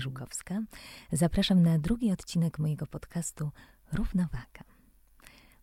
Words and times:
Żukowska. 0.00 0.62
Zapraszam 1.12 1.62
na 1.62 1.78
drugi 1.78 2.12
odcinek 2.12 2.58
mojego 2.58 2.86
podcastu 2.86 3.50
Równowaga. 3.92 4.64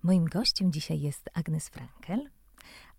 Moim 0.04 0.26
gościem 0.26 0.72
dzisiaj 0.72 1.02
jest 1.02 1.30
Agnes 1.34 1.70
Frankel, 1.70 2.30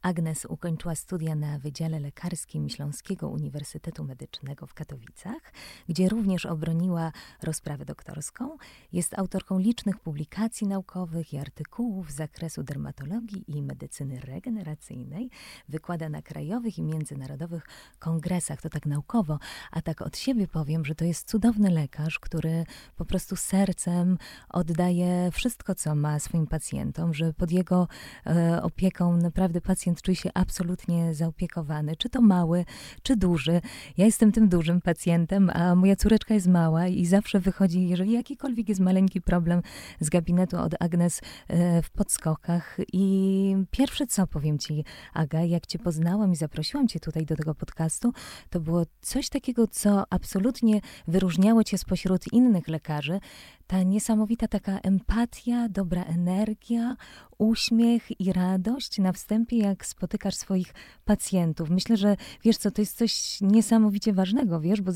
Agnes 0.02 0.44
ukończyła 0.44 0.94
studia 0.94 1.34
na 1.34 1.58
Wydziale 1.58 2.00
Lekarskim 2.00 2.68
Śląskiego 2.68 3.28
Uniwersytetu 3.28 4.04
Medycznego 4.04 4.66
w 4.66 4.74
Katowicach, 4.74 5.52
gdzie 5.88 6.08
również 6.08 6.46
obroniła 6.46 7.12
rozprawę 7.42 7.84
doktorską. 7.84 8.56
Jest 8.92 9.18
autorką 9.18 9.58
licznych 9.58 10.00
publikacji 10.00 10.66
naukowych 10.66 11.32
i 11.32 11.38
artykułów 11.38 12.10
z 12.10 12.14
zakresu 12.14 12.62
dermatologii 12.62 13.44
i 13.56 13.62
medycyny 13.62 14.20
regeneracyjnej. 14.20 15.30
Wykłada 15.68 16.08
na 16.08 16.22
krajowych 16.22 16.78
i 16.78 16.82
międzynarodowych 16.82 17.66
kongresach, 17.98 18.60
to 18.60 18.68
tak 18.68 18.86
naukowo, 18.86 19.38
a 19.70 19.82
tak 19.82 20.02
od 20.02 20.18
siebie 20.18 20.48
powiem, 20.48 20.84
że 20.84 20.94
to 20.94 21.04
jest 21.04 21.28
cudowny 21.28 21.70
lekarz, 21.70 22.18
który 22.18 22.64
po 22.96 23.04
prostu 23.04 23.36
sercem 23.36 24.18
oddaje 24.48 25.30
wszystko, 25.32 25.74
co 25.74 25.94
ma 25.94 26.18
swoim 26.18 26.46
pacjentom, 26.46 27.14
że 27.14 27.32
pod 27.32 27.50
jego 27.50 27.88
e, 28.26 28.62
opieką 28.62 29.16
naprawdę 29.16 29.60
pacjent 29.60 29.97
pacjent 29.98 30.02
czuje 30.02 30.16
się 30.16 30.30
absolutnie 30.34 31.14
zaopiekowany, 31.14 31.96
czy 31.96 32.08
to 32.08 32.20
mały, 32.20 32.64
czy 33.02 33.16
duży. 33.16 33.60
Ja 33.96 34.04
jestem 34.04 34.32
tym 34.32 34.48
dużym 34.48 34.80
pacjentem, 34.80 35.50
a 35.50 35.74
moja 35.74 35.96
córeczka 35.96 36.34
jest 36.34 36.46
mała 36.46 36.86
i 36.86 37.06
zawsze 37.06 37.40
wychodzi, 37.40 37.88
jeżeli 37.88 38.12
jakikolwiek 38.12 38.68
jest 38.68 38.80
maleńki 38.80 39.20
problem 39.20 39.62
z 40.00 40.08
gabinetu 40.08 40.56
od 40.56 40.74
Agnes 40.80 41.20
e, 41.48 41.82
w 41.82 41.90
podskokach. 41.90 42.78
I 42.92 43.56
pierwsze 43.70 44.06
co 44.06 44.26
powiem 44.26 44.58
ci, 44.58 44.84
Aga, 45.14 45.40
jak 45.42 45.66
cię 45.66 45.78
poznałam 45.78 46.32
i 46.32 46.36
zaprosiłam 46.36 46.88
cię 46.88 47.00
tutaj 47.00 47.26
do 47.26 47.36
tego 47.36 47.54
podcastu, 47.54 48.12
to 48.50 48.60
było 48.60 48.82
coś 49.00 49.28
takiego, 49.28 49.66
co 49.66 50.04
absolutnie 50.10 50.80
wyróżniało 51.08 51.64
cię 51.64 51.78
spośród 51.78 52.32
innych 52.32 52.68
lekarzy 52.68 53.20
ta 53.68 53.82
niesamowita 53.82 54.48
taka 54.48 54.78
empatia, 54.78 55.68
dobra 55.68 56.04
energia, 56.04 56.96
uśmiech 57.38 58.20
i 58.20 58.32
radość 58.32 58.98
na 58.98 59.12
wstępie, 59.12 59.58
jak 59.58 59.77
spotykasz 59.86 60.34
swoich 60.34 60.74
pacjentów. 61.04 61.70
Myślę, 61.70 61.96
że 61.96 62.16
wiesz 62.44 62.56
co, 62.56 62.70
to 62.70 62.82
jest 62.82 62.96
coś 62.96 63.38
niesamowicie 63.40 64.12
ważnego, 64.12 64.60
wiesz, 64.60 64.80
bo 64.80 64.92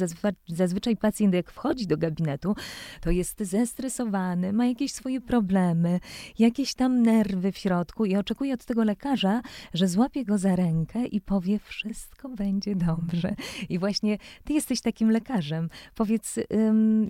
zazwyczaj 0.49 0.97
pacjent 0.97 1.35
jak 1.35 1.51
wchodzi 1.51 1.87
do 1.87 1.97
gabinetu, 1.97 2.55
to 3.01 3.11
jest 3.11 3.41
zestresowany, 3.41 4.53
ma 4.53 4.67
jakieś 4.67 4.93
swoje 4.93 5.21
problemy, 5.21 6.01
jakieś 6.39 6.75
tam 6.75 7.03
nerwy 7.03 7.53
w 7.53 7.59
środku 7.59 8.05
i 8.05 8.17
oczekuje 8.17 8.55
od 8.55 8.65
tego 8.65 8.85
lekarza, 8.85 9.43
że 9.75 9.89
złapie 9.89 10.25
go 10.25 10.39
za 10.39 10.57
rękę 10.57 11.07
i 11.07 11.21
powie, 11.21 11.59
wszystko 11.59 12.29
będzie 12.29 12.77
dobrze. 12.77 13.35
I 13.69 13.79
właśnie 13.79 14.19
ty 14.45 14.53
jesteś 14.53 14.81
takim 14.81 15.11
lekarzem. 15.11 15.71
Powiedz, 15.95 16.35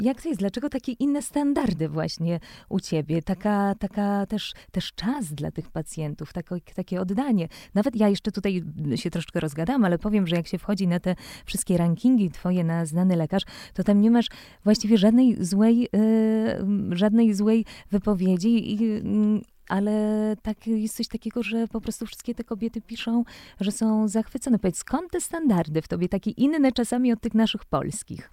jak 0.00 0.22
to 0.22 0.28
jest? 0.28 0.40
Dlaczego 0.40 0.68
takie 0.68 0.92
inne 0.92 1.22
standardy 1.22 1.88
właśnie 1.88 2.40
u 2.68 2.80
ciebie, 2.80 3.22
taka, 3.22 3.74
taka 3.74 4.26
też, 4.26 4.54
też 4.70 4.92
czas 4.92 5.34
dla 5.34 5.50
tych 5.50 5.70
pacjentów, 5.70 6.32
takie 6.74 7.00
oddanie. 7.00 7.48
Nawet 7.74 7.96
ja 7.96 8.08
jeszcze 8.08 8.32
tutaj 8.32 8.62
się 8.94 9.10
troszkę 9.10 9.40
rozgadam, 9.40 9.84
ale 9.84 9.98
powiem, 9.98 10.26
że 10.26 10.36
jak 10.36 10.46
się 10.46 10.58
wchodzi 10.58 10.88
na 10.88 11.00
te 11.00 11.14
wszystkie 11.44 11.76
rankingi 11.76 12.30
twoje 12.30 12.64
na 12.64 12.86
znany 12.86 13.16
lekarz, 13.16 13.42
to 13.74 13.84
tam 13.84 14.00
nie 14.00 14.10
masz 14.10 14.26
właściwie 14.64 14.98
żadnej 14.98 15.44
złej, 15.44 15.88
yy, 15.92 16.96
żadnej 16.96 17.34
złej 17.34 17.64
wypowiedzi 17.90 18.72
i, 18.72 18.80
yy, 18.80 19.40
ale 19.68 20.36
tak 20.42 20.66
jest 20.66 20.96
coś 20.96 21.08
takiego, 21.08 21.42
że 21.42 21.68
po 21.68 21.80
prostu 21.80 22.06
wszystkie 22.06 22.34
te 22.34 22.44
kobiety 22.44 22.80
piszą, 22.80 23.24
że 23.60 23.72
są 23.72 24.08
zachwycone. 24.08 24.58
Powiedz, 24.58 24.78
skąd 24.78 25.10
te 25.10 25.20
standardy 25.20 25.82
w 25.82 25.88
tobie, 25.88 26.08
takie 26.08 26.30
inne 26.30 26.72
czasami 26.72 27.12
od 27.12 27.20
tych 27.20 27.34
naszych 27.34 27.64
polskich? 27.64 28.30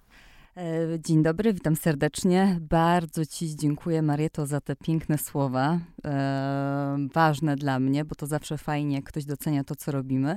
E, 0.60 1.00
dzień 1.00 1.22
dobry, 1.22 1.54
witam 1.54 1.76
serdecznie. 1.76 2.58
Bardzo 2.60 3.26
Ci 3.26 3.56
dziękuję, 3.56 4.02
Marieto, 4.02 4.46
za 4.46 4.60
te 4.60 4.76
piękne 4.76 5.18
słowa. 5.18 5.78
E, 6.04 6.96
ważne 7.14 7.56
dla 7.56 7.80
mnie, 7.80 8.04
bo 8.04 8.14
to 8.14 8.26
zawsze 8.26 8.58
fajnie, 8.58 9.02
ktoś 9.02 9.24
docenia 9.24 9.64
to, 9.64 9.76
co 9.76 9.92
robimy. 9.92 10.36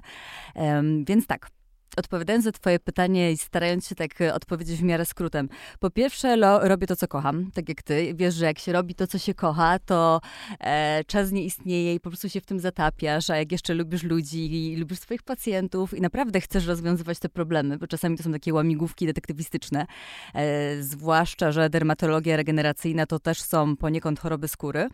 E, 0.56 0.84
więc 1.08 1.28
tak, 1.28 1.50
odpowiadając 1.98 2.46
na 2.46 2.52
twoje 2.52 2.80
pytanie 2.80 3.32
i 3.32 3.38
starając 3.38 3.88
się 3.88 3.96
tak 3.96 4.22
e, 4.22 4.34
odpowiedzieć 4.34 4.80
w 4.80 4.84
miarę 4.84 5.06
skrótem. 5.06 5.50
Po 5.80 5.90
pierwsze, 5.90 6.38
lo, 6.38 6.68
robię 6.68 6.88
to, 6.88 6.96
co 6.96 7.08
kocham, 7.08 7.52
tak 7.52 7.70
jak 7.70 7.84
ty. 7.84 8.14
Wiesz, 8.16 8.36
że 8.36 8.46
jak 8.46 8.60
się 8.60 8.72
robi 8.72 8.96
to, 8.96 9.08
co 9.08 9.18
się 9.20 9.34
kocha, 9.34 9.80
to 9.80 10.22
e, 10.60 11.04
czas 11.04 11.32
nie 11.32 11.44
istnieje 11.44 11.94
i 11.94 12.00
po 12.00 12.10
prostu 12.10 12.30
się 12.30 12.42
w 12.42 12.46
tym 12.46 12.60
zatapiasz, 12.60 13.30
a 13.30 13.38
jak 13.38 13.52
jeszcze 13.52 13.74
lubisz 13.74 14.04
ludzi 14.04 14.72
i 14.74 14.76
lubisz 14.76 15.00
swoich 15.00 15.24
pacjentów 15.24 15.94
i 15.94 16.02
naprawdę 16.02 16.42
chcesz 16.42 16.66
rozwiązywać 16.66 17.20
te 17.20 17.30
problemy, 17.30 17.78
bo 17.78 17.88
czasami 17.88 18.18
to 18.18 18.24
są 18.24 18.32
takie 18.32 18.54
łamigłówki 18.54 19.06
detektywistyczne, 19.06 19.86
e, 20.34 20.84
zwłaszcza, 20.84 21.52
że 21.52 21.70
dermatologia 21.70 22.38
regeneracyjna 22.38 23.06
to 23.06 23.20
też 23.20 23.42
są 23.42 23.78
poniekąd 23.78 24.20
choroby 24.20 24.48
skóry, 24.48 24.90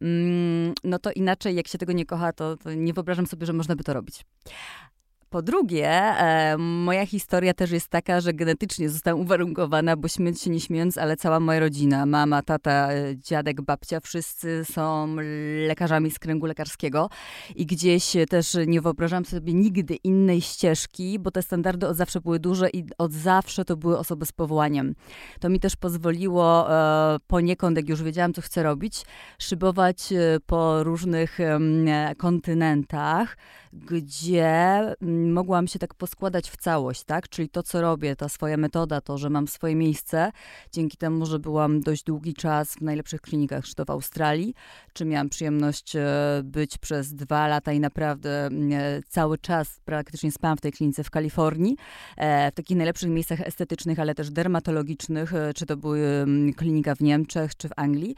mm, 0.00 0.74
no 0.84 0.98
to 0.98 1.12
inaczej, 1.12 1.54
jak 1.54 1.68
się 1.68 1.78
tego 1.78 1.92
nie 1.92 2.06
kocha, 2.06 2.32
to, 2.32 2.56
to 2.56 2.74
nie 2.74 2.92
wyobrażam 2.92 3.26
sobie, 3.26 3.46
że 3.46 3.52
można 3.52 3.76
by 3.76 3.84
to 3.84 3.94
robić. 3.94 4.24
Po 5.32 5.42
drugie, 5.42 5.88
e, 5.88 6.56
moja 6.58 7.06
historia 7.06 7.54
też 7.54 7.70
jest 7.70 7.88
taka, 7.88 8.20
że 8.20 8.32
genetycznie 8.32 8.88
zostałam 8.88 9.20
uwarunkowana, 9.20 9.96
bo 9.96 10.08
śmiejąc 10.08 10.42
się 10.42 10.50
nie 10.50 10.60
śmiejąc, 10.60 10.98
ale 10.98 11.16
cała 11.16 11.40
moja 11.40 11.60
rodzina, 11.60 12.06
mama, 12.06 12.42
tata, 12.42 12.92
e, 12.92 13.16
dziadek, 13.16 13.62
babcia, 13.62 14.00
wszyscy 14.00 14.64
są 14.64 15.16
lekarzami 15.66 16.10
z 16.10 16.18
kręgu 16.18 16.46
lekarskiego 16.46 17.08
i 17.56 17.66
gdzieś 17.66 18.12
też 18.30 18.56
nie 18.66 18.80
wyobrażam 18.80 19.24
sobie 19.24 19.54
nigdy 19.54 19.94
innej 19.94 20.40
ścieżki, 20.40 21.18
bo 21.18 21.30
te 21.30 21.42
standardy 21.42 21.88
od 21.88 21.96
zawsze 21.96 22.20
były 22.20 22.38
duże 22.38 22.70
i 22.70 22.84
od 22.98 23.12
zawsze 23.12 23.64
to 23.64 23.76
były 23.76 23.98
osoby 23.98 24.26
z 24.26 24.32
powołaniem. 24.32 24.94
To 25.40 25.48
mi 25.48 25.60
też 25.60 25.76
pozwoliło 25.76 26.72
e, 26.72 27.18
poniekąd, 27.26 27.76
jak 27.76 27.88
już 27.88 28.02
wiedziałam, 28.02 28.32
co 28.32 28.42
chcę 28.42 28.62
robić, 28.62 29.04
szybować 29.38 30.12
e, 30.12 30.40
po 30.46 30.84
różnych 30.84 31.40
e, 31.40 31.58
kontynentach, 32.16 33.36
gdzie 33.72 34.80
mogłam 35.30 35.68
się 35.68 35.78
tak 35.78 35.94
poskładać 35.94 36.50
w 36.50 36.56
całość, 36.56 37.04
tak? 37.04 37.28
Czyli 37.28 37.48
to, 37.48 37.62
co 37.62 37.80
robię, 37.80 38.16
ta 38.16 38.28
swoja 38.28 38.56
metoda, 38.56 39.00
to, 39.00 39.18
że 39.18 39.30
mam 39.30 39.48
swoje 39.48 39.74
miejsce, 39.74 40.32
dzięki 40.72 40.96
temu, 40.96 41.26
że 41.26 41.38
byłam 41.38 41.80
dość 41.80 42.04
długi 42.04 42.34
czas 42.34 42.74
w 42.74 42.80
najlepszych 42.80 43.20
klinikach, 43.20 43.64
czy 43.64 43.74
to 43.74 43.84
w 43.84 43.90
Australii, 43.90 44.54
czy 44.92 45.04
miałam 45.04 45.28
przyjemność 45.28 45.96
e, 45.96 46.06
być 46.44 46.78
przez 46.78 47.14
dwa 47.14 47.48
lata 47.48 47.72
i 47.72 47.80
naprawdę 47.80 48.48
cały 49.08 49.38
czas 49.38 49.80
praktycznie 49.84 50.32
spałam 50.32 50.56
w 50.56 50.60
tej 50.60 50.72
klinice 50.72 51.04
w 51.04 51.10
Kalifornii, 51.10 51.76
e, 52.16 52.50
w 52.50 52.54
takich 52.54 52.76
najlepszych 52.76 53.10
miejscach 53.10 53.40
estetycznych, 53.40 54.00
ale 54.00 54.14
też 54.14 54.30
dermatologicznych, 54.30 55.34
e, 55.34 55.54
czy 55.54 55.66
to 55.66 55.76
były 55.76 56.26
klinika 56.56 56.94
w 56.94 57.00
Niemczech, 57.00 57.56
czy 57.56 57.68
w 57.68 57.72
Anglii. 57.76 58.16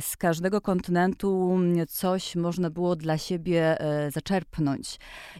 Z 0.00 0.16
każdego 0.16 0.60
kontynentu 0.60 1.58
coś 1.88 2.36
można 2.36 2.70
było 2.70 2.96
dla 2.96 3.18
siebie 3.18 3.76
zaczerpnąć 4.12 4.98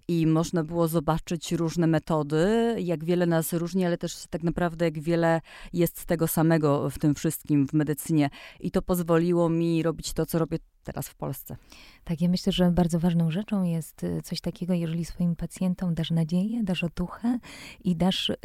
i 0.08 0.26
można 0.26 0.63
było 0.64 0.88
zobaczyć 0.88 1.52
różne 1.52 1.86
metody, 1.86 2.76
jak 2.78 3.04
wiele 3.04 3.26
nas 3.26 3.52
różni, 3.52 3.84
ale 3.84 3.98
też 3.98 4.26
tak 4.30 4.42
naprawdę 4.42 4.84
jak 4.84 4.98
wiele 4.98 5.40
jest 5.72 6.06
tego 6.06 6.28
samego 6.28 6.90
w 6.90 6.98
tym 6.98 7.14
wszystkim 7.14 7.68
w 7.68 7.72
medycynie. 7.72 8.30
I 8.60 8.70
to 8.70 8.82
pozwoliło 8.82 9.48
mi 9.48 9.82
robić 9.82 10.12
to, 10.12 10.26
co 10.26 10.38
robię 10.38 10.58
teraz 10.84 11.08
w 11.08 11.14
Polsce. 11.14 11.56
Tak, 12.04 12.20
ja 12.20 12.28
myślę, 12.28 12.52
że 12.52 12.70
bardzo 12.70 12.98
ważną 12.98 13.30
rzeczą 13.30 13.62
jest 13.62 14.04
y, 14.04 14.22
coś 14.22 14.40
takiego, 14.40 14.74
jeżeli 14.74 15.04
swoim 15.04 15.36
pacjentom 15.36 15.94
dasz 15.94 16.10
nadzieję, 16.10 16.62
dasz 16.62 16.84
otuchę 16.84 17.38
i 17.84 17.96
dasz 17.96 18.30
e, 18.30 18.36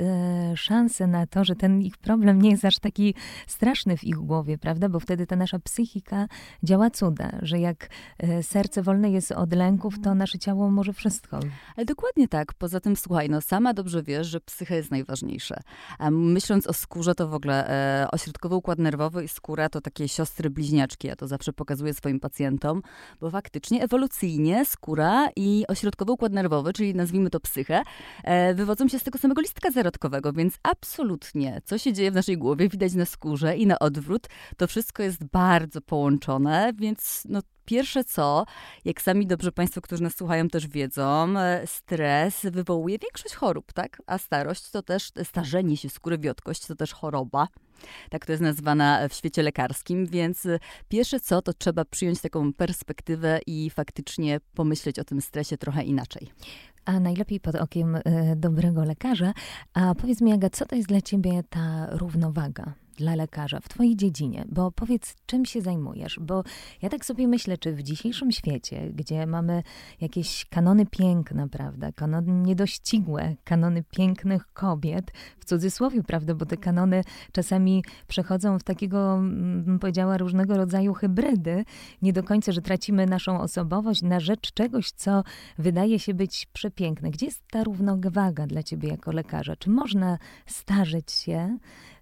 szansę 0.56 1.08
na 1.08 1.28
to, 1.28 1.44
że 1.44 1.56
ten 1.56 1.82
ich 1.82 1.98
problem 1.98 2.42
nie 2.42 2.50
jest 2.52 2.66
aż 2.66 2.80
taki 2.80 3.14
straszny 3.48 3.98
w 3.98 4.04
ich 4.04 4.16
głowie, 4.16 4.58
prawda? 4.58 4.90
Bo 4.90 5.00
wtedy 5.00 5.28
ta 5.28 5.36
nasza 5.36 5.60
psychika 5.60 6.28
działa 6.64 6.90
cuda, 6.90 7.32
że 7.42 7.60
jak 7.60 7.90
e, 8.18 8.44
serce 8.44 8.84
wolne 8.84 9.12
jest 9.12 9.32
od 9.32 9.54
lęków, 9.54 10.00
to 10.04 10.16
nasze 10.16 10.40
ciało 10.40 10.72
może 10.72 10.94
wszystko. 10.94 11.40
Ale 11.76 11.86
dokładnie 11.86 12.28
tak. 12.28 12.54
Poza 12.54 12.80
tym, 12.80 12.96
słuchaj, 12.96 13.30
no 13.30 13.42
sama 13.42 13.74
dobrze 13.74 14.04
wiesz, 14.04 14.28
że 14.28 14.42
psycha 14.42 14.76
jest 14.76 14.92
najważniejsza. 14.92 15.56
A 15.98 16.12
myśląc 16.12 16.68
o 16.68 16.74
skórze, 16.74 17.16
to 17.16 17.28
w 17.28 17.34
ogóle 17.34 17.70
e, 17.70 18.12
ośrodkowy 18.12 18.56
układ 18.56 18.80
nerwowy 18.80 19.24
i 19.24 19.28
skóra 19.28 19.70
to 19.70 19.82
takie 19.82 20.08
siostry 20.08 20.50
bliźniaczki. 20.50 21.08
Ja 21.08 21.16
to 21.16 21.28
zawsze 21.28 21.54
pokazuję 21.54 21.94
swoim 21.94 22.20
pacjentom, 22.20 22.29
bo 23.22 23.32
faktycznie 23.32 23.50
faktycznie 23.60 23.84
ewolucyjnie 23.84 24.66
skóra 24.66 25.30
i 25.36 25.66
ośrodkowy 25.68 26.12
układ 26.12 26.34
nerwowy, 26.34 26.74
czyli 26.74 26.96
nazwijmy 26.96 27.30
to 27.30 27.40
psychę, 27.40 27.84
e, 28.24 28.54
wywodzą 28.54 28.88
się 28.88 29.00
z 29.00 29.04
tego 29.04 29.20
samego 29.20 29.42
listka 29.42 29.72
zarodkowego, 29.72 30.34
więc 30.34 30.58
absolutnie, 30.64 31.62
co 31.66 31.78
się 31.78 31.94
dzieje 31.94 32.12
w 32.12 32.16
naszej 32.16 32.38
głowie, 32.38 32.70
widać 32.70 32.94
na 32.94 33.06
skórze 33.06 33.58
i 33.58 33.68
na 33.68 33.80
odwrót. 33.80 34.28
To 34.58 34.68
wszystko 34.68 35.04
jest 35.04 35.24
bardzo 35.24 35.82
połączone, 35.82 36.74
więc 36.78 37.24
no, 37.30 37.42
pierwsze 37.66 38.04
co, 38.04 38.46
jak 38.86 39.02
sami 39.02 39.28
dobrze 39.28 39.52
Państwo, 39.52 39.82
którzy 39.82 40.04
nas 40.04 40.16
słuchają, 40.16 40.48
też 40.48 40.68
wiedzą, 40.68 41.40
e, 41.40 41.68
stres 41.68 42.42
wywołuje 42.52 42.98
większość 43.00 43.36
chorób, 43.36 43.74
tak? 43.74 44.02
A 44.08 44.18
starość 44.18 44.72
to 44.72 44.82
też 44.82 45.12
starzenie 45.24 45.78
się 45.78 45.90
skóry, 45.90 46.18
wiotkość 46.18 46.66
to 46.66 46.76
też 46.76 46.94
choroba. 46.94 47.48
Tak 48.10 48.26
to 48.26 48.32
jest 48.32 48.44
nazwana 48.44 49.08
w 49.10 49.14
świecie 49.14 49.44
lekarskim, 49.44 50.06
więc 50.06 50.48
pierwsze 50.90 51.20
co, 51.20 51.42
to 51.42 51.54
trzeba 51.54 51.86
przyjąć 51.86 52.22
taką 52.22 52.54
perspektywę 52.54 53.40
i 53.48 53.70
faktycznie 53.70 54.40
pomyśleć 54.54 55.00
o 55.00 55.04
tym 55.04 55.22
stresie 55.22 55.58
trochę 55.58 55.84
inaczej 55.84 56.32
a 56.86 57.00
najlepiej 57.00 57.40
pod 57.40 57.56
okiem 57.56 57.96
y, 57.96 58.02
dobrego 58.36 58.84
lekarza. 58.84 59.34
A 59.74 59.96
powiedz 59.96 60.22
mi, 60.22 60.34
Aga, 60.34 60.50
co 60.50 60.66
to 60.66 60.76
jest 60.76 60.88
dla 60.88 61.02
ciebie 61.02 61.44
ta 61.50 61.88
równowaga? 61.92 62.74
Dla 63.00 63.16
lekarza 63.16 63.60
w 63.60 63.70
Twojej 63.70 63.96
dziedzinie? 63.96 64.46
Bo 64.52 64.72
powiedz, 64.72 65.16
czym 65.26 65.46
się 65.46 65.62
zajmujesz? 65.62 66.20
Bo 66.22 66.44
ja 66.82 66.90
tak 66.90 67.06
sobie 67.06 67.28
myślę, 67.28 67.58
czy 67.58 67.74
w 67.74 67.84
dzisiejszym 67.84 68.32
świecie, 68.32 68.92
gdzie 68.94 69.28
mamy 69.28 69.64
jakieś 70.02 70.46
kanony 70.46 70.86
piękna, 70.86 71.48
prawda, 71.48 71.92
kanony 71.92 72.32
niedościgłe, 72.32 73.36
kanony 73.44 73.84
pięknych 73.84 74.54
kobiet, 74.54 75.12
w 75.40 75.46
cudzysłowie, 75.46 76.04
prawda, 76.04 76.36
bo 76.36 76.46
te 76.46 76.58
kanony 76.58 77.04
czasami 77.32 77.84
przechodzą 78.08 78.60
w 78.60 78.64
takiego, 78.64 79.14
mm, 79.14 79.64
bym 79.64 79.80
powiedziała, 79.80 80.18
różnego 80.18 80.58
rodzaju 80.58 80.94
hybrydy, 80.94 81.66
nie 82.02 82.14
do 82.14 82.24
końca, 82.24 82.52
że 82.52 82.62
tracimy 82.62 83.06
naszą 83.06 83.42
osobowość 83.42 84.02
na 84.02 84.20
rzecz 84.20 84.54
czegoś, 84.54 84.92
co 84.92 85.24
wydaje 85.58 86.00
się 86.00 86.14
być 86.14 86.48
przepiękne. 86.54 87.12
Gdzie 87.12 87.26
jest 87.26 87.44
ta 87.52 87.64
równowaga 87.64 88.48
dla 88.48 88.64
Ciebie 88.64 88.90
jako 88.90 89.12
lekarza? 89.12 89.56
Czy 89.56 89.70
można 89.70 90.18
starzeć 90.46 91.12
się? 91.12 91.58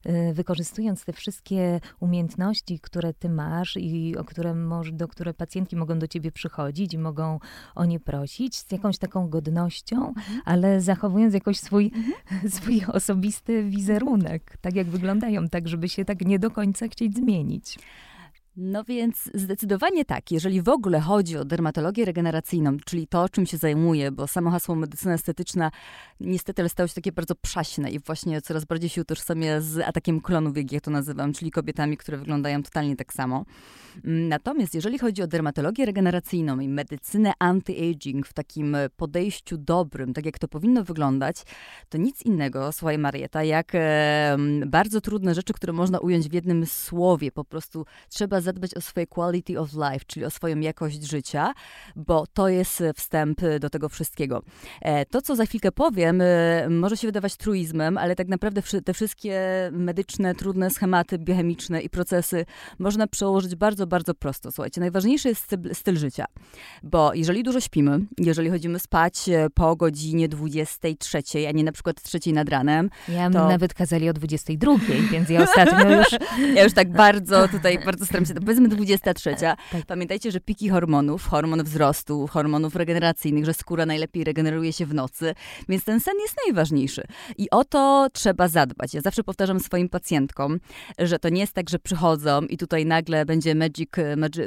Y, 0.08 0.34
wykorzystując 0.34 1.06
te 1.06 1.14
wszystkie 1.14 1.80
umiejętności, 2.00 2.80
które 2.80 3.14
ty 3.14 3.30
masz 3.30 3.78
i 3.78 4.18
o 4.18 4.24
które 4.24 4.54
może, 4.54 4.92
do 4.92 5.08
które 5.08 5.34
pacjentki 5.34 5.76
mogą 5.76 6.00
do 6.00 6.08
ciebie 6.08 6.32
przychodzić 6.32 6.94
i 6.94 6.98
mogą 6.98 7.40
o 7.76 7.86
nie 7.86 8.00
prosić, 8.00 8.56
z 8.56 8.72
jakąś 8.72 8.98
taką 8.98 9.30
godnością, 9.30 10.08
mhm. 10.08 10.42
ale 10.46 10.82
zachowując 10.82 11.34
jakoś 11.34 11.60
swój, 11.60 11.92
mhm. 11.96 12.52
swój 12.58 12.82
osobisty 12.88 13.64
wizerunek, 13.64 14.58
tak 14.62 14.76
jak 14.76 14.88
wyglądają, 14.88 15.50
tak 15.50 15.68
żeby 15.68 15.90
się 15.90 16.06
tak 16.06 16.22
nie 16.22 16.40
do 16.40 16.52
końca 16.52 16.88
chcieć 16.88 17.16
zmienić. 17.16 17.80
No 18.60 18.84
więc 18.84 19.30
zdecydowanie 19.34 20.06
tak. 20.06 20.32
Jeżeli 20.32 20.62
w 20.62 20.70
ogóle 20.70 21.00
chodzi 21.00 21.38
o 21.38 21.46
dermatologię 21.46 22.06
regeneracyjną, 22.06 22.78
czyli 22.86 23.08
to, 23.08 23.30
czym 23.30 23.46
się 23.46 23.58
zajmuję, 23.58 24.12
bo 24.12 24.28
samo 24.28 24.52
hasło 24.52 24.76
medycyna 24.76 25.14
estetyczna 25.14 25.72
niestety 26.20 26.70
stało 26.70 26.88
się 26.88 26.94
takie 26.94 27.12
bardzo 27.12 27.36
przaśne 27.36 27.92
i 27.92 28.00
właśnie 28.00 28.42
coraz 28.42 28.66
bardziej 28.66 28.90
się 28.90 29.02
utożsamia 29.02 29.62
z 29.62 29.88
atakiem 29.88 30.22
klonów, 30.22 30.58
jak 30.58 30.72
ja 30.72 30.80
to 30.80 30.92
nazywam, 30.92 31.34
czyli 31.34 31.52
kobietami, 31.52 31.98
które 31.98 32.18
wyglądają 32.18 32.64
totalnie 32.64 32.96
tak 32.96 33.14
samo. 33.14 33.46
Natomiast 34.04 34.76
jeżeli 34.76 35.00
chodzi 35.00 35.22
o 35.22 35.28
dermatologię 35.28 35.86
regeneracyjną 35.86 36.60
i 36.60 36.68
medycynę 36.68 37.34
anti-aging 37.40 38.26
w 38.26 38.34
takim 38.34 38.78
podejściu 38.96 39.58
dobrym, 39.58 40.14
tak 40.14 40.26
jak 40.26 40.40
to 40.40 40.48
powinno 40.48 40.84
wyglądać, 40.84 41.44
to 41.90 41.98
nic 41.98 42.22
innego, 42.22 42.72
słuchaj 42.72 42.98
Marieta, 42.98 43.44
jak 43.44 43.72
bardzo 44.66 45.02
trudne 45.02 45.36
rzeczy, 45.36 45.54
które 45.54 45.74
można 45.74 46.00
ująć 46.00 46.30
w 46.30 46.34
jednym 46.34 46.66
słowie. 46.66 47.32
Po 47.32 47.46
prostu 47.46 47.86
trzeba 48.10 48.42
zadbać 48.48 48.74
o 48.74 48.82
swoje 48.82 49.08
quality 49.08 49.60
of 49.60 49.74
life, 49.74 50.06
czyli 50.08 50.26
o 50.26 50.30
swoją 50.30 50.60
jakość 50.60 51.04
życia, 51.04 51.54
bo 51.96 52.28
to 52.34 52.50
jest 52.50 52.84
wstęp 52.96 53.42
do 53.60 53.70
tego 53.70 53.90
wszystkiego. 53.90 54.42
E, 54.82 55.06
to, 55.06 55.22
co 55.22 55.36
za 55.36 55.46
chwilkę 55.46 55.72
powiem, 55.72 56.22
e, 56.22 56.70
może 56.70 56.98
się 56.98 57.08
wydawać 57.08 57.36
truizmem, 57.36 57.98
ale 57.98 58.16
tak 58.16 58.28
naprawdę 58.28 58.62
te 58.86 58.94
wszystkie 58.94 59.40
medyczne, 59.72 60.36
trudne 60.36 60.70
schematy 60.70 61.18
biochemiczne 61.18 61.82
i 61.82 61.90
procesy 61.90 62.46
można 62.80 63.08
przełożyć 63.08 63.56
bardzo, 63.56 63.88
bardzo 63.88 64.14
prosto. 64.14 64.52
Słuchajcie, 64.52 64.82
najważniejszy 64.82 65.30
jest 65.30 65.56
styl 65.74 65.98
życia, 65.98 66.26
bo 66.84 67.14
jeżeli 67.14 67.44
dużo 67.44 67.60
śpimy, 67.60 68.00
jeżeli 68.18 68.50
chodzimy 68.50 68.80
spać 68.80 69.30
e, 69.30 69.50
po 69.50 69.76
godzinie 69.76 70.30
23, 70.30 71.22
a 71.50 71.52
nie 71.52 71.64
na 71.64 71.72
przykład 71.72 72.02
3 72.02 72.20
nad 72.34 72.50
ranem. 72.50 72.90
Ja 73.10 73.30
to... 73.30 73.48
nawet 73.48 73.74
kazali 73.74 74.10
o 74.10 74.14
22, 74.14 74.76
więc 75.12 75.30
ja 75.30 75.44
ostatnio 75.44 75.98
już... 75.98 76.08
Ja 76.56 76.64
już 76.64 76.74
tak 76.74 76.92
bardzo 76.92 77.48
tutaj, 77.48 77.80
bardzo 77.86 78.06
staram 78.06 78.26
się 78.26 78.34
powiedzmy 78.40 78.68
23. 78.70 79.36
Tak. 79.40 79.58
Pamiętajcie, 79.88 80.32
że 80.32 80.40
piki 80.40 80.70
hormonów, 80.70 81.28
hormon 81.28 81.64
wzrostu, 81.64 82.28
hormonów 82.28 82.76
regeneracyjnych, 82.76 83.46
że 83.46 83.54
skóra 83.54 83.86
najlepiej 83.86 84.24
regeneruje 84.24 84.74
się 84.74 84.86
w 84.86 84.94
nocy, 84.94 85.34
więc 85.70 85.84
ten 85.84 86.00
sen 86.00 86.14
jest 86.20 86.36
najważniejszy. 86.46 87.04
I 87.38 87.50
o 87.50 87.64
to 87.64 88.08
trzeba 88.14 88.48
zadbać. 88.48 88.94
Ja 88.94 89.02
zawsze 89.02 89.24
powtarzam 89.24 89.60
swoim 89.60 89.90
pacjentkom, 89.90 90.60
że 91.00 91.20
to 91.20 91.30
nie 91.30 91.42
jest 91.42 91.54
tak, 91.54 91.70
że 91.70 91.80
przychodzą 91.80 92.42
i 92.42 92.58
tutaj 92.58 92.86
nagle 92.86 93.26
będzie 93.26 93.56
magic, 93.56 93.90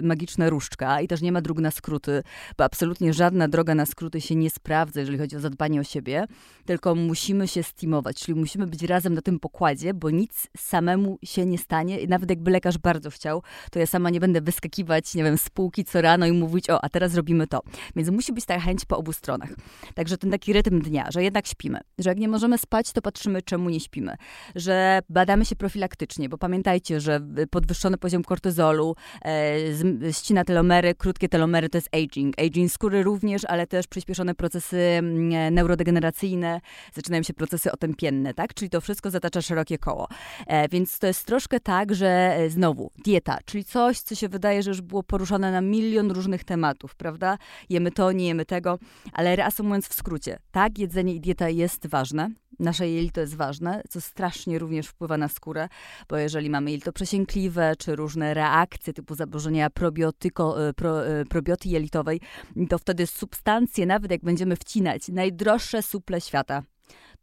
magiczna 0.03 0.51
różdżka 0.51 1.01
i 1.01 1.09
też 1.09 1.23
nie 1.23 1.33
ma 1.33 1.41
dróg 1.41 1.59
na 1.59 1.71
skróty, 1.71 2.23
bo 2.59 2.65
absolutnie 2.65 3.13
żadna 3.13 3.49
droga 3.49 3.75
na 3.75 3.87
skróty 3.87 4.21
się 4.21 4.35
nie 4.35 4.51
sprawdza, 4.51 5.01
jeżeli 5.01 5.19
chodzi 5.19 5.37
o 5.37 5.41
zadbanie 5.41 5.81
o 5.81 5.85
siebie, 5.85 6.27
tylko 6.65 6.95
musimy 6.95 7.49
się 7.49 7.63
steamować, 7.63 8.21
czyli 8.21 8.41
musimy 8.41 8.67
być 8.67 8.83
razem 8.83 9.15
na 9.15 9.23
tym 9.23 9.41
pokładzie, 9.41 9.95
bo 9.95 10.11
nic 10.11 10.47
samemu 10.57 11.19
się 11.25 11.47
nie 11.47 11.59
stanie. 11.59 11.99
Nawet 12.09 12.31
jakby 12.31 12.51
lekarz 12.51 12.79
bardzo 12.79 13.11
chciał, 13.11 13.43
to 13.71 13.79
ja 13.79 13.87
sama 13.87 14.11
nie 14.11 14.21
będę 14.21 14.41
wyskakiwać, 14.41 15.15
nie 15.15 15.25
wiem, 15.25 15.39
z 15.39 15.51
półki 15.51 15.85
co 15.85 16.03
rano 16.03 16.27
i 16.27 16.33
mówić, 16.33 16.71
o, 16.71 16.85
a 16.85 16.89
teraz 16.89 17.15
robimy 17.15 17.47
to. 17.47 17.61
Więc 17.97 18.11
musi 18.11 18.33
być 18.33 18.45
taka 18.45 18.61
chęć 18.61 18.85
po 18.85 18.97
obu 18.97 19.13
stronach. 19.13 19.51
Także 19.95 20.19
ten 20.19 20.31
taki 20.31 20.53
rytm 20.53 20.81
dnia, 20.81 21.11
że 21.11 21.23
jednak 21.23 21.47
śpimy, 21.47 21.81
że 21.99 22.11
jak 22.11 22.19
nie 22.19 22.29
możemy 22.29 22.59
spać, 22.59 22.93
to 22.93 23.03
patrzymy, 23.03 23.43
czemu 23.43 23.71
nie 23.71 23.81
śpimy, 23.81 24.17
że 24.57 25.01
badamy 25.09 25.45
się 25.45 25.57
profilaktycznie, 25.57 26.29
bo 26.29 26.39
pamiętajcie, 26.39 27.01
że 27.01 27.21
podwyższony 27.51 27.99
poziom 27.99 28.25
kortyzolu 28.25 28.97
e, 29.25 30.13
ścina 30.13 30.45
telomery, 30.45 30.95
krótkie 30.95 31.29
telomery 31.29 31.69
to 31.69 31.79
jest 31.79 31.89
aging. 31.93 32.41
Aging 32.41 32.73
skóry 32.73 33.03
również, 33.03 33.45
ale 33.45 33.67
też 33.67 33.87
przyspieszone 33.87 34.35
procesy 34.35 34.79
mm, 34.79 35.55
neurodegeneracyjne, 35.55 36.61
zaczynają 36.95 37.23
się 37.23 37.35
procesy 37.35 37.73
otępienne, 37.73 38.35
tak? 38.35 38.55
Czyli 38.55 38.71
to 38.71 38.81
wszystko 38.81 39.11
zatacza 39.11 39.43
szerokie 39.43 39.79
koło. 39.79 40.09
E, 40.47 40.69
więc 40.69 40.99
to 40.99 41.07
jest 41.07 41.27
troszkę 41.27 41.61
tak, 41.61 41.95
że 41.95 42.09
e, 42.09 42.51
znowu 42.51 42.91
dieta, 43.05 43.39
czyli 43.45 43.60
coś, 43.65 44.01
co 44.01 44.15
się 44.15 44.29
wydaje, 44.29 44.63
że 44.63 44.71
już 44.71 44.81
było 44.81 45.03
poruszone 45.03 45.53
na 45.53 45.61
milion 45.61 46.11
różnych 46.11 46.45
tematów, 46.45 46.95
prawda? 46.95 47.39
Jemy 47.69 47.91
to, 47.91 48.13
nie 48.13 48.27
jemy 48.27 48.45
tego, 48.45 48.79
ale 49.13 49.37
reasumując 49.37 49.89
w 49.89 49.95
skrócie, 49.95 50.39
tak, 50.51 50.79
jedzenie 50.79 51.15
i 51.15 51.21
dieta 51.21 51.49
jest 51.49 51.87
ważne, 51.87 52.31
nasze 52.61 52.89
jelito 52.89 53.21
jest 53.21 53.37
ważne, 53.37 53.83
co 53.89 54.01
strasznie 54.01 54.59
również 54.59 54.87
wpływa 54.87 55.17
na 55.17 55.29
skórę, 55.29 55.69
bo 56.09 56.17
jeżeli 56.17 56.51
mamy 56.51 56.71
jelito 56.71 56.93
przesiękliwe, 56.93 57.75
czy 57.79 57.97
różne 57.97 58.35
reakcje 58.35 58.93
typu 58.93 59.15
zaburzenia 59.15 59.71
probiotyko, 59.71 60.69
e, 60.69 60.73
pro, 60.73 61.07
e, 61.07 61.25
probioty 61.25 61.69
jelitowej, 61.69 62.21
to 62.69 62.79
wtedy 62.79 63.07
substancje, 63.07 63.87
nawet 63.87 64.11
jak 64.11 64.21
będziemy 64.21 64.57
wcinać 64.57 65.09
najdroższe 65.09 65.83
suple 65.83 66.21
świata, 66.21 66.63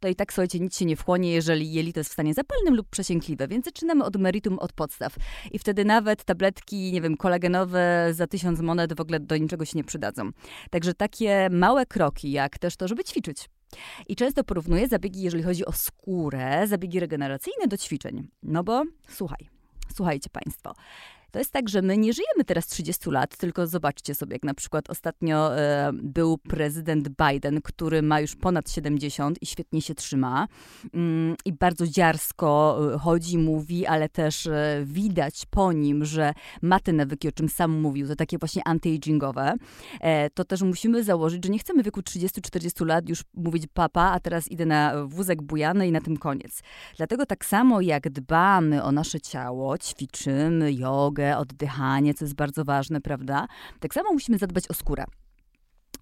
to 0.00 0.08
i 0.08 0.14
tak, 0.14 0.32
słuchajcie, 0.32 0.60
nic 0.60 0.78
się 0.78 0.84
nie 0.84 0.96
wchłonie, 0.96 1.32
jeżeli 1.32 1.72
jelito 1.72 2.00
jest 2.00 2.10
w 2.10 2.12
stanie 2.12 2.34
zapalnym 2.34 2.74
lub 2.74 2.88
przesiękliwe, 2.88 3.48
więc 3.48 3.64
zaczynamy 3.64 4.04
od 4.04 4.16
meritum, 4.16 4.58
od 4.58 4.72
podstaw. 4.72 5.16
I 5.52 5.58
wtedy 5.58 5.84
nawet 5.84 6.24
tabletki, 6.24 6.92
nie 6.92 7.00
wiem, 7.00 7.16
kolagenowe 7.16 8.08
za 8.12 8.26
tysiąc 8.26 8.60
monet 8.60 8.96
w 8.96 9.00
ogóle 9.00 9.20
do 9.20 9.36
niczego 9.36 9.64
się 9.64 9.78
nie 9.78 9.84
przydadzą. 9.84 10.30
Także 10.70 10.94
takie 10.94 11.48
małe 11.50 11.86
kroki, 11.86 12.30
jak 12.30 12.58
też 12.58 12.76
to, 12.76 12.88
żeby 12.88 13.04
ćwiczyć. 13.04 13.48
I 14.08 14.16
często 14.16 14.44
porównuję 14.44 14.88
zabiegi, 14.88 15.22
jeżeli 15.22 15.42
chodzi 15.42 15.64
o 15.64 15.72
skórę, 15.72 16.66
zabiegi 16.66 17.00
regeneracyjne 17.00 17.66
do 17.68 17.76
ćwiczeń. 17.76 18.28
No 18.42 18.64
bo 18.64 18.82
słuchaj, 19.08 19.48
słuchajcie 19.94 20.30
Państwo, 20.30 20.74
to 21.30 21.38
jest 21.38 21.52
tak, 21.52 21.68
że 21.68 21.82
my 21.82 21.98
nie 21.98 22.12
żyjemy 22.12 22.44
teraz 22.46 22.66
30 22.66 23.10
lat, 23.10 23.36
tylko 23.36 23.66
zobaczcie 23.66 24.14
sobie, 24.14 24.32
jak 24.32 24.44
na 24.44 24.54
przykład 24.54 24.90
ostatnio 24.90 25.58
e, 25.58 25.90
był 25.92 26.38
prezydent 26.38 27.08
Biden, 27.08 27.60
który 27.62 28.02
ma 28.02 28.20
już 28.20 28.36
ponad 28.36 28.70
70 28.70 29.42
i 29.42 29.46
świetnie 29.46 29.82
się 29.82 29.94
trzyma 29.94 30.48
mm, 30.94 31.36
i 31.44 31.52
bardzo 31.52 31.86
dziarsko 31.86 32.78
e, 32.94 32.98
chodzi, 32.98 33.38
mówi, 33.38 33.86
ale 33.86 34.08
też 34.08 34.46
e, 34.46 34.82
widać 34.84 35.46
po 35.50 35.72
nim, 35.72 36.04
że 36.04 36.34
ma 36.62 36.80
te 36.80 36.92
nawyki, 36.92 37.28
o 37.28 37.32
czym 37.32 37.48
sam 37.48 37.70
mówił, 37.80 38.08
to 38.08 38.16
takie 38.16 38.38
właśnie 38.38 38.62
anti-agingowe, 38.62 39.54
e, 40.00 40.30
to 40.30 40.44
też 40.44 40.62
musimy 40.62 41.04
założyć, 41.04 41.44
że 41.44 41.50
nie 41.50 41.58
chcemy 41.58 41.82
w 41.82 41.84
wieku 41.84 42.00
30-40 42.00 42.86
lat 42.86 43.08
już 43.08 43.22
mówić 43.34 43.64
papa, 43.74 44.02
a 44.02 44.20
teraz 44.20 44.50
idę 44.50 44.66
na 44.66 45.06
wózek 45.06 45.42
bujany 45.42 45.88
i 45.88 45.92
na 45.92 46.00
tym 46.00 46.16
koniec. 46.16 46.62
Dlatego 46.96 47.26
tak 47.26 47.44
samo 47.44 47.80
jak 47.80 48.10
dbamy 48.10 48.82
o 48.82 48.92
nasze 48.92 49.20
ciało, 49.20 49.78
ćwiczymy 49.78 50.72
jogę, 50.72 51.17
oddychanie, 51.38 52.14
co 52.14 52.24
jest 52.24 52.34
bardzo 52.34 52.64
ważne, 52.64 53.00
prawda? 53.00 53.46
Tak 53.80 53.94
samo 53.94 54.12
musimy 54.12 54.38
zadbać 54.38 54.68
o 54.68 54.74
skórę. 54.74 55.04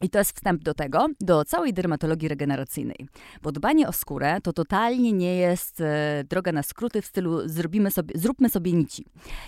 I 0.02 0.10
to 0.10 0.18
jest 0.18 0.36
wstęp 0.36 0.62
do 0.62 0.74
tego, 0.74 1.06
do 1.20 1.44
całej 1.44 1.72
dermatologii 1.72 2.28
regeneracyjnej. 2.28 3.08
Bo 3.42 3.52
dbanie 3.52 3.88
o 3.88 3.92
skórę 3.92 4.40
to 4.42 4.52
totalnie 4.52 5.12
nie 5.12 5.36
jest 5.36 5.80
e, 5.80 6.24
droga 6.28 6.52
na 6.52 6.62
skróty 6.62 7.02
w 7.02 7.06
stylu 7.06 7.48
zrobimy 7.48 7.90
sobie, 7.90 8.14
zróbmy 8.18 8.48
sobie 8.48 8.72
nici. 8.72 9.06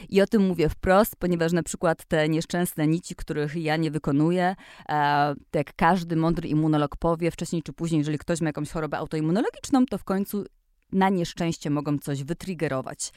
I 0.09 0.23
o 0.23 0.27
tym 0.27 0.47
mówię 0.47 0.69
wprost, 0.69 1.17
ponieważ 1.17 1.53
na 1.53 1.63
przykład 1.63 2.05
te 2.05 2.29
nieszczęsne 2.29 2.87
nici, 2.87 3.15
których 3.15 3.57
ja 3.57 3.77
nie 3.77 3.91
wykonuję, 3.91 4.57
e, 4.89 5.35
jak 5.55 5.73
każdy 5.77 6.17
mądry 6.17 6.49
immunolog 6.49 6.97
powie, 6.97 7.31
wcześniej 7.31 7.63
czy 7.63 7.73
później, 7.73 7.99
jeżeli 7.99 8.19
ktoś 8.19 8.41
ma 8.41 8.47
jakąś 8.47 8.71
chorobę 8.71 8.99
autoimmunologiczną, 8.99 9.87
to 9.87 9.99
w 9.99 10.05
końcu 10.05 10.45
na 10.93 11.09
nieszczęście 11.09 11.71
mogą 11.71 11.99
coś 11.99 12.25
wytriggerować. 12.25 13.13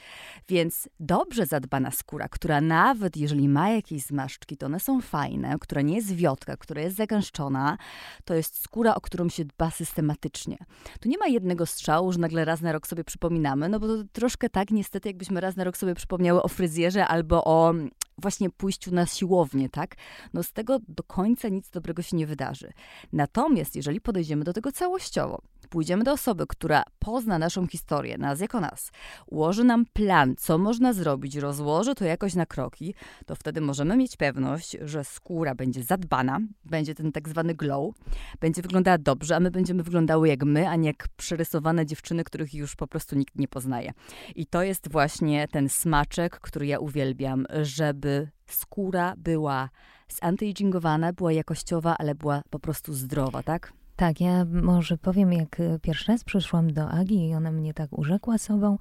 Więc 0.48 0.88
dobrze 1.00 1.46
zadbana 1.46 1.90
skóra, 1.90 2.28
która 2.28 2.60
nawet 2.60 3.16
jeżeli 3.16 3.48
ma 3.48 3.70
jakieś 3.70 4.02
zmarszczki, 4.02 4.56
to 4.56 4.66
one 4.66 4.80
są 4.80 5.00
fajne, 5.00 5.56
która 5.60 5.82
nie 5.82 5.94
jest 5.96 6.12
wiotka, 6.12 6.56
która 6.56 6.82
jest 6.82 6.96
zagęszczona, 6.96 7.78
to 8.24 8.34
jest 8.34 8.62
skóra, 8.62 8.94
o 8.94 9.00
którą 9.00 9.28
się 9.28 9.44
dba 9.44 9.70
systematycznie. 9.70 10.56
Tu 11.00 11.08
nie 11.08 11.18
ma 11.18 11.26
jednego 11.26 11.66
strzału, 11.66 12.12
że 12.12 12.18
nagle 12.18 12.44
raz 12.44 12.60
na 12.60 12.72
rok 12.72 12.86
sobie 12.86 13.04
przypominamy, 13.04 13.68
no 13.68 13.80
bo 13.80 13.86
to 13.86 14.04
troszkę 14.12 14.50
tak 14.50 14.70
niestety, 14.70 15.08
jakbyśmy 15.08 15.40
raz 15.40 15.56
na 15.56 15.64
rok 15.64 15.76
sobie 15.76 15.94
przypomniały 15.94 16.42
o 16.42 16.48
fryzjerze 16.48 17.06
albo 17.06 17.44
o 17.44 17.74
właśnie 18.18 18.50
pójściu 18.50 18.94
na 18.94 19.06
siłownię, 19.06 19.68
tak? 19.68 19.94
No 20.32 20.42
z 20.42 20.52
tego 20.52 20.78
do 20.88 21.02
końca 21.02 21.48
nic 21.48 21.70
dobrego 21.70 22.02
się 22.02 22.16
nie 22.16 22.26
wydarzy. 22.26 22.72
Natomiast 23.12 23.76
jeżeli 23.76 24.00
podejdziemy 24.00 24.44
do 24.44 24.52
tego 24.52 24.72
całościowo, 24.72 25.42
pójdziemy 25.72 26.04
do 26.04 26.12
osoby, 26.12 26.44
która 26.48 26.82
pozna 26.98 27.38
naszą 27.38 27.66
historię, 27.66 28.18
nas 28.18 28.40
jako 28.40 28.60
nas, 28.60 28.90
ułoży 29.26 29.64
nam 29.64 29.84
plan, 29.92 30.34
co 30.38 30.58
można 30.58 30.92
zrobić, 30.92 31.36
rozłoży 31.36 31.94
to 31.94 32.04
jakoś 32.04 32.34
na 32.34 32.46
kroki, 32.46 32.94
to 33.26 33.34
wtedy 33.34 33.60
możemy 33.60 33.96
mieć 33.96 34.16
pewność, 34.16 34.76
że 34.80 35.04
skóra 35.04 35.54
będzie 35.54 35.82
zadbana, 35.82 36.40
będzie 36.64 36.94
ten 36.94 37.12
tak 37.12 37.28
zwany 37.28 37.54
glow, 37.54 37.94
będzie 38.40 38.62
wyglądała 38.62 38.98
dobrze, 38.98 39.36
a 39.36 39.40
my 39.40 39.50
będziemy 39.50 39.82
wyglądały 39.82 40.28
jak 40.28 40.44
my, 40.44 40.68
a 40.68 40.76
nie 40.76 40.86
jak 40.86 41.08
przerysowane 41.16 41.86
dziewczyny, 41.86 42.24
których 42.24 42.54
już 42.54 42.76
po 42.76 42.86
prostu 42.86 43.16
nikt 43.16 43.38
nie 43.38 43.48
poznaje. 43.48 43.92
I 44.36 44.46
to 44.46 44.62
jest 44.62 44.92
właśnie 44.92 45.48
ten 45.48 45.68
smaczek, 45.68 46.40
który 46.40 46.66
ja 46.66 46.78
uwielbiam, 46.78 47.46
żeby 47.62 48.28
skóra 48.46 49.14
była 49.16 49.68
zantyaging 50.08 50.76
była 51.16 51.32
jakościowa, 51.32 51.96
ale 51.98 52.14
była 52.14 52.42
po 52.50 52.58
prostu 52.58 52.92
zdrowa, 52.92 53.42
tak? 53.42 53.72
Tak, 53.96 54.20
ja 54.20 54.44
może 54.44 54.98
powiem, 54.98 55.32
jak 55.32 55.60
e, 55.60 55.78
pierwszy 55.78 56.12
raz 56.12 56.24
przyszłam 56.24 56.72
do 56.72 56.88
Agi 56.88 57.28
i 57.28 57.34
ona 57.34 57.52
mnie 57.52 57.74
tak 57.74 57.98
urzekła 57.98 58.38
sobą, 58.38 58.78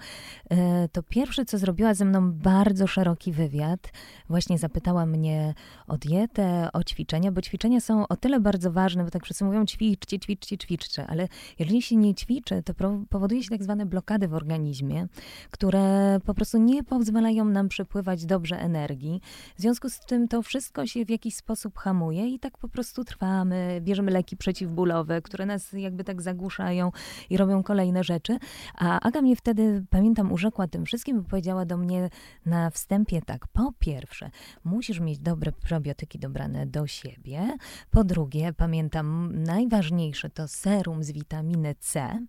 e, 0.50 0.88
to 0.90 1.04
pierwsze, 1.04 1.46
co 1.46 1.58
zrobiła 1.58 1.94
ze 1.94 2.06
mną 2.06 2.32
bardzo 2.32 2.88
szeroki 2.88 3.32
wywiad. 3.32 3.92
Właśnie 4.30 4.58
zapytała 4.58 5.06
mnie 5.06 5.54
o 5.88 5.98
dietę, 5.98 6.70
o 6.74 6.84
ćwiczenia, 6.84 7.32
bo 7.32 7.42
ćwiczenia 7.42 7.82
są 7.82 8.08
o 8.08 8.16
tyle 8.16 8.40
bardzo 8.40 8.72
ważne, 8.72 9.04
bo 9.04 9.10
tak 9.12 9.24
wszyscy 9.24 9.46
mówią 9.46 9.66
ćwiczcie, 9.66 10.20
ćwiczcie, 10.20 10.58
ćwiczcie, 10.58 11.08
ale 11.08 11.28
jeżeli 11.60 11.82
się 11.82 11.96
nie 11.96 12.16
ćwiczy, 12.16 12.64
to 12.64 12.74
powoduje 13.10 13.44
się 13.44 13.50
tak 13.50 13.64
zwane 13.64 13.86
blokady 13.86 14.28
w 14.28 14.34
organizmie, 14.34 15.08
które 15.52 16.20
po 16.26 16.34
prostu 16.34 16.58
nie 16.58 16.84
pozwalają 16.84 17.46
nam 17.46 17.70
przepływać 17.70 18.26
dobrze 18.26 18.60
energii. 18.60 19.22
W 19.58 19.62
związku 19.62 19.90
z 19.90 20.00
tym 20.00 20.28
to 20.28 20.42
wszystko 20.42 20.88
się 20.88 21.06
w 21.06 21.10
jakiś 21.10 21.36
sposób 21.36 21.78
hamuje 21.78 22.28
i 22.28 22.40
tak 22.40 22.58
po 22.58 22.68
prostu 22.68 23.04
trwamy, 23.04 23.82
bierzemy 23.82 24.12
leki 24.12 24.38
przeciwbólowe, 24.38 25.01
które 25.24 25.46
nas 25.46 25.74
jakby 25.74 26.04
tak 26.04 26.22
zagłuszają 26.22 26.92
i 27.30 27.38
robią 27.38 27.64
kolejne 27.64 28.04
rzeczy. 28.04 28.38
A 28.76 29.02
Aga 29.02 29.22
mnie 29.22 29.36
wtedy, 29.36 29.84
pamiętam, 29.90 30.32
urzekła 30.32 30.68
tym 30.68 30.86
wszystkim 30.86 31.22
i 31.22 31.24
powiedziała 31.24 31.66
do 31.66 31.78
mnie 31.78 32.10
na 32.46 32.70
wstępie 32.70 33.22
tak, 33.22 33.48
po 33.48 33.74
pierwsze, 33.80 34.32
musisz 34.64 35.00
mieć 35.00 35.20
dobre 35.20 35.52
probiotyki 35.52 36.20
dobrane 36.20 36.68
do 36.68 36.88
siebie. 36.88 37.58
Po 37.92 38.04
drugie, 38.04 38.54
pamiętam, 38.54 39.32
najważniejsze 39.44 40.30
to 40.30 40.48
serum 40.48 41.04
z 41.04 41.12
witaminy 41.12 41.76
C. 41.80 42.20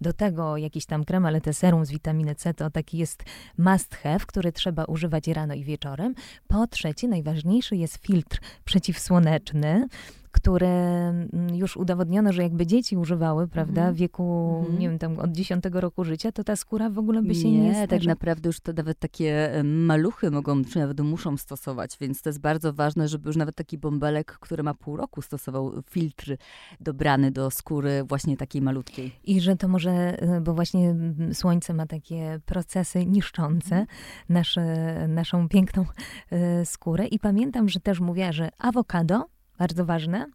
Do 0.00 0.12
tego 0.12 0.56
jakiś 0.56 0.86
tam 0.86 1.04
krem, 1.04 1.26
ale 1.26 1.40
te 1.40 1.52
serum 1.52 1.84
z 1.84 1.90
witaminy 1.90 2.34
C 2.34 2.54
to 2.54 2.70
taki 2.70 2.98
jest 2.98 3.24
must 3.58 3.94
have, 3.94 4.20
który 4.26 4.52
trzeba 4.52 4.84
używać 4.84 5.28
rano 5.28 5.54
i 5.54 5.64
wieczorem. 5.64 6.14
Po 6.48 6.66
trzecie, 6.66 7.08
najważniejszy 7.08 7.76
jest 7.76 7.96
filtr 7.96 8.40
przeciwsłoneczny 8.64 9.88
które 10.32 10.68
mm, 11.08 11.54
już 11.54 11.76
udowodniono, 11.76 12.32
że 12.32 12.42
jakby 12.42 12.66
dzieci 12.66 12.96
używały, 12.96 13.48
prawda, 13.48 13.80
mhm. 13.80 13.94
w 13.94 13.98
wieku, 13.98 14.56
mm. 14.66 14.78
nie 14.78 14.88
wiem, 14.88 14.98
tam 14.98 15.18
od 15.18 15.32
10 15.32 15.64
roku 15.72 16.04
życia, 16.04 16.32
to 16.32 16.44
ta 16.44 16.56
skóra 16.56 16.90
w 16.90 16.98
ogóle 16.98 17.22
by 17.22 17.34
się 17.34 17.50
nie 17.50 17.58
Nie, 17.58 17.88
tak 17.88 18.04
naprawdę 18.04 18.48
już 18.48 18.60
to 18.60 18.72
nawet 18.72 18.98
takie 18.98 19.50
maluchy 19.64 20.30
mogą, 20.30 20.64
czy 20.64 20.78
nawet 20.78 21.00
muszą 21.00 21.36
stosować, 21.36 21.96
więc 22.00 22.22
to 22.22 22.28
jest 22.28 22.40
bardzo 22.40 22.72
ważne, 22.72 23.08
żeby 23.08 23.28
już 23.28 23.36
nawet 23.36 23.54
taki 23.54 23.78
bąbelek, 23.78 24.38
który 24.40 24.62
ma 24.62 24.74
pół 24.74 24.96
roku, 24.96 25.22
stosował 25.22 25.72
filtr 25.90 26.36
dobrany 26.80 27.30
do 27.30 27.50
skóry 27.50 28.04
właśnie 28.04 28.36
takiej 28.36 28.62
malutkiej. 28.62 29.12
I 29.24 29.40
że 29.40 29.56
to 29.56 29.68
może, 29.68 30.22
y, 30.36 30.40
bo 30.40 30.54
właśnie 30.54 30.90
mm, 30.90 31.34
słońce 31.34 31.74
ma 31.74 31.86
takie 31.86 32.40
procesy 32.46 33.06
niszczące 33.06 33.74
mm. 33.74 33.86
nasze, 34.28 35.08
naszą 35.08 35.48
piękną 35.48 35.84
y, 36.32 36.66
skórę 36.66 37.06
i 37.06 37.18
pamiętam, 37.18 37.68
że 37.68 37.80
też 37.80 38.00
mówiła, 38.00 38.32
że 38.32 38.48
awokado 38.58 39.32
bardzo 39.58 39.84
ważne, 39.84 40.26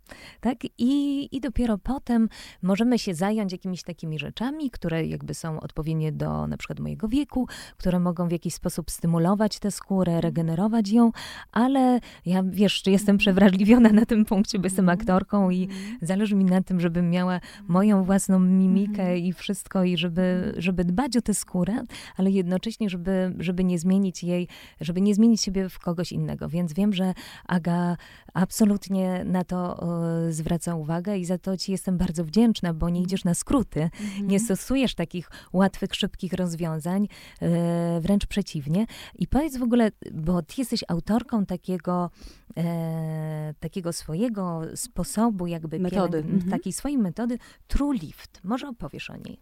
tak? 0.42 0.58
I, 0.78 1.28
I 1.36 1.42
dopiero 1.42 1.78
potem 1.78 2.30
możemy 2.62 3.00
się 3.00 3.14
zająć 3.14 3.52
jakimiś 3.52 3.84
takimi 3.84 4.20
rzeczami, 4.20 4.72
które 4.72 5.06
jakby 5.06 5.34
są 5.34 5.60
odpowiednie 5.60 6.12
do 6.12 6.48
na 6.48 6.58
przykład 6.58 6.80
mojego 6.80 7.08
wieku, 7.08 7.48
które 7.78 8.00
mogą 8.00 8.28
w 8.28 8.32
jakiś 8.32 8.54
sposób 8.54 8.92
stymulować 8.92 9.60
tę 9.60 9.72
skórę, 9.72 10.12
mhm. 10.12 10.22
regenerować 10.22 10.90
ją, 10.90 11.12
ale 11.52 12.00
ja, 12.26 12.44
wiesz, 12.44 12.88
jestem 12.88 13.18
przewrażliwiona 13.18 13.90
na 13.90 14.06
tym 14.06 14.26
punkcie, 14.26 14.60
bo 14.60 14.66
jestem 14.66 14.90
mhm. 14.90 15.00
aktorką 15.00 15.50
i 15.50 15.64
mhm. 15.64 15.98
zależy 16.02 16.36
mi 16.36 16.46
na 16.46 16.62
tym, 16.62 16.80
żebym 16.80 17.10
miała 17.10 17.40
moją 17.68 18.04
własną 18.04 18.40
mimikę 18.40 19.18
i 19.18 19.34
wszystko 19.34 19.84
i 19.84 19.98
żeby, 19.98 20.54
żeby 20.58 20.86
dbać 20.86 21.18
o 21.18 21.22
tę 21.22 21.34
skórę, 21.34 21.84
ale 22.18 22.32
jednocześnie, 22.32 22.90
żeby, 22.90 23.34
żeby 23.40 23.64
nie 23.64 23.80
zmienić 23.80 24.24
jej, 24.24 24.48
żeby 24.82 25.02
nie 25.02 25.16
zmienić 25.16 25.42
siebie 25.42 25.70
w 25.70 25.80
kogoś 25.80 26.12
innego. 26.12 26.50
Więc 26.50 26.74
wiem, 26.74 26.94
że 26.94 27.14
Aga 27.48 27.98
absolutnie 28.34 29.07
na 29.26 29.44
to 29.44 29.88
zwraca 30.30 30.76
uwagę 30.76 31.18
i 31.18 31.26
za 31.26 31.38
to 31.38 31.58
ci 31.58 31.72
jestem 31.72 31.98
bardzo 31.98 32.24
wdzięczna, 32.24 32.74
bo 32.74 32.90
nie 32.90 33.02
idziesz 33.02 33.24
na 33.24 33.34
skróty, 33.34 33.82
mhm. 33.84 34.28
nie 34.28 34.40
stosujesz 34.40 34.96
takich 34.96 35.30
łatwych, 35.54 35.96
szybkich 35.96 36.34
rozwiązań, 36.34 37.08
e, 37.42 38.00
wręcz 38.02 38.26
przeciwnie. 38.26 38.86
I 39.16 39.28
powiedz 39.28 39.58
w 39.58 39.64
ogóle, 39.64 39.92
bo 40.14 40.42
ty 40.42 40.54
jesteś 40.58 40.84
autorką 40.88 41.46
takiego, 41.46 42.10
e, 42.58 43.54
takiego 43.60 43.94
swojego 43.94 44.62
sposobu, 44.76 45.48
jakby 45.48 45.80
metody, 45.80 46.18
mhm. 46.18 46.52
takiej 46.52 46.74
swojej 46.74 46.98
metody, 46.98 47.38
True 47.68 47.94
Lift. 47.94 48.40
Może 48.44 48.68
opowiesz 48.70 49.10
o 49.10 49.18
niej? 49.18 49.40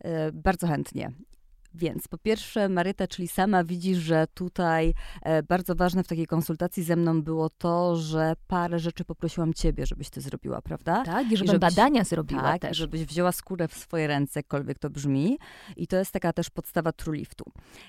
E, 0.00 0.32
bardzo 0.32 0.66
chętnie. 0.66 1.12
Więc 1.74 2.08
po 2.08 2.18
pierwsze, 2.18 2.68
Maryta, 2.68 3.06
czyli 3.08 3.28
sama 3.28 3.64
widzisz, 3.64 3.98
że 3.98 4.26
tutaj 4.34 4.94
e, 5.22 5.42
bardzo 5.42 5.74
ważne 5.74 6.04
w 6.04 6.08
takiej 6.08 6.26
konsultacji 6.26 6.82
ze 6.82 6.96
mną 6.96 7.22
było 7.22 7.50
to, 7.50 7.96
że 7.96 8.32
parę 8.46 8.78
rzeczy 8.78 9.04
poprosiłam 9.04 9.54
ciebie, 9.54 9.86
żebyś 9.86 10.10
ty 10.10 10.20
zrobiła, 10.20 10.62
prawda? 10.62 11.02
Tak, 11.04 11.26
i 11.32 11.36
żebym 11.36 11.54
I 11.54 11.60
żebyś, 11.60 11.76
badania 11.76 12.04
zrobiła 12.04 12.42
tak, 12.42 12.62
też. 12.62 12.76
żebyś 12.76 13.04
wzięła 13.04 13.32
skórę 13.32 13.68
w 13.68 13.74
swoje 13.74 14.06
ręce, 14.06 14.38
jakkolwiek 14.40 14.78
to 14.78 14.90
brzmi. 14.90 15.38
I 15.76 15.86
to 15.86 15.96
jest 15.96 16.12
taka 16.12 16.32
też 16.32 16.50
podstawa 16.50 16.92
TrueLiftu. 16.92 17.44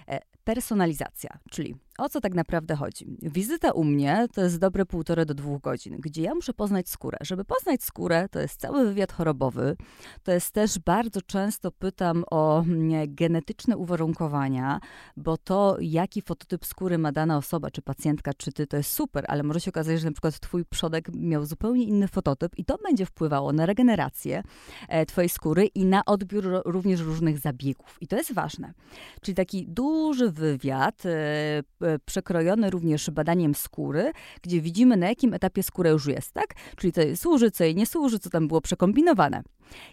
E, 0.07 0.19
personalizacja, 0.43 1.29
czyli 1.51 1.75
o 1.97 2.09
co 2.09 2.21
tak 2.21 2.33
naprawdę 2.33 2.75
chodzi? 2.75 3.17
Wizyta 3.21 3.71
u 3.71 3.83
mnie 3.83 4.27
to 4.33 4.41
jest 4.41 4.59
dobre 4.59 4.85
półtorej 4.85 5.25
do 5.25 5.33
dwóch 5.33 5.61
godzin, 5.61 5.97
gdzie 5.99 6.21
ja 6.21 6.35
muszę 6.35 6.53
poznać 6.53 6.89
skórę. 6.89 7.17
Żeby 7.21 7.45
poznać 7.45 7.83
skórę, 7.83 8.27
to 8.31 8.39
jest 8.39 8.59
cały 8.59 8.85
wywiad 8.87 9.11
chorobowy. 9.11 9.75
To 10.23 10.31
jest 10.31 10.51
też 10.51 10.79
bardzo 10.79 11.21
często 11.21 11.71
pytam 11.71 12.23
o 12.31 12.61
mm, 12.61 13.15
genetyczne 13.15 13.77
uwarunkowania, 13.77 14.79
bo 15.17 15.37
to, 15.37 15.77
jaki 15.81 16.21
fototyp 16.21 16.65
skóry 16.65 16.97
ma 16.97 17.11
dana 17.11 17.37
osoba, 17.37 17.71
czy 17.71 17.81
pacjentka, 17.81 18.31
czy 18.37 18.51
ty, 18.51 18.67
to 18.67 18.77
jest 18.77 18.93
super, 18.93 19.25
ale 19.27 19.43
może 19.43 19.59
się 19.59 19.71
okazać, 19.71 19.99
że 19.99 20.05
na 20.05 20.11
przykład 20.11 20.39
twój 20.39 20.65
przodek 20.65 21.09
miał 21.13 21.45
zupełnie 21.45 21.83
inny 21.83 22.07
fototyp 22.07 22.57
i 22.57 22.65
to 22.65 22.77
będzie 22.77 23.05
wpływało 23.05 23.53
na 23.53 23.65
regenerację 23.65 24.43
e, 24.87 25.05
twojej 25.05 25.29
skóry 25.29 25.65
i 25.65 25.85
na 25.85 26.05
odbiór 26.05 26.61
również 26.65 26.99
różnych 26.99 27.39
zabiegów. 27.39 27.97
I 28.01 28.07
to 28.07 28.17
jest 28.17 28.33
ważne. 28.33 28.73
Czyli 29.21 29.35
taki 29.35 29.67
duży 29.67 30.31
wywiad, 30.31 31.03
E, 31.05 31.63
przekrojony 32.05 32.69
również 32.69 33.09
badaniem 33.09 33.55
skóry, 33.55 34.11
gdzie 34.41 34.61
widzimy 34.61 34.97
na 34.97 35.09
jakim 35.09 35.33
etapie 35.33 35.63
skóra 35.63 35.89
już 35.89 36.05
jest, 36.05 36.33
tak? 36.33 36.53
Czyli 36.75 36.93
co 36.93 37.01
jej 37.01 37.17
służy, 37.17 37.51
co 37.51 37.63
jej 37.63 37.75
nie 37.75 37.85
służy, 37.85 38.19
co 38.19 38.29
tam 38.29 38.47
było 38.47 38.61
przekombinowane. 38.61 39.43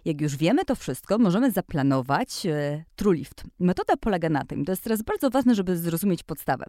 Jak 0.04 0.20
już 0.20 0.36
wiemy 0.36 0.64
to 0.64 0.74
wszystko, 0.74 1.18
możemy 1.18 1.50
zaplanować 1.50 2.46
e, 2.46 2.84
TrueLift. 2.96 3.44
Metoda 3.58 3.96
polega 3.96 4.28
na 4.28 4.44
tym, 4.44 4.64
to 4.64 4.72
jest 4.72 4.84
teraz 4.84 5.02
bardzo 5.02 5.30
ważne, 5.30 5.54
żeby 5.54 5.76
zrozumieć 5.76 6.22
podstawę. 6.22 6.64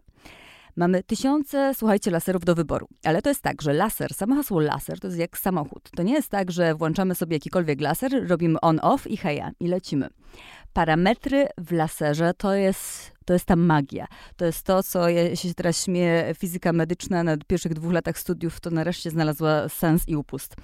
Mamy 0.76 1.02
tysiące, 1.02 1.72
słuchajcie, 1.74 2.10
laserów 2.10 2.44
do 2.44 2.54
wyboru. 2.54 2.88
Ale 3.04 3.22
to 3.22 3.28
jest 3.28 3.42
tak, 3.42 3.62
że 3.62 3.72
laser, 3.72 4.14
samo 4.14 4.34
hasło 4.34 4.60
laser 4.60 5.00
to 5.00 5.06
jest 5.06 5.18
jak 5.18 5.38
samochód. 5.38 5.90
To 5.96 6.02
nie 6.02 6.12
jest 6.12 6.28
tak, 6.28 6.50
że 6.50 6.74
włączamy 6.74 7.14
sobie 7.14 7.36
jakikolwiek 7.36 7.80
laser, 7.80 8.28
robimy 8.28 8.60
on-off 8.60 9.06
i 9.06 9.16
heja, 9.16 9.50
i 9.60 9.68
lecimy. 9.68 10.08
Parametry 10.72 11.46
w 11.58 11.72
laserze 11.72 12.34
to 12.34 12.54
jest, 12.54 13.12
to 13.24 13.32
jest 13.32 13.44
ta 13.44 13.56
magia. 13.56 14.06
To 14.36 14.44
jest 14.44 14.62
to, 14.62 14.82
co 14.82 15.08
ja 15.08 15.36
się 15.36 15.54
teraz 15.54 15.84
śmieję, 15.84 16.34
fizyka 16.38 16.72
medyczna 16.72 17.24
na 17.24 17.36
pierwszych 17.46 17.74
dwóch 17.74 17.92
latach 17.92 18.18
studiów 18.18 18.60
to 18.60 18.70
nareszcie 18.70 19.10
znalazła 19.10 19.68
sens 19.68 20.08
i 20.08 20.16
upust. 20.16 20.56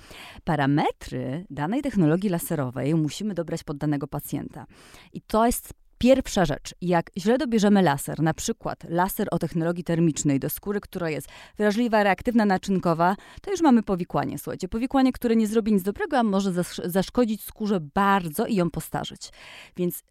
Parametry 0.44 1.46
danej 1.50 1.82
technologii 1.82 2.30
laserowej 2.30 2.94
musimy 2.94 3.34
dobrać 3.34 3.64
pod 3.64 3.76
danego 3.76 4.06
pacjenta. 4.06 4.66
I 5.12 5.20
to 5.20 5.46
jest 5.46 5.72
Pierwsza 5.98 6.44
rzecz, 6.44 6.74
jak 6.80 7.10
źle 7.16 7.38
dobierzemy 7.38 7.82
laser, 7.82 8.22
na 8.22 8.34
przykład 8.34 8.84
laser 8.88 9.28
o 9.30 9.38
technologii 9.38 9.84
termicznej 9.84 10.40
do 10.40 10.50
skóry, 10.50 10.80
która 10.80 11.10
jest 11.10 11.28
wrażliwa, 11.56 12.02
reaktywna, 12.02 12.44
naczynkowa, 12.44 13.16
to 13.42 13.50
już 13.50 13.60
mamy 13.60 13.82
powikłanie. 13.82 14.38
Słuchajcie, 14.38 14.68
powikłanie, 14.68 15.12
które 15.12 15.36
nie 15.36 15.46
zrobi 15.46 15.72
nic 15.72 15.82
dobrego, 15.82 16.18
a 16.18 16.22
może 16.22 16.52
zaszkodzić 16.84 17.44
skórze 17.44 17.80
bardzo 17.80 18.46
i 18.46 18.54
ją 18.54 18.70
postarzyć. 18.70 19.30
Więc 19.76 20.02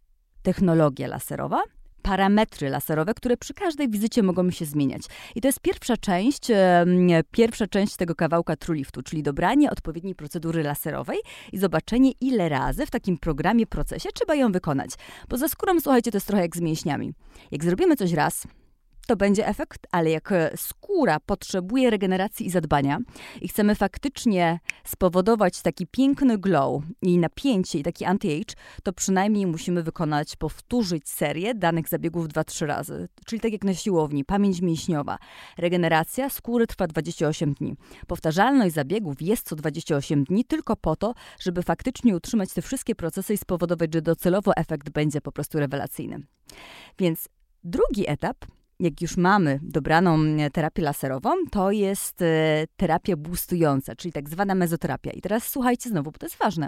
technologia 0.44 1.08
laserowa, 1.08 1.64
parametry 2.08 2.70
laserowe, 2.70 3.14
które 3.14 3.38
przy 3.38 3.54
każdej 3.54 3.90
wizycie 3.90 4.24
mogą 4.24 4.52
się 4.52 4.66
zmieniać. 4.66 5.02
I 5.36 5.42
to 5.42 5.48
jest 5.48 5.60
pierwsza 5.60 5.98
część, 5.98 6.48
pierwsza 7.32 7.68
część 7.68 7.96
tego 7.96 8.16
kawałka 8.16 8.56
TrueLiftu, 8.56 9.04
czyli 9.04 9.24
dobranie 9.24 9.72
odpowiedniej 9.72 10.16
procedury 10.16 10.64
laserowej 10.64 11.18
i 11.54 11.58
zobaczenie, 11.58 12.12
ile 12.22 12.50
razy 12.50 12.86
w 12.86 12.92
takim 12.92 13.18
programie, 13.18 13.68
procesie 13.68 14.10
trzeba 14.14 14.36
ją 14.36 14.52
wykonać. 14.52 14.90
Bo 15.30 15.38
za 15.38 15.48
skórą, 15.48 15.80
słuchajcie, 15.80 16.12
to 16.12 16.18
jest 16.18 16.28
trochę 16.28 16.42
jak 16.42 16.58
z 16.58 16.62
mięśniami. 16.62 17.14
Jak 17.52 17.64
zrobimy 17.64 17.96
coś 17.96 18.14
raz, 18.14 18.48
to 19.08 19.16
będzie 19.16 19.48
efekt, 19.48 19.88
ale 19.92 20.10
jak 20.10 20.32
e, 20.32 20.52
skóra 20.58 21.20
potrzebuje 21.20 21.90
regeneracji 21.90 22.46
i 22.46 22.50
zadbania 22.50 23.00
i 23.42 23.48
chcemy 23.48 23.76
faktycznie 23.76 24.60
spowodować 24.84 25.62
taki 25.62 25.88
piękny 25.88 26.38
glow 26.38 26.84
i 27.02 27.18
napięcie 27.18 27.80
i 27.80 27.84
taki 27.84 28.06
anti-age, 28.06 28.56
to 28.84 28.94
przynajmniej 28.94 29.48
musimy 29.48 29.84
wykonać, 29.84 30.36
powtórzyć 30.36 31.10
serię 31.10 31.56
danych 31.56 31.90
zabiegów 31.90 32.28
2-3 32.28 32.66
razy. 32.66 33.08
Czyli 33.26 33.40
tak 33.40 33.52
jak 33.52 33.64
na 33.64 33.74
siłowni, 33.74 34.26
pamięć 34.26 34.62
mięśniowa. 34.62 35.18
Regeneracja 35.58 36.30
skóry 36.30 36.68
trwa 36.68 36.88
28 36.88 37.54
dni. 37.54 37.76
Powtarzalność 38.08 38.76
zabiegów 38.76 39.22
jest 39.22 39.48
co 39.48 39.56
28 39.56 40.24
dni 40.24 40.46
tylko 40.46 40.76
po 40.76 40.96
to, 40.96 41.14
żeby 41.40 41.64
faktycznie 41.64 42.16
utrzymać 42.16 42.54
te 42.54 42.62
wszystkie 42.62 42.96
procesy 42.96 43.34
i 43.34 43.38
spowodować, 43.38 43.94
że 43.94 44.02
docelowo 44.02 44.56
efekt 44.56 44.90
będzie 44.90 45.22
po 45.22 45.32
prostu 45.32 45.60
rewelacyjny. 45.60 46.20
Więc 47.00 47.30
drugi 47.64 48.10
etap 48.10 48.38
jak 48.80 49.02
już 49.02 49.18
mamy 49.18 49.60
dobraną 49.64 50.20
e, 50.24 50.50
terapię 50.50 50.82
laserową, 50.82 51.30
to 51.52 51.72
jest 51.72 52.22
e, 52.22 52.66
terapia 52.78 53.18
boostująca, 53.18 53.96
czyli 53.96 54.12
tak 54.12 54.30
zwana 54.30 54.56
mezoterapia. 54.56 55.12
I 55.12 55.22
teraz 55.22 55.48
słuchajcie 55.48 55.90
znowu, 55.90 56.12
bo 56.12 56.18
to 56.18 56.26
jest 56.26 56.38
ważne. 56.38 56.68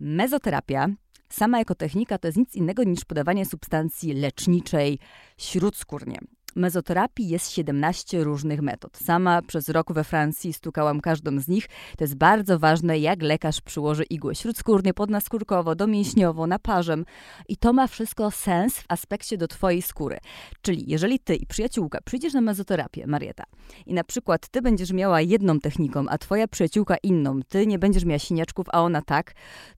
Mezoterapia 0.00 0.88
sama 1.28 1.58
jako 1.58 1.74
technika 1.74 2.18
to 2.18 2.28
jest 2.28 2.38
nic 2.38 2.54
innego 2.54 2.84
niż 2.84 3.04
podawanie 3.04 3.46
substancji 3.46 4.12
leczniczej 4.12 4.98
śródskórnie 5.38 6.18
mezoterapii 6.56 7.28
jest 7.28 7.50
17 7.50 8.24
różnych 8.24 8.62
metod. 8.62 8.96
Sama 8.96 9.42
przez 9.42 9.68
rok 9.68 9.92
we 9.92 10.04
Francji 10.04 10.52
stukałam 10.52 11.00
każdą 11.00 11.40
z 11.40 11.48
nich. 11.48 11.68
To 11.98 12.04
jest 12.04 12.14
bardzo 12.14 12.58
ważne, 12.58 12.98
jak 12.98 13.22
lekarz 13.22 13.60
przyłoży 13.60 14.04
igłę 14.04 14.34
śródskórnie, 14.34 14.94
podnaskórkowo, 14.94 15.74
domięśniowo, 15.74 16.46
naparzem. 16.46 17.04
I 17.48 17.56
to 17.56 17.72
ma 17.72 17.86
wszystko 17.86 18.30
sens 18.30 18.78
w 18.78 18.84
aspekcie 18.88 19.36
do 19.38 19.48
twojej 19.48 19.82
skóry. 19.82 20.18
Czyli 20.62 20.84
jeżeli 20.86 21.18
ty 21.18 21.36
i 21.36 21.46
przyjaciółka 21.46 21.98
przyjdziesz 22.04 22.34
na 22.34 22.40
mezoterapię, 22.40 23.06
Marieta, 23.06 23.44
i 23.86 23.94
na 23.94 24.04
przykład 24.04 24.48
ty 24.48 24.62
będziesz 24.62 24.92
miała 24.92 25.20
jedną 25.20 25.60
techniką, 25.60 26.04
a 26.08 26.18
twoja 26.18 26.48
przyjaciółka 26.48 26.96
inną, 27.02 27.40
ty 27.48 27.66
nie 27.66 27.78
będziesz 27.78 28.04
miała 28.04 28.18
siniaczków, 28.18 28.66
a 28.72 28.82
ona 28.82 29.02
tak, 29.02 29.34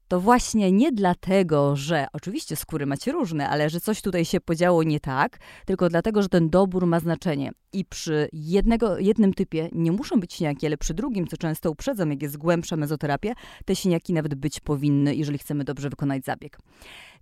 to 0.08 0.20
właśnie 0.20 0.72
nie 0.72 0.92
dlatego, 0.92 1.76
że 1.76 2.06
oczywiście 2.12 2.56
skóry 2.56 2.86
macie 2.86 3.12
różne, 3.12 3.48
ale 3.48 3.70
że 3.70 3.80
coś 3.80 4.02
tutaj 4.02 4.24
się 4.24 4.40
podziało 4.40 4.82
nie 4.82 5.00
tak, 5.00 5.38
tylko 5.66 5.88
dlatego, 5.88 6.22
że 6.22 6.28
ten 6.28 6.50
dobór 6.50 6.86
ma 6.86 7.00
znaczenie. 7.00 7.50
I 7.72 7.84
przy 7.84 8.28
jednego, 8.32 8.98
jednym 8.98 9.34
typie 9.34 9.68
nie 9.72 9.92
muszą 9.92 10.20
być 10.20 10.34
siniaki, 10.34 10.66
ale 10.66 10.76
przy 10.76 10.94
drugim, 10.94 11.26
co 11.26 11.36
często 11.36 11.70
uprzedzam, 11.70 12.10
jak 12.10 12.22
jest 12.22 12.36
głębsza 12.36 12.76
mezoterapia, 12.76 13.32
te 13.64 13.76
siniaki 13.76 14.12
nawet 14.12 14.34
być 14.34 14.60
powinny, 14.60 15.14
jeżeli 15.14 15.38
chcemy 15.38 15.64
dobrze 15.64 15.90
wykonać 15.90 16.24
zabieg. 16.24 16.58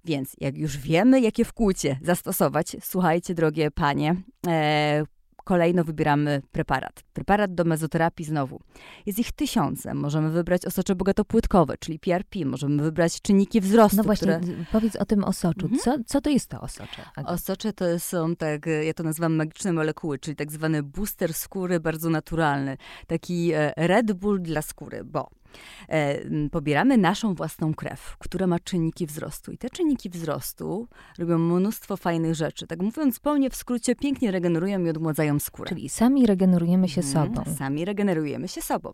Więc 0.04 0.34
jak 0.40 0.58
już 0.58 0.78
wiemy, 0.78 1.20
jakie 1.20 1.44
wkłucie 1.44 1.98
zastosować, 2.02 2.76
słuchajcie, 2.82 3.34
drogie 3.34 3.70
panie, 3.70 4.16
e, 4.46 5.04
Kolejno 5.46 5.84
wybieramy 5.84 6.42
preparat. 6.52 7.02
Preparat 7.12 7.54
do 7.54 7.64
mezoterapii 7.64 8.24
znowu. 8.24 8.60
Jest 9.06 9.18
ich 9.18 9.32
tysiące. 9.32 9.94
Możemy 9.94 10.30
wybrać 10.30 10.66
osocze 10.66 10.94
bogatopłytkowe, 10.94 11.74
czyli 11.78 11.98
PRP. 11.98 12.44
Możemy 12.44 12.82
wybrać 12.82 13.22
czynniki 13.22 13.60
wzrostu. 13.60 13.96
No 13.96 14.02
właśnie, 14.02 14.38
które... 14.40 14.54
powiedz 14.72 14.96
o 14.96 15.04
tym 15.04 15.24
osoczu. 15.24 15.66
Mhm. 15.66 15.80
Co, 15.80 15.96
co 16.06 16.20
to 16.20 16.30
jest 16.30 16.50
to 16.50 16.60
osocze? 16.60 17.02
Osocze 17.24 17.72
to 17.72 17.98
są, 17.98 18.36
tak, 18.36 18.66
ja 18.86 18.94
to 18.94 19.02
nazywam 19.02 19.34
magiczne 19.34 19.72
molekuły, 19.72 20.18
czyli 20.18 20.36
tak 20.36 20.52
zwany 20.52 20.82
booster 20.82 21.34
skóry, 21.34 21.80
bardzo 21.80 22.10
naturalny. 22.10 22.76
Taki 23.06 23.52
e, 23.52 23.72
Red 23.76 24.12
Bull 24.12 24.42
dla 24.42 24.62
skóry, 24.62 25.04
bo 25.04 25.30
E, 25.45 25.45
pobieramy 26.50 26.98
naszą 26.98 27.34
własną 27.34 27.75
krew, 27.75 28.16
która 28.18 28.46
ma 28.46 28.58
czynniki 28.58 29.06
wzrostu. 29.06 29.52
I 29.52 29.58
te 29.58 29.70
czynniki 29.70 30.10
wzrostu 30.10 30.88
robią 31.18 31.38
mnóstwo 31.38 31.96
fajnych 31.96 32.34
rzeczy. 32.34 32.66
Tak 32.66 32.82
mówiąc 32.82 33.14
zupełnie 33.14 33.50
w 33.50 33.56
skrócie, 33.56 33.96
pięknie 33.96 34.30
regenerują 34.30 34.84
i 34.84 34.90
odmładzają 34.90 35.38
skórę. 35.38 35.68
Czyli 35.68 35.88
sami 35.88 36.26
regenerujemy 36.26 36.88
się 36.88 37.00
mhm, 37.00 37.34
sobą. 37.34 37.56
Sami 37.56 37.84
regenerujemy 37.84 38.48
się 38.48 38.62
sobą. 38.62 38.92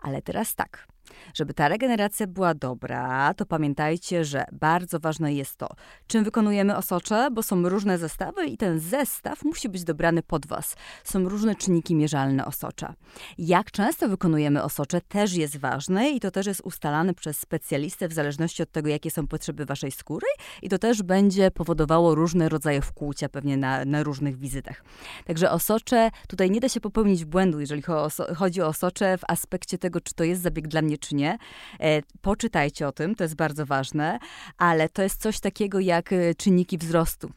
Ale 0.00 0.22
teraz 0.22 0.54
tak. 0.54 0.86
Żeby 1.34 1.54
ta 1.54 1.68
regeneracja 1.68 2.26
była 2.26 2.54
dobra, 2.54 3.34
to 3.34 3.46
pamiętajcie, 3.46 4.24
że 4.24 4.44
bardzo 4.52 5.00
ważne 5.00 5.34
jest 5.34 5.56
to, 5.56 5.68
czym 6.06 6.24
wykonujemy 6.24 6.76
osocze, 6.76 7.28
bo 7.32 7.42
są 7.42 7.68
różne 7.68 7.98
zestawy 7.98 8.46
i 8.46 8.56
ten 8.56 8.80
zestaw 8.80 9.44
musi 9.44 9.68
być 9.68 9.84
dobrany 9.84 10.22
pod 10.22 10.46
Was. 10.46 10.76
Są 11.04 11.28
różne 11.28 11.54
czynniki 11.54 11.94
mierzalne 11.94 12.46
osocza. 12.46 12.94
Jak 13.38 13.70
często 13.70 14.08
wykonujemy 14.08 14.62
osocze 14.62 15.00
też 15.00 15.34
jest 15.34 15.56
ważne 15.56 16.10
i 16.10 16.20
to 16.20 16.30
też 16.30 16.46
jest 16.46 16.60
ustalane 16.60 17.14
przez 17.14 17.40
specjalistę 17.40 18.08
w 18.08 18.12
zależności 18.12 18.62
od 18.62 18.70
tego, 18.72 18.88
jakie 18.88 19.10
są 19.10 19.26
potrzeby 19.26 19.66
Waszej 19.66 19.90
skóry 19.90 20.26
i 20.62 20.68
to 20.68 20.78
też 20.78 21.02
będzie 21.02 21.50
powodowało 21.50 22.14
różne 22.14 22.48
rodzaje 22.48 22.82
wkłucia 22.82 23.28
pewnie 23.28 23.56
na, 23.56 23.84
na 23.84 24.02
różnych 24.02 24.38
wizytach. 24.38 24.84
Także 25.24 25.50
osocze, 25.50 26.10
tutaj 26.28 26.50
nie 26.50 26.60
da 26.60 26.68
się 26.68 26.80
popełnić 26.80 27.24
błędu, 27.24 27.60
jeżeli 27.60 27.82
chodzi 28.36 28.62
o 28.62 28.66
osocze 28.66 29.18
w 29.18 29.22
aspekcie 29.28 29.78
tego, 29.78 30.00
czy 30.00 30.14
to 30.14 30.24
jest 30.24 30.42
zabieg 30.42 30.68
dla 30.68 30.82
mnie, 30.82 30.98
czy 31.02 31.14
nie. 31.14 31.38
E, 31.80 32.02
poczytajcie 32.22 32.88
o 32.88 32.92
tym, 32.92 33.14
to 33.14 33.24
jest 33.24 33.36
bardzo 33.36 33.66
ważne, 33.66 34.18
ale 34.58 34.88
to 34.88 35.02
jest 35.02 35.22
coś 35.22 35.40
takiego 35.40 35.80
jak 35.80 36.12
e, 36.12 36.34
czynniki 36.34 36.78
wzrostu. 36.78 37.30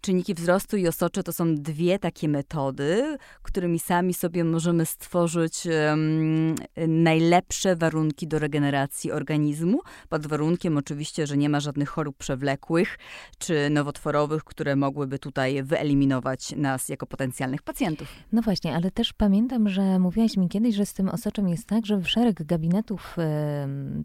Czynniki 0.00 0.34
wzrostu 0.34 0.76
i 0.76 0.88
osocze 0.88 1.22
to 1.22 1.32
są 1.32 1.54
dwie 1.54 1.98
takie 1.98 2.28
metody, 2.28 3.16
którymi 3.42 3.78
sami 3.78 4.14
sobie 4.14 4.44
możemy 4.44 4.86
stworzyć 4.86 5.66
um, 5.66 6.54
najlepsze 6.88 7.76
warunki 7.76 8.28
do 8.28 8.38
regeneracji 8.38 9.12
organizmu, 9.12 9.80
pod 10.08 10.26
warunkiem 10.26 10.76
oczywiście, 10.76 11.26
że 11.26 11.36
nie 11.36 11.48
ma 11.48 11.60
żadnych 11.60 11.88
chorób 11.88 12.16
przewlekłych 12.16 12.98
czy 13.38 13.70
nowotworowych, 13.70 14.44
które 14.44 14.76
mogłyby 14.76 15.18
tutaj 15.18 15.62
wyeliminować 15.62 16.56
nas 16.56 16.88
jako 16.88 17.06
potencjalnych 17.06 17.62
pacjentów. 17.62 18.08
No 18.32 18.42
właśnie, 18.42 18.74
ale 18.74 18.90
też 18.90 19.12
pamiętam, 19.12 19.68
że 19.68 19.98
mówiłaś 19.98 20.36
mi 20.36 20.48
kiedyś, 20.48 20.74
że 20.74 20.86
z 20.86 20.94
tym 20.94 21.08
osoczem 21.08 21.48
jest 21.48 21.66
tak, 21.66 21.86
że 21.86 21.96
w 21.96 22.08
szereg 22.08 22.42
gabinetów 22.42 23.16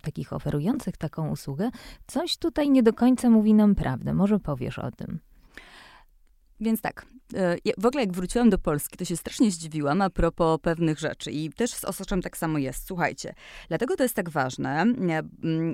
takich 0.01 0.33
oferujących 0.33 0.97
taką 0.97 1.29
usługę 1.29 1.69
coś 2.07 2.37
tutaj 2.37 2.69
nie 2.69 2.83
do 2.83 2.93
końca 2.93 3.29
mówi 3.29 3.53
nam 3.53 3.75
prawdę. 3.75 4.13
Może 4.13 4.39
powiesz 4.39 4.79
o 4.79 4.91
tym? 4.91 5.19
Więc 6.63 6.81
tak, 6.81 7.05
e, 7.35 7.57
w 7.77 7.85
ogóle 7.85 8.03
jak 8.03 8.13
wróciłam 8.13 8.49
do 8.49 8.57
Polski, 8.57 8.97
to 8.97 9.05
się 9.05 9.17
strasznie 9.17 9.51
zdziwiłam 9.51 10.01
a 10.01 10.09
propos 10.09 10.59
pewnych 10.61 10.99
rzeczy. 10.99 11.31
I 11.31 11.49
też 11.49 11.71
z 11.71 11.85
osoczem 11.85 12.21
tak 12.21 12.37
samo 12.37 12.57
jest. 12.57 12.87
Słuchajcie, 12.87 13.33
dlatego 13.67 13.95
to 13.95 14.03
jest 14.03 14.15
tak 14.15 14.29
ważne, 14.29 14.85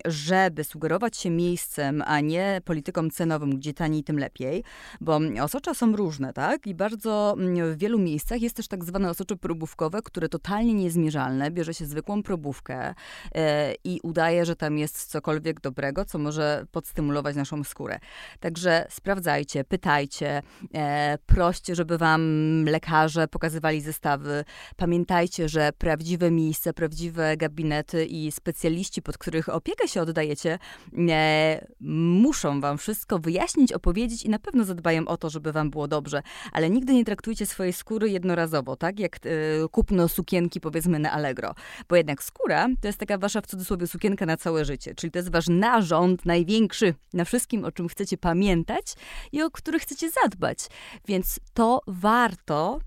żeby 0.06 0.64
sugerować 0.64 1.18
się 1.18 1.30
miejscem, 1.30 2.04
a 2.06 2.20
nie 2.20 2.62
polityką 2.66 3.10
cenową, 3.10 3.50
gdzie 3.50 3.74
taniej, 3.74 4.04
tym 4.04 4.20
lepiej, 4.20 4.64
bo 5.02 5.20
osocza 5.42 5.74
są 5.74 5.96
różne, 5.96 6.34
tak? 6.34 6.68
I 6.68 6.76
bardzo 6.76 7.36
w 7.74 7.78
wielu 7.78 8.00
miejscach 8.00 8.42
jest 8.42 8.56
też 8.56 8.68
tak 8.68 8.86
zwane 8.86 9.10
osocze 9.10 9.36
probówkowe, 9.36 10.02
które 10.02 10.30
totalnie 10.30 10.74
niezmierzalne. 10.74 11.52
Bierze 11.52 11.74
się 11.74 11.86
zwykłą 11.86 12.24
probówkę 12.24 12.94
e, 13.36 13.74
i 13.84 14.00
udaje, 14.04 14.46
że 14.46 14.56
tam 14.56 14.78
jest 14.78 15.06
cokolwiek 15.06 15.62
dobrego, 15.62 16.06
co 16.06 16.18
może 16.18 16.66
podstymulować 16.72 17.36
naszą 17.36 17.64
skórę. 17.64 18.00
Także 18.40 18.86
sprawdzajcie, 18.90 19.64
pytajcie, 19.64 20.42
E, 20.74 21.18
proście, 21.50 21.76
żeby 21.76 21.98
wam 21.98 22.66
lekarze 22.66 23.28
pokazywali 23.28 23.82
zestawy. 23.82 24.46
Pamiętajcie, 24.78 25.50
że 25.50 25.72
prawdziwe 25.78 26.32
miejsca, 26.32 26.74
prawdziwe 26.74 27.38
gabinety 27.38 28.06
i 28.06 28.32
specjaliści, 28.32 29.02
pod 29.02 29.18
których 29.18 29.50
opiekę 29.50 29.88
się 29.88 30.02
oddajecie, 30.02 30.60
e, 31.10 31.68
muszą 31.82 32.62
wam 32.62 32.78
wszystko 32.78 33.20
wyjaśnić, 33.20 33.74
opowiedzieć 33.74 34.24
i 34.24 34.30
na 34.30 34.40
pewno 34.40 34.64
zadbają 34.64 35.08
o 35.08 35.18
to, 35.18 35.30
żeby 35.30 35.52
wam 35.52 35.70
było 35.70 35.88
dobrze. 35.88 36.22
Ale 36.52 36.70
nigdy 36.70 36.94
nie 36.94 37.06
traktujcie 37.06 37.46
swojej 37.46 37.74
skóry 37.74 38.10
jednorazowo, 38.10 38.76
tak? 38.76 39.00
Jak 39.00 39.16
e, 39.16 39.20
kupno 39.72 40.08
sukienki, 40.08 40.62
powiedzmy, 40.62 41.00
na 41.00 41.12
Allegro. 41.12 41.56
Bo 41.90 41.96
jednak 41.96 42.24
skóra 42.24 42.68
to 42.82 42.88
jest 42.88 43.00
taka 43.00 43.18
wasza, 43.18 43.42
w 43.42 43.48
cudzysłowie, 43.48 43.88
sukienka 43.88 44.26
na 44.26 44.38
całe 44.38 44.66
życie. 44.66 44.96
Czyli 44.96 45.12
to 45.12 45.20
jest 45.20 45.32
wasz 45.32 45.48
narząd 45.50 46.26
największy 46.26 46.94
na 47.14 47.26
wszystkim, 47.26 47.66
o 47.66 47.72
czym 47.72 47.88
chcecie 47.88 48.18
pamiętać 48.18 48.94
i 49.32 49.42
o 49.42 49.52
który 49.52 49.80
chcecie 49.80 50.10
zadbać. 50.10 50.60
Więc 51.08 51.39
to 51.54 51.82
warto 51.88 52.80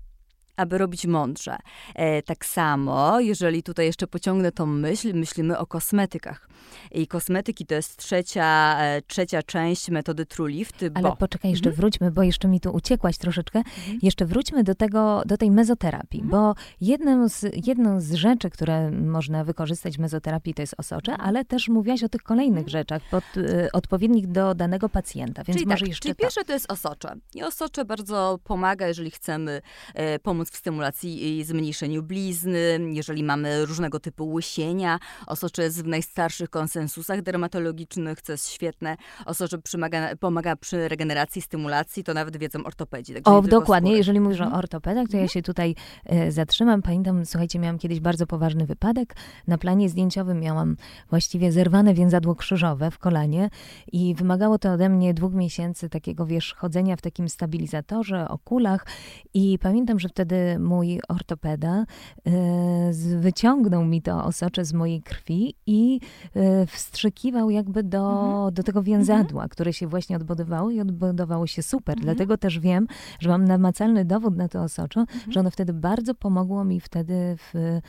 aby 0.57 0.77
robić 0.77 1.05
mądrze. 1.05 1.57
E, 1.95 2.21
tak 2.21 2.45
samo, 2.45 3.19
jeżeli 3.19 3.63
tutaj 3.63 3.85
jeszcze 3.85 4.07
pociągnę 4.07 4.51
tą 4.51 4.65
myśl, 4.65 5.13
myślimy 5.13 5.57
o 5.57 5.67
kosmetykach. 5.67 6.49
I 6.91 7.07
kosmetyki 7.07 7.65
to 7.65 7.75
jest 7.75 7.97
trzecia, 7.97 8.77
e, 8.79 9.01
trzecia 9.01 9.43
część 9.43 9.89
metody 9.89 10.25
True 10.25 10.49
Lift. 10.49 10.85
Ale 10.93 11.09
bo... 11.09 11.15
poczekaj, 11.15 11.51
jeszcze 11.51 11.69
mhm. 11.69 11.81
wróćmy, 11.81 12.11
bo 12.11 12.23
jeszcze 12.23 12.47
mi 12.47 12.59
tu 12.59 12.71
uciekłaś 12.71 13.17
troszeczkę. 13.17 13.59
Mhm. 13.59 13.99
Jeszcze 14.01 14.25
wróćmy 14.25 14.63
do 14.63 14.75
tego, 14.75 15.21
do 15.25 15.37
tej 15.37 15.51
mezoterapii, 15.51 16.21
mhm. 16.21 16.31
bo 16.31 16.55
jedną 16.81 17.29
z, 17.29 17.45
jedną 17.67 18.01
z 18.01 18.13
rzeczy, 18.13 18.49
które 18.49 18.91
można 18.91 19.43
wykorzystać 19.43 19.97
w 19.97 19.99
mezoterapii 19.99 20.53
to 20.53 20.61
jest 20.61 20.75
osocze, 20.77 21.11
mhm. 21.11 21.29
ale 21.29 21.45
też 21.45 21.69
mówiłaś 21.69 22.03
o 22.03 22.09
tych 22.09 22.23
kolejnych 22.23 22.65
mhm. 22.65 22.69
rzeczach, 22.69 23.01
pod, 23.11 23.23
y, 23.37 23.69
odpowiednich 23.73 24.27
do 24.27 24.55
danego 24.55 24.89
pacjenta, 24.89 25.43
więc 25.43 25.57
czyli 25.57 25.67
może 25.67 25.79
tak, 25.79 25.87
jeszcze 25.87 26.01
Czyli 26.01 26.15
to. 26.15 26.21
pierwsze 26.21 26.45
to 26.45 26.53
jest 26.53 26.71
osocze. 26.71 27.15
I 27.35 27.43
osocze 27.43 27.85
bardzo 27.85 28.39
pomaga, 28.43 28.87
jeżeli 28.87 29.11
chcemy 29.11 29.61
e, 29.93 30.19
pomóc 30.19 30.51
w 30.51 30.57
stymulacji 30.57 31.39
i 31.39 31.43
zmniejszeniu 31.43 32.03
blizny, 32.03 32.79
jeżeli 32.91 33.23
mamy 33.23 33.65
różnego 33.65 33.99
typu 33.99 34.33
łysienia. 34.33 34.99
Osocze 35.27 35.63
jest 35.63 35.83
w 35.83 35.87
najstarszych 35.87 36.49
konsensusach 36.53 37.21
dermatologicznych, 37.21 38.21
co 38.21 38.31
jest 38.31 38.49
świetne. 38.49 38.97
Osocze 39.25 39.57
przymaga, 39.57 40.15
pomaga 40.15 40.55
przy 40.55 40.87
regeneracji, 40.87 41.41
stymulacji, 41.41 42.03
to 42.03 42.13
nawet 42.13 42.37
wiedzą 42.37 42.63
ortopedzi. 42.63 43.13
O, 43.23 43.41
dokładnie. 43.41 43.89
Skóry. 43.89 43.97
Jeżeli 43.97 44.19
mówisz 44.19 44.39
mhm. 44.39 44.55
o 44.55 44.57
ortopedach, 44.57 45.07
to 45.07 45.17
ja 45.17 45.23
mhm. 45.23 45.29
się 45.29 45.41
tutaj 45.41 45.75
e, 46.05 46.31
zatrzymam. 46.31 46.81
Pamiętam, 46.81 47.25
słuchajcie, 47.25 47.59
miałam 47.59 47.77
kiedyś 47.77 47.99
bardzo 47.99 48.27
poważny 48.27 48.65
wypadek. 48.65 49.15
Na 49.47 49.57
planie 49.57 49.89
zdjęciowym 49.89 50.39
miałam 50.39 50.75
właściwie 51.09 51.51
zerwane 51.51 51.93
więzadło 51.93 52.35
krzyżowe 52.35 52.91
w 52.91 52.97
kolanie 52.97 53.49
i 53.91 54.15
wymagało 54.15 54.59
to 54.59 54.71
ode 54.71 54.89
mnie 54.89 55.13
dwóch 55.13 55.33
miesięcy 55.33 55.89
takiego, 55.89 56.25
wiesz, 56.25 56.53
chodzenia 56.53 56.95
w 56.95 57.01
takim 57.01 57.29
stabilizatorze, 57.29 58.27
o 58.29 58.37
kulach 58.37 58.85
i 59.33 59.59
pamiętam, 59.59 59.99
że 59.99 60.09
wtedy 60.09 60.59
mój 60.59 60.99
ortopeda 61.07 61.85
y, 62.27 63.19
wyciągnął 63.19 63.85
mi 63.85 64.01
to 64.01 64.23
osocze 64.25 64.65
z 64.65 64.73
mojej 64.73 65.01
krwi 65.01 65.55
i 65.65 65.99
y, 66.35 66.39
wstrzykiwał 66.67 67.49
jakby 67.49 67.83
do, 67.83 68.23
mhm. 68.23 68.53
do 68.53 68.63
tego 68.63 68.79
mhm. 68.79 68.85
więzadła, 68.85 69.47
które 69.47 69.73
się 69.73 69.87
właśnie 69.87 70.15
odbudowało 70.15 70.71
i 70.71 70.79
odbudowało 70.79 71.47
się 71.47 71.63
super. 71.63 71.97
Mhm. 71.97 72.05
Dlatego 72.05 72.37
też 72.37 72.59
wiem, 72.59 72.87
że 73.19 73.29
mam 73.29 73.45
namacalny 73.45 74.05
dowód 74.05 74.35
na 74.35 74.47
to 74.49 74.63
osoczo, 74.63 74.99
mhm. 74.99 75.31
że 75.31 75.39
ono 75.39 75.51
wtedy 75.51 75.73
bardzo 75.73 76.15
pomogło 76.15 76.63
mi 76.63 76.79
wtedy 76.79 77.37
w, 77.37 77.55
y, 77.55 77.81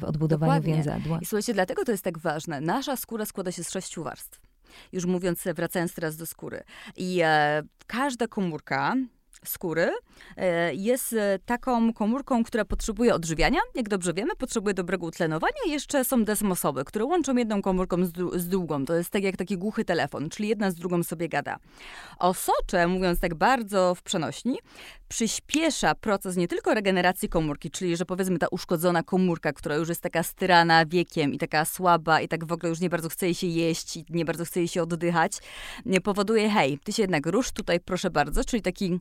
w 0.00 0.04
odbudowaniu 0.04 0.52
Dokładnie. 0.52 0.74
więzadła. 0.74 1.18
I 1.22 1.26
słuchajcie, 1.26 1.54
dlatego 1.54 1.84
to 1.84 1.92
jest 1.92 2.04
tak 2.04 2.18
ważne. 2.18 2.60
Nasza 2.60 2.96
skóra 2.96 3.24
składa 3.24 3.52
się 3.52 3.64
z 3.64 3.70
sześciu 3.70 4.04
warstw 4.04 4.40
już 4.92 5.04
mówiąc, 5.04 5.44
wracając 5.54 5.94
teraz 5.94 6.16
do 6.16 6.26
skóry. 6.26 6.62
I 6.96 7.20
e, 7.24 7.62
każda 7.86 8.26
komórka 8.26 8.94
skóry 9.48 9.92
e, 10.36 10.74
jest 10.74 11.12
e, 11.12 11.38
taką 11.46 11.92
komórką, 11.92 12.44
która 12.44 12.64
potrzebuje 12.64 13.14
odżywiania. 13.14 13.60
Jak 13.74 13.88
dobrze 13.88 14.14
wiemy, 14.14 14.36
potrzebuje 14.36 14.74
dobrego 14.74 15.06
utlenowania. 15.06 15.56
Jeszcze 15.66 16.04
są 16.04 16.24
desmosowy, 16.24 16.84
które 16.84 17.04
łączą 17.04 17.36
jedną 17.36 17.62
komórką 17.62 18.04
z, 18.04 18.12
z 18.36 18.48
drugą. 18.48 18.84
To 18.84 18.94
jest 18.94 19.10
tak 19.10 19.22
jak 19.22 19.36
taki 19.36 19.58
głuchy 19.58 19.84
telefon, 19.84 20.28
czyli 20.28 20.48
jedna 20.48 20.70
z 20.70 20.74
drugą 20.74 21.02
sobie 21.02 21.28
gada. 21.28 21.56
Osocze, 22.18 22.86
mówiąc 22.86 23.20
tak 23.20 23.34
bardzo 23.34 23.94
w 23.94 24.02
przenośni, 24.02 24.58
przyspiesza 25.08 25.94
proces 25.94 26.36
nie 26.36 26.48
tylko 26.48 26.74
regeneracji 26.74 27.28
komórki, 27.28 27.70
czyli 27.70 27.96
że 27.96 28.04
powiedzmy 28.04 28.38
ta 28.38 28.46
uszkodzona 28.50 29.02
komórka, 29.02 29.52
która 29.52 29.74
już 29.74 29.88
jest 29.88 30.00
taka 30.00 30.22
styrana 30.22 30.86
wiekiem 30.86 31.34
i 31.34 31.38
taka 31.38 31.64
słaba 31.64 32.20
i 32.20 32.28
tak 32.28 32.44
w 32.44 32.52
ogóle 32.52 32.70
już 32.70 32.80
nie 32.80 32.90
bardzo 32.90 33.08
chce 33.08 33.26
jej 33.26 33.34
się 33.34 33.46
jeść 33.46 33.96
i 33.96 34.04
nie 34.10 34.24
bardzo 34.24 34.44
chce 34.44 34.60
jej 34.60 34.68
się 34.68 34.82
oddychać, 34.82 35.32
powoduje, 36.04 36.50
hej, 36.50 36.78
ty 36.84 36.92
się 36.92 37.02
jednak 37.02 37.26
rusz 37.26 37.52
tutaj, 37.52 37.80
proszę 37.80 38.10
bardzo, 38.10 38.44
czyli 38.44 38.62
taki 38.62 39.00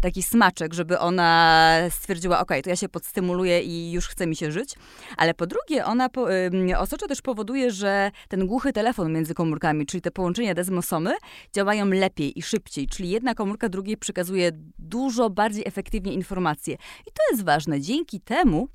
taki 0.00 0.22
smaczek, 0.22 0.74
żeby 0.74 0.98
ona 0.98 1.70
stwierdziła, 1.90 2.40
ok, 2.40 2.50
to 2.64 2.70
ja 2.70 2.76
się 2.76 2.88
podstymuluję 2.88 3.62
i 3.62 3.92
już 3.92 4.08
chce 4.08 4.26
mi 4.26 4.36
się 4.36 4.52
żyć. 4.52 4.74
Ale 5.16 5.34
po 5.34 5.46
drugie, 5.46 5.84
ona 5.84 6.08
po, 6.08 6.28
też 7.08 7.22
powoduje, 7.22 7.70
że 7.70 8.10
ten 8.28 8.46
głuchy 8.46 8.72
telefon 8.72 9.12
między 9.12 9.34
komórkami, 9.34 9.86
czyli 9.86 10.00
te 10.00 10.10
połączenia 10.10 10.54
desmosomy, 10.54 11.14
działają 11.52 11.86
lepiej 11.86 12.38
i 12.38 12.42
szybciej. 12.42 12.86
Czyli 12.86 13.10
jedna 13.10 13.34
komórka 13.34 13.68
drugiej 13.68 13.96
przekazuje 13.96 14.50
dużo 14.78 15.30
bardziej 15.30 15.64
efektywnie 15.66 16.12
informacje. 16.12 16.74
I 17.06 17.10
to 17.12 17.22
jest 17.30 17.44
ważne. 17.44 17.80
Dzięki 17.80 18.20
temu 18.20 18.68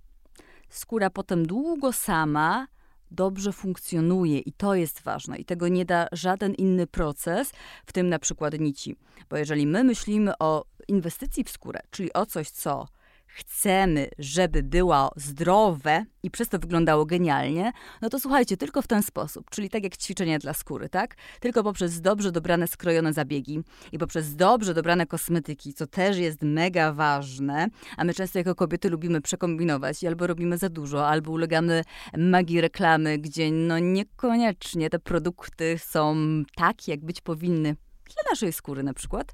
skóra 0.69 1.09
potem 1.09 1.47
długo 1.47 1.93
sama 1.93 2.67
dobrze 3.11 3.53
funkcjonuje 3.53 4.39
i 4.39 4.51
to 4.51 4.75
jest 4.75 5.01
ważne 5.01 5.37
i 5.37 5.45
tego 5.45 5.67
nie 5.67 5.85
da 5.85 6.07
żaden 6.11 6.53
inny 6.53 6.87
proces, 6.87 7.51
w 7.85 7.93
tym 7.93 8.09
na 8.09 8.19
przykład 8.19 8.59
nici. 8.59 8.95
Bo 9.29 9.37
jeżeli 9.37 9.67
my 9.67 9.83
myślimy 9.83 10.33
o 10.39 10.65
inwestycji 10.87 11.43
w 11.43 11.49
skórę, 11.49 11.79
czyli 11.91 12.13
o 12.13 12.25
coś, 12.25 12.49
co 12.49 12.87
chcemy, 13.29 14.09
żeby 14.19 14.63
było 14.63 15.11
zdrowe 15.15 16.05
i 16.23 16.31
przez 16.31 16.49
to 16.49 16.59
wyglądało 16.59 17.05
genialnie, 17.05 17.71
no 18.01 18.09
to 18.09 18.19
słuchajcie, 18.19 18.57
tylko 18.57 18.81
w 18.81 18.87
ten 18.87 19.03
sposób, 19.03 19.49
czyli 19.49 19.69
tak 19.69 19.83
jak 19.83 19.97
ćwiczenia 19.97 20.39
dla 20.39 20.53
skóry, 20.53 20.89
tak? 20.89 21.15
Tylko 21.39 21.63
poprzez 21.63 22.01
dobrze 22.01 22.31
dobrane, 22.31 22.67
skrojone 22.67 23.13
zabiegi 23.13 23.59
i 23.91 23.97
poprzez 23.97 24.35
dobrze 24.35 24.73
dobrane 24.73 25.05
kosmetyki, 25.05 25.73
co 25.73 25.87
też 25.87 26.17
jest 26.17 26.41
mega 26.41 26.93
ważne, 26.93 27.67
a 27.97 28.03
my 28.03 28.13
często 28.13 28.39
jako 28.39 28.55
kobiety 28.55 28.89
lubimy 28.89 29.21
przekombinować 29.21 30.03
i 30.03 30.07
albo 30.07 30.27
robimy 30.27 30.57
za 30.57 30.69
dużo, 30.69 31.07
albo 31.07 31.31
ulegamy 31.31 31.83
magii 32.17 32.61
reklamy, 32.61 33.17
gdzie 33.17 33.51
no 33.51 33.79
niekoniecznie 33.79 34.89
te 34.89 34.99
produkty 34.99 35.77
są 35.77 36.15
tak, 36.55 36.87
jak 36.87 37.05
być 37.05 37.21
powinny 37.21 37.75
dla 38.05 38.31
naszej 38.31 38.53
skóry 38.53 38.83
na 38.83 38.93
przykład 38.93 39.33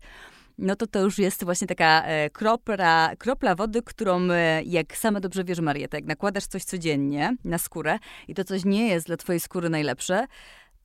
no 0.58 0.76
to 0.76 0.88
to 0.88 1.00
już 1.00 1.18
jest 1.18 1.44
właśnie 1.44 1.68
taka 1.68 2.04
e, 2.04 2.30
kropla, 2.30 3.12
kropla 3.18 3.56
wody, 3.56 3.82
którą, 3.82 4.32
e, 4.32 4.64
jak 4.64 4.98
sama 4.98 5.20
dobrze 5.20 5.44
wiesz, 5.44 5.60
Marieta, 5.60 5.98
jak 5.98 6.06
nakładasz 6.06 6.46
coś 6.46 6.64
codziennie 6.64 7.36
na 7.44 7.58
skórę 7.58 8.00
i 8.28 8.36
to 8.36 8.44
coś 8.44 8.66
nie 8.66 8.88
jest 8.88 9.08
dla 9.08 9.18
twojej 9.18 9.40
skóry 9.40 9.70
najlepsze, 9.70 10.28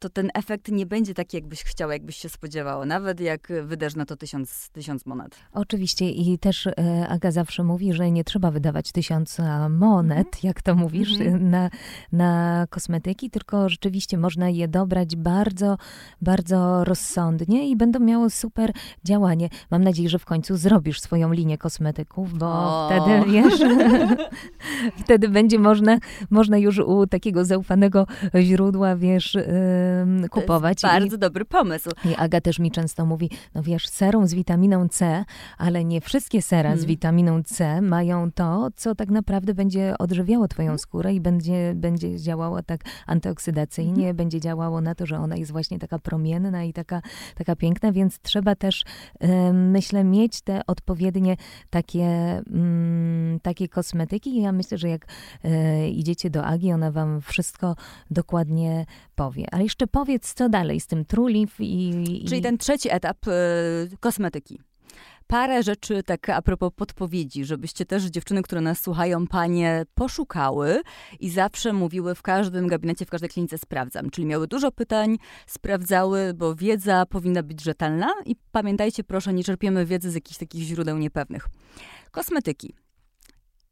to 0.00 0.08
ten 0.08 0.30
efekt 0.34 0.68
nie 0.68 0.86
będzie 0.86 1.14
taki, 1.14 1.36
jakbyś 1.36 1.64
chciała, 1.64 1.92
jakbyś 1.92 2.16
się 2.16 2.28
spodziewało, 2.28 2.84
nawet 2.84 3.20
jak 3.20 3.52
wydasz 3.62 3.94
na 3.94 4.06
to 4.06 4.16
tysiąc, 4.16 4.68
tysiąc 4.68 5.06
monet. 5.06 5.36
Oczywiście 5.52 6.10
i 6.10 6.38
też 6.38 6.66
e, 6.66 6.72
Aga 7.08 7.30
zawsze 7.30 7.64
mówi, 7.64 7.92
że 7.92 8.10
nie 8.10 8.24
trzeba 8.24 8.50
wydawać 8.50 8.92
tysiąca 8.92 9.68
monet, 9.68 10.18
mm 10.18 10.30
-hmm. 10.30 10.44
jak 10.44 10.62
to 10.62 10.74
mówisz, 10.74 11.20
mm 11.20 11.38
-hmm. 11.38 11.40
na, 11.42 11.70
na 12.12 12.66
kosmetyki, 12.70 13.30
tylko 13.30 13.68
rzeczywiście 13.68 14.18
można 14.18 14.48
je 14.48 14.68
dobrać 14.68 15.16
bardzo, 15.16 15.76
bardzo 16.20 16.84
rozsądnie 16.84 17.70
i 17.70 17.76
będą 17.76 18.00
miały 18.00 18.30
super 18.30 18.72
działanie. 19.04 19.48
Mam 19.70 19.84
nadzieję, 19.84 20.08
że 20.08 20.18
w 20.18 20.24
końcu 20.24 20.56
zrobisz 20.56 21.00
swoją 21.00 21.32
linię 21.32 21.58
kosmetyków, 21.58 22.38
bo 22.38 22.46
o. 22.46 22.90
wtedy, 22.90 23.30
wiesz, 23.30 23.60
wtedy 25.04 25.28
będzie 25.28 25.58
można, 25.58 25.98
można 26.30 26.58
już 26.58 26.78
u 26.78 27.06
takiego 27.06 27.44
zaufanego 27.44 28.06
źródła, 28.40 28.96
wiesz, 28.96 29.36
kupować. 30.30 30.82
bardzo 30.82 31.16
I, 31.16 31.18
dobry 31.18 31.44
pomysł. 31.44 31.90
I 32.04 32.14
Aga 32.14 32.40
też 32.40 32.58
mi 32.58 32.70
często 32.70 33.06
mówi, 33.06 33.30
no 33.54 33.62
wiesz, 33.62 33.88
serum 33.88 34.26
z 34.26 34.34
witaminą 34.34 34.88
C, 34.88 35.24
ale 35.58 35.84
nie 35.84 36.00
wszystkie 36.00 36.42
sera 36.42 36.68
hmm. 36.68 36.80
z 36.80 36.84
witaminą 36.84 37.42
C 37.42 37.82
mają 37.82 38.32
to, 38.32 38.68
co 38.76 38.94
tak 38.94 39.08
naprawdę 39.08 39.54
będzie 39.54 39.94
odżywiało 39.98 40.48
twoją 40.48 40.66
hmm. 40.66 40.78
skórę 40.78 41.14
i 41.14 41.20
będzie, 41.20 41.72
będzie 41.74 42.20
działało 42.20 42.62
tak 42.62 42.80
antyoksydacyjnie, 43.06 44.02
hmm. 44.02 44.16
będzie 44.16 44.40
działało 44.40 44.80
na 44.80 44.94
to, 44.94 45.06
że 45.06 45.18
ona 45.18 45.36
jest 45.36 45.52
właśnie 45.52 45.78
taka 45.78 45.98
promienna 45.98 46.64
i 46.64 46.72
taka, 46.72 47.02
taka 47.34 47.56
piękna, 47.56 47.92
więc 47.92 48.18
trzeba 48.18 48.54
też, 48.54 48.84
myślę, 49.52 50.04
mieć 50.04 50.40
te 50.40 50.66
odpowiednie 50.66 51.36
takie, 51.70 52.06
mm, 52.52 53.40
takie 53.40 53.68
kosmetyki. 53.68 54.42
Ja 54.42 54.52
myślę, 54.52 54.78
że 54.78 54.88
jak 54.88 55.06
e, 55.44 55.88
idziecie 55.88 56.30
do 56.30 56.44
Agi, 56.44 56.72
ona 56.72 56.90
wam 56.90 57.20
wszystko 57.20 57.76
dokładnie 58.10 58.86
powie. 59.14 59.46
Ale 59.52 59.62
jeszcze 59.62 59.79
jeszcze 59.80 59.92
powiedz, 59.92 60.34
co 60.34 60.48
dalej 60.48 60.80
z 60.80 60.86
tym 60.86 61.04
Trulif 61.04 61.60
i, 61.60 61.90
i... 61.90 62.24
Czyli 62.24 62.42
ten 62.42 62.58
trzeci 62.58 62.88
etap 62.90 63.26
y, 63.26 63.30
kosmetyki 64.00 64.60
parę 65.26 65.62
rzeczy 65.62 66.02
tak 66.02 66.28
a 66.28 66.42
propos 66.42 66.70
podpowiedzi, 66.76 67.44
żebyście 67.44 67.86
też 67.86 68.04
dziewczyny, 68.04 68.42
które 68.42 68.60
nas 68.60 68.80
słuchają, 68.80 69.26
panie, 69.26 69.84
poszukały 69.94 70.82
i 71.20 71.30
zawsze 71.30 71.72
mówiły 71.72 72.14
w 72.14 72.22
każdym 72.22 72.66
gabinecie, 72.66 73.06
w 73.06 73.10
każdej 73.10 73.30
klinice 73.30 73.58
sprawdzam. 73.58 74.10
Czyli 74.10 74.26
miały 74.26 74.46
dużo 74.46 74.72
pytań, 74.72 75.18
sprawdzały, 75.46 76.34
bo 76.34 76.54
wiedza 76.54 77.06
powinna 77.06 77.42
być 77.42 77.62
rzetelna 77.62 78.08
i 78.26 78.36
pamiętajcie 78.52 79.04
proszę, 79.04 79.32
nie 79.32 79.44
czerpiemy 79.44 79.86
wiedzy 79.86 80.10
z 80.10 80.14
jakichś 80.14 80.38
takich 80.38 80.62
źródeł 80.62 80.98
niepewnych. 80.98 81.48
Kosmetyki. 82.10 82.74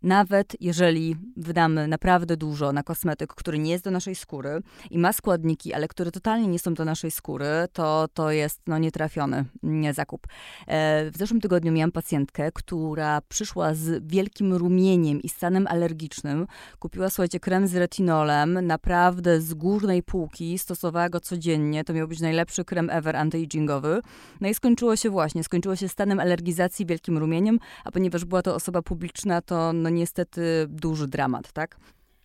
Nawet 0.03 0.57
jeżeli 0.61 1.17
wydamy 1.37 1.89
naprawdę 1.89 2.37
dużo 2.37 2.73
na 2.73 2.83
kosmetyk, 2.83 3.35
który 3.35 3.59
nie 3.59 3.71
jest 3.71 3.85
do 3.85 3.91
naszej 3.91 4.15
skóry 4.15 4.63
i 4.91 4.99
ma 4.99 5.13
składniki, 5.13 5.75
ale 5.75 5.89
które 5.89 6.11
totalnie 6.11 6.49
nie 6.49 6.59
są 6.59 6.75
do 6.75 6.85
naszej 6.85 7.11
skóry, 7.11 7.47
to 7.73 8.09
to 8.15 8.31
jest 8.31 8.61
no, 8.67 8.79
nietrafiony 8.79 9.45
nie, 9.63 9.95
zakup. 9.95 10.27
E, 10.67 11.11
w 11.11 11.17
zeszłym 11.17 11.41
tygodniu 11.41 11.73
miałam 11.73 11.93
pacjentkę, 11.93 12.53
która 12.53 13.21
przyszła 13.29 13.75
z 13.75 14.07
wielkim 14.07 14.55
rumieniem 14.55 15.23
i 15.23 15.29
stanem 15.29 15.67
alergicznym. 15.67 16.47
Kupiła, 16.79 17.11
słuchajcie, 17.11 17.41
krem 17.41 17.69
z 17.69 17.75
retinolem, 17.75 18.67
naprawdę 18.67 19.41
z 19.41 19.55
górnej 19.55 20.03
półki, 20.03 20.59
stosowała 20.59 21.09
go 21.09 21.21
codziennie. 21.21 21.85
To 21.85 21.93
miał 21.93 22.09
być 22.09 22.21
najlepszy 22.21 22.65
krem 22.65 22.91
ever 22.91 23.17
anti-agingowy. 23.17 24.01
No 24.41 24.49
i 24.49 24.55
skończyło 24.55 24.97
się 24.97 25.11
właśnie, 25.11 25.45
skończyło 25.45 25.77
się 25.77 25.89
stanem 25.89 26.21
alergizacji, 26.21 26.87
wielkim 26.87 27.19
rumieniem, 27.19 27.59
a 27.85 27.91
ponieważ 27.91 28.25
była 28.25 28.43
to 28.43 28.55
osoba 28.55 28.83
publiczna, 28.83 29.43
to 29.43 29.73
no 29.73 29.88
niestety 29.89 30.67
duży 30.69 31.09
dramat, 31.09 31.53
tak? 31.53 31.77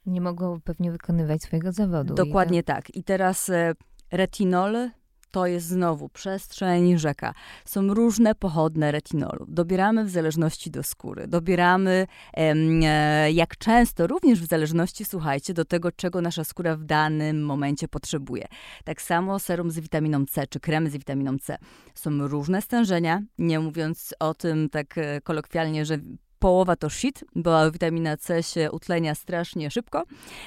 Nie 0.05 0.21
mogą 0.21 0.61
pewnie 0.61 0.91
wykonywać 0.91 1.43
swojego 1.43 1.71
zawodu. 1.71 2.13
Dokładnie 2.13 2.59
I 2.59 2.63
tak. 2.63 2.95
I 2.95 3.03
teraz 3.03 3.49
e, 3.49 3.73
retinol 4.11 4.89
to 5.33 5.47
jest 5.47 5.67
znowu 5.67 6.09
przestrzeń, 6.09 6.97
rzeka. 6.97 7.33
Są 7.65 7.93
różne 7.93 8.35
pochodne 8.35 8.91
retinolu. 8.91 9.45
Dobieramy 9.47 10.05
w 10.05 10.09
zależności 10.09 10.71
do 10.71 10.83
skóry. 10.83 11.27
Dobieramy 11.27 12.07
e, 12.33 13.31
jak 13.31 13.57
często, 13.57 14.07
również 14.07 14.41
w 14.41 14.45
zależności, 14.45 15.05
słuchajcie, 15.05 15.53
do 15.53 15.65
tego, 15.65 15.91
czego 15.91 16.21
nasza 16.21 16.43
skóra 16.43 16.75
w 16.75 16.83
danym 16.83 17.45
momencie 17.45 17.87
potrzebuje. 17.87 18.45
Tak 18.83 19.01
samo 19.01 19.39
serum 19.39 19.71
z 19.71 19.79
witaminą 19.79 20.25
C, 20.25 20.47
czy 20.47 20.59
kremy 20.59 20.89
z 20.89 20.93
witaminą 20.93 21.37
C. 21.39 21.57
Są 21.95 22.27
różne 22.27 22.61
stężenia, 22.61 23.21
nie 23.37 23.59
mówiąc 23.59 24.13
o 24.19 24.33
tym 24.33 24.69
tak 24.69 24.97
e, 24.97 25.21
kolokwialnie, 25.21 25.85
że 25.85 25.97
połowa 26.43 26.75
to 26.75 26.89
shit, 26.89 27.23
bo 27.35 27.71
witamina 27.71 28.17
C 28.17 28.43
się 28.43 28.71
utlenia 28.71 29.15
strasznie 29.15 29.71
szybko 29.71 30.03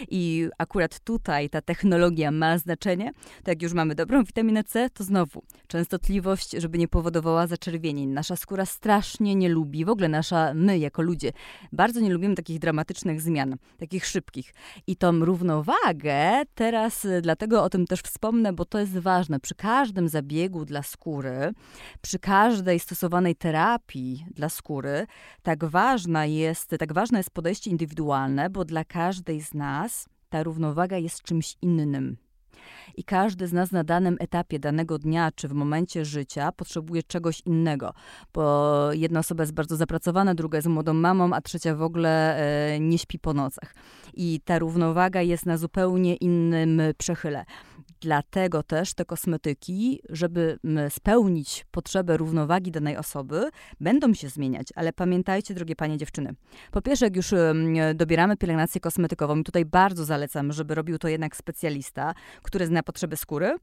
i 0.08 0.48
akurat 0.58 1.00
tutaj 1.00 1.50
ta 1.50 1.60
technologia 1.60 2.30
ma 2.30 2.58
znaczenie. 2.58 3.12
Tak 3.36 3.48
jak 3.48 3.62
już 3.62 3.72
mamy 3.72 3.94
dobrą 3.94 4.24
witaminę 4.24 4.64
C, 4.64 4.90
to 4.90 5.04
znowu 5.04 5.42
częstotliwość, 5.66 6.50
żeby 6.50 6.78
nie 6.78 6.88
powodowała 6.88 7.46
zaczerwienień. 7.46 8.08
Nasza 8.08 8.36
skóra 8.36 8.66
strasznie 8.66 9.34
nie 9.34 9.48
lubi, 9.48 9.84
w 9.84 9.88
ogóle 9.88 10.08
nasza, 10.08 10.54
my 10.54 10.78
jako 10.78 11.02
ludzie, 11.02 11.32
bardzo 11.72 12.00
nie 12.00 12.10
lubimy 12.10 12.34
takich 12.34 12.58
dramatycznych 12.58 13.20
zmian, 13.20 13.56
takich 13.78 14.06
szybkich. 14.06 14.54
I 14.86 14.96
tą 14.96 15.24
równowagę 15.24 16.42
teraz 16.54 17.04
y, 17.04 17.20
dlatego 17.20 17.62
o 17.62 17.70
tym 17.70 17.86
też 17.86 18.00
wspomnę, 18.00 18.52
bo 18.52 18.64
to 18.64 18.78
jest 18.78 18.98
ważne. 18.98 19.40
Przy 19.40 19.54
każdym 19.54 20.08
zabiegu 20.08 20.64
dla 20.64 20.82
skóry, 20.82 21.52
przy 22.00 22.18
każdej 22.18 22.80
stosowanej 22.80 23.36
terapii 23.36 24.26
dla 24.30 24.48
skóry, 24.48 25.06
tak 25.42 25.64
ważne 25.64 25.85
ważna 25.86 26.26
jest, 26.26 26.70
tak 26.78 26.92
ważne 26.92 27.18
jest 27.18 27.30
podejście 27.30 27.70
indywidualne, 27.70 28.50
bo 28.50 28.64
dla 28.64 28.84
każdej 28.84 29.40
z 29.40 29.54
nas 29.54 30.08
ta 30.28 30.42
równowaga 30.42 30.98
jest 30.98 31.22
czymś 31.22 31.56
innym. 31.62 32.16
I 32.96 33.04
każdy 33.04 33.46
z 33.46 33.52
nas 33.52 33.72
na 33.72 33.84
danym 33.84 34.16
etapie 34.20 34.58
danego 34.58 34.98
dnia 34.98 35.30
czy 35.34 35.48
w 35.48 35.52
momencie 35.52 36.04
życia 36.04 36.52
potrzebuje 36.52 37.02
czegoś 37.02 37.42
innego, 37.44 37.92
bo 38.34 38.92
jedna 38.92 39.20
osoba 39.20 39.42
jest 39.42 39.52
bardzo 39.52 39.76
zapracowana, 39.76 40.34
druga 40.34 40.58
jest 40.58 40.68
młodą 40.68 40.94
mamą, 40.94 41.32
a 41.32 41.40
trzecia 41.40 41.74
w 41.74 41.82
ogóle 41.82 42.36
e, 42.36 42.80
nie 42.80 42.98
śpi 42.98 43.18
po 43.18 43.34
nocach. 43.34 43.74
I 44.14 44.40
ta 44.44 44.58
równowaga 44.58 45.22
jest 45.22 45.46
na 45.46 45.56
zupełnie 45.56 46.16
innym 46.16 46.82
przechyle. 46.98 47.44
Dlatego 48.00 48.62
też 48.62 48.94
te 48.94 49.04
kosmetyki, 49.04 50.00
żeby 50.08 50.58
spełnić 50.88 51.66
potrzebę 51.70 52.16
równowagi 52.16 52.70
danej 52.70 52.96
osoby, 52.96 53.50
będą 53.80 54.14
się 54.14 54.28
zmieniać. 54.28 54.68
Ale 54.74 54.92
pamiętajcie, 54.92 55.54
drogie 55.54 55.76
panie 55.76 55.98
dziewczyny, 55.98 56.34
po 56.70 56.82
pierwsze, 56.82 57.06
jak 57.06 57.16
już 57.16 57.34
dobieramy 57.94 58.36
pielęgnację 58.36 58.80
kosmetykową, 58.80 59.36
i 59.36 59.44
tutaj 59.44 59.64
bardzo 59.64 60.04
zalecam, 60.04 60.52
żeby 60.52 60.74
robił 60.74 60.98
to 60.98 61.08
jednak 61.08 61.36
specjalista, 61.36 62.14
który 62.42 62.66
zna 62.66 62.82
potrzeby 62.82 63.16
skóry, 63.16 63.56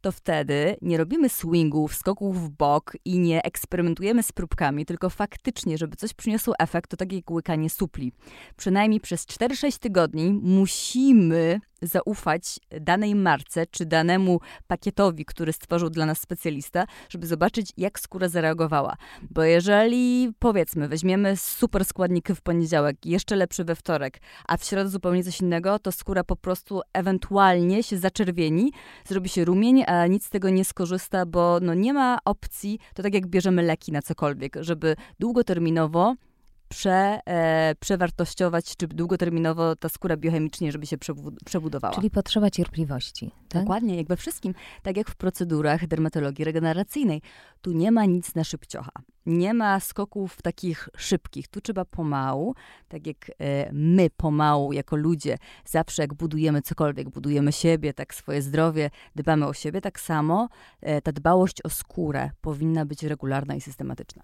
to 0.00 0.12
wtedy 0.12 0.76
nie 0.82 0.96
robimy 0.98 1.28
swingów, 1.28 1.94
skoków 1.94 2.42
w 2.44 2.50
bok 2.50 2.96
i 3.04 3.18
nie 3.18 3.42
eksperymentujemy 3.42 4.22
z 4.22 4.32
próbkami, 4.32 4.86
tylko 4.86 5.10
faktycznie, 5.10 5.78
żeby 5.78 5.96
coś 5.96 6.14
przyniosło 6.14 6.54
efekt, 6.58 6.90
to 6.90 6.96
tak 6.96 7.12
jak 7.12 7.30
łykanie 7.30 7.70
supli. 7.70 8.12
Przynajmniej 8.56 9.00
przez 9.00 9.26
4-6 9.26 9.78
tygodni 9.78 10.32
musimy 10.42 11.60
zaufać 11.82 12.58
danej 12.80 13.14
marce 13.14 13.66
czy 13.66 13.86
danemu 13.86 14.40
pakietowi, 14.66 15.24
który 15.24 15.52
stworzył 15.52 15.90
dla 15.90 16.06
nas 16.06 16.20
specjalista, 16.20 16.86
żeby 17.08 17.26
zobaczyć, 17.26 17.72
jak 17.76 18.00
skóra 18.00 18.28
zareagowała. 18.28 18.96
Bo 19.30 19.42
jeżeli, 19.42 20.32
powiedzmy, 20.38 20.88
weźmiemy 20.88 21.36
super 21.36 21.84
składniki 21.84 22.34
w 22.34 22.40
poniedziałek, 22.40 23.06
jeszcze 23.06 23.36
lepszy 23.36 23.64
we 23.64 23.74
wtorek, 23.74 24.18
a 24.46 24.56
w 24.56 24.64
środę 24.64 24.90
zupełnie 24.90 25.24
coś 25.24 25.40
innego, 25.40 25.78
to 25.78 25.92
skóra 25.92 26.24
po 26.24 26.36
prostu 26.36 26.80
ewentualnie 26.92 27.82
się 27.82 27.98
zaczerwieni, 27.98 28.72
zrobi 29.04 29.28
się 29.28 29.44
rumień, 29.44 29.84
a 29.86 30.06
nic 30.06 30.24
z 30.24 30.30
tego 30.30 30.50
nie 30.50 30.64
skorzysta, 30.64 31.26
bo 31.26 31.58
no 31.62 31.74
nie 31.74 31.92
ma 31.92 32.18
opcji, 32.24 32.78
to 32.94 33.02
tak 33.02 33.14
jak 33.14 33.26
bierzemy 33.26 33.62
leki 33.62 33.92
na 33.92 34.02
cokolwiek, 34.02 34.56
żeby 34.60 34.96
długoterminowo 35.18 36.14
prze, 36.68 37.20
e, 37.26 37.74
przewartościować, 37.80 38.76
czy 38.76 38.88
długoterminowo 38.88 39.76
ta 39.76 39.88
skóra 39.88 40.16
biochemicznie, 40.16 40.72
żeby 40.72 40.86
się 40.86 40.96
przebudowała. 41.44 41.94
Czyli 41.94 42.10
potrzeba 42.10 42.50
cierpliwości. 42.50 43.30
Tak? 43.48 43.62
Dokładnie, 43.62 43.96
jak 43.96 44.06
we 44.06 44.16
wszystkim. 44.16 44.54
Tak 44.82 44.96
jak 44.96 45.10
w 45.10 45.16
procedurach 45.16 45.86
dermatologii 45.86 46.44
regeneracyjnej. 46.44 47.22
Tu 47.62 47.72
nie 47.72 47.92
ma 47.92 48.04
nic 48.04 48.34
na 48.34 48.44
szybciocha. 48.44 48.92
Nie 49.28 49.54
ma 49.54 49.80
skoków 49.80 50.42
takich 50.42 50.88
szybkich. 50.96 51.48
Tu 51.48 51.60
trzeba 51.60 51.84
pomału, 51.84 52.54
tak 52.88 53.06
jak 53.06 53.30
e, 53.38 53.72
my 53.72 54.10
pomału 54.16 54.72
jako 54.72 54.96
ludzie, 54.96 55.38
zawsze 55.64 56.02
jak 56.02 56.14
budujemy 56.14 56.62
cokolwiek, 56.62 57.08
budujemy 57.08 57.52
siebie, 57.52 57.94
tak 57.94 58.14
swoje 58.14 58.42
zdrowie, 58.42 58.90
dbamy 59.16 59.46
o 59.46 59.52
siebie, 59.52 59.80
tak 59.80 60.00
samo 60.00 60.48
e, 60.80 61.02
ta 61.02 61.12
dbałość 61.12 61.62
o 61.62 61.68
skórę 61.68 62.30
powinna 62.40 62.84
być 62.86 63.02
regularna 63.02 63.54
i 63.54 63.60
systematyczna. 63.60 64.22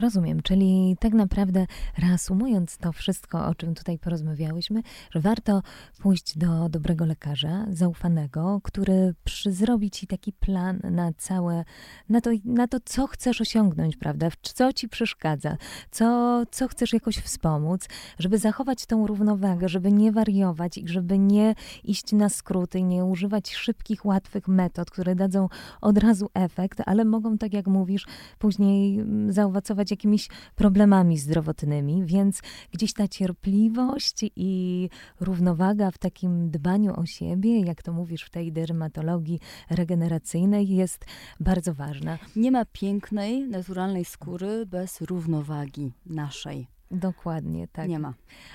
Rozumiem, 0.00 0.42
czyli 0.42 0.96
tak 1.00 1.12
naprawdę 1.12 1.66
reasumując 1.98 2.78
to 2.78 2.92
wszystko, 2.92 3.46
o 3.46 3.54
czym 3.54 3.74
tutaj 3.74 3.98
porozmawiałyśmy, 3.98 4.82
że 5.10 5.20
warto 5.20 5.62
pójść 5.98 6.38
do 6.38 6.68
dobrego 6.68 7.06
lekarza, 7.06 7.66
zaufanego, 7.70 8.60
który 8.62 9.14
przy, 9.24 9.52
zrobi 9.52 9.90
ci 9.90 10.06
taki 10.06 10.32
plan 10.32 10.80
na 10.90 11.12
całe, 11.12 11.64
na 12.08 12.20
to, 12.20 12.30
na 12.44 12.68
to, 12.68 12.78
co 12.84 13.06
chcesz 13.06 13.40
osiągnąć, 13.40 13.96
prawda? 13.96 14.30
Co 14.52 14.72
ci 14.72 14.88
przeszkadza, 14.88 15.56
co, 15.90 16.42
co 16.50 16.68
chcesz 16.68 16.92
jakoś 16.92 17.16
wspomóc, 17.16 17.88
żeby 18.18 18.38
zachować 18.38 18.86
tą 18.86 19.06
równowagę, 19.06 19.68
żeby 19.68 19.92
nie 19.92 20.12
wariować 20.12 20.78
i 20.78 20.88
żeby 20.88 21.18
nie 21.18 21.54
iść 21.84 22.12
na 22.12 22.28
skróty, 22.28 22.82
nie 22.82 23.04
używać 23.04 23.54
szybkich, 23.54 24.04
łatwych 24.04 24.48
metod, 24.48 24.90
które 24.90 25.14
dadzą 25.14 25.48
od 25.80 25.98
razu 25.98 26.30
efekt, 26.34 26.82
ale 26.86 27.04
mogą, 27.04 27.38
tak 27.38 27.52
jak 27.52 27.66
mówisz, 27.66 28.06
później 28.38 28.98
mm, 29.00 29.32
zaowocować 29.32 29.90
jakimiś 29.90 30.28
problemami 30.54 31.18
zdrowotnymi, 31.18 32.04
więc 32.04 32.40
gdzieś 32.72 32.92
ta 32.92 33.08
cierpliwość 33.08 34.24
i 34.36 34.88
równowaga 35.20 35.90
w 35.90 35.98
takim 35.98 36.50
dbaniu 36.50 37.00
o 37.00 37.06
siebie, 37.06 37.60
jak 37.60 37.82
to 37.82 37.92
mówisz 37.92 38.22
w 38.22 38.30
tej 38.30 38.52
dermatologii 38.52 39.40
regeneracyjnej, 39.70 40.68
jest 40.68 41.04
bardzo 41.40 41.74
ważna. 41.74 42.18
Nie 42.36 42.50
ma 42.50 42.64
pięknej, 42.64 43.48
naturalnej 43.48 44.04
skóry 44.04 44.23
bez 44.66 45.00
równowagi 45.00 45.92
naszej. 46.06 46.66
Dokładnie, 46.90 47.68
tak. 47.68 47.88
Nie 47.88 47.98
ma. 47.98 48.14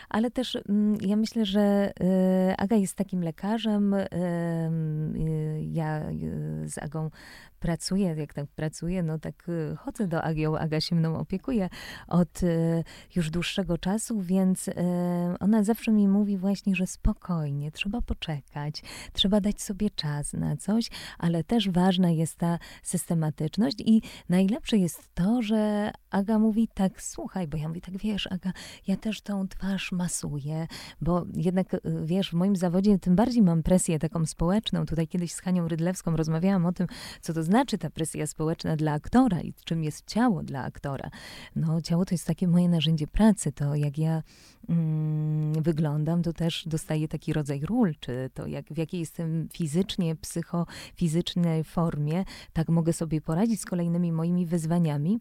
Ale 0.10 0.32
też 0.32 0.56
mm, 0.56 0.98
ja 1.02 1.16
myślę, 1.16 1.46
że 1.46 1.94
y, 2.52 2.58
Aga 2.58 2.76
jest 2.76 2.96
takim 2.96 3.24
lekarzem. 3.24 3.94
Y, 3.94 4.08
y, 5.16 5.62
ja 5.72 6.02
z 6.66 6.78
Agą 6.78 7.10
pracuję, 7.60 8.16
jak 8.18 8.34
tak 8.34 8.48
pracuję, 8.48 9.04
no 9.04 9.20
tak 9.20 9.50
y, 9.50 9.76
chodzę 9.76 10.08
do 10.08 10.24
Agi, 10.24 10.46
Aga 10.46 10.82
się 10.82 10.96
mną 10.96 11.18
opiekuje 11.18 11.70
od 12.08 12.44
y, 12.44 12.84
już 13.16 13.30
dłuższego 13.30 13.78
czasu, 13.78 14.22
więc 14.22 14.68
y, 14.68 14.74
ona 15.40 15.64
zawsze 15.64 15.92
mi 15.92 16.08
mówi 16.08 16.38
właśnie, 16.38 16.76
że 16.76 16.88
spokojnie, 16.88 17.72
trzeba 17.72 18.02
poczekać, 18.02 18.84
trzeba 19.14 19.42
dać 19.42 19.62
sobie 19.62 19.90
czas 19.90 20.34
na 20.34 20.58
coś, 20.58 20.90
ale 21.18 21.44
też 21.44 21.70
ważna 21.70 22.10
jest 22.10 22.38
ta 22.38 22.60
systematyczność 22.84 23.78
i 23.86 24.02
najlepsze 24.30 24.78
jest 24.78 25.10
to, 25.14 25.42
że 25.42 25.92
Aga 26.10 26.40
mówi 26.40 26.68
tak, 26.74 27.02
słuchaj, 27.02 27.48
bo 27.48 27.58
ja 27.58 27.68
mówię 27.68 27.82
tak, 27.82 27.98
wiesz, 27.98 28.28
Aga, 28.28 28.52
ja 28.88 28.98
też 28.98 29.22
tą 29.22 29.48
twarz 29.48 29.92
masuję, 29.92 30.68
bo 31.02 31.26
jednak, 31.36 31.76
wiesz, 32.04 32.30
w 32.30 32.34
moim 32.34 32.56
zawodzie 32.56 33.00
tym 33.00 33.16
bardziej 33.16 33.44
mam 33.44 33.64
presję 33.64 34.00
taką 34.00 34.26
społeczną. 34.26 34.86
Tutaj 34.86 35.08
kiedyś 35.08 35.34
z 35.34 35.42
Hanią 35.42 35.68
Rydlewską 35.68 36.16
rozmawiałam 36.16 36.66
o 36.66 36.72
tym, 36.72 36.88
co 37.22 37.34
to 37.34 37.44
znaczy 37.50 37.78
ta 37.78 37.90
presja 37.90 38.28
społeczna 38.28 38.76
dla 38.76 38.92
aktora 38.94 39.42
i 39.42 39.54
czym 39.64 39.84
jest 39.84 40.06
ciało 40.06 40.44
dla 40.44 40.64
aktora. 40.64 41.10
No, 41.56 41.82
ciało 41.82 42.06
to 42.06 42.14
jest 42.14 42.28
takie 42.28 42.48
moje 42.48 42.70
narzędzie 42.70 43.08
pracy. 43.08 43.52
To 43.52 43.76
jak 43.76 43.98
ja 43.98 44.24
mm, 44.70 45.64
wyglądam, 45.64 46.24
to 46.24 46.34
też 46.34 46.64
dostaję 46.68 47.08
taki 47.08 47.34
rodzaj 47.34 47.60
ról, 47.60 47.94
czy 48.00 48.30
to 48.34 48.48
jak, 48.48 48.66
w 48.74 48.78
jakiej 48.78 49.00
jestem 49.00 49.48
fizycznie, 49.54 50.16
psychofizycznej 50.16 51.64
formie, 51.64 52.26
tak 52.54 52.70
mogę 52.70 52.94
sobie 52.94 53.22
poradzić 53.22 53.62
z 53.62 53.66
kolejnymi 53.66 54.12
moimi 54.12 54.46
wyzwaniami. 54.46 55.20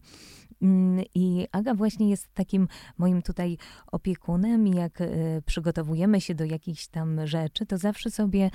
Mm, 0.61 1.05
I 1.15 1.47
Aga 1.51 1.73
właśnie 1.73 2.09
jest 2.09 2.33
takim 2.33 2.67
moim 2.97 3.21
tutaj 3.21 3.57
opiekunem 3.91 4.67
jak 4.67 4.99
przygotowujemy 5.45 6.21
się 6.21 6.35
do 6.35 6.45
jakichś 6.45 6.87
tam 6.87 7.27
rzeczy, 7.27 7.65
to 7.65 7.77
zawsze 7.77 8.11
sobie 8.11 8.49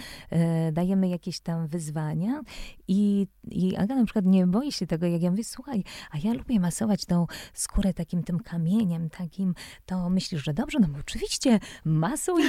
dajemy 0.72 1.08
jakieś 1.08 1.40
tam 1.40 1.66
wyzwania 1.66 2.40
i, 2.88 3.26
i 3.50 3.76
Aga 3.76 3.94
na 3.94 4.04
przykład 4.04 4.24
nie 4.24 4.46
boi 4.46 4.72
się 4.72 4.86
tego, 4.86 5.06
jak 5.06 5.22
ja 5.22 5.30
mówię, 5.30 5.44
słuchaj, 5.44 5.84
a 6.10 6.18
ja 6.18 6.32
lubię 6.32 6.60
masować 6.60 7.04
tą 7.04 7.26
skórę 7.54 7.94
takim 7.94 8.22
tym 8.22 8.40
kamieniem, 8.40 9.10
takim, 9.10 9.54
to 9.86 10.10
myślisz, 10.10 10.44
że 10.44 10.54
dobrze, 10.54 10.78
no 10.80 10.88
oczywiście 11.00 11.60
masuj, 11.84 12.42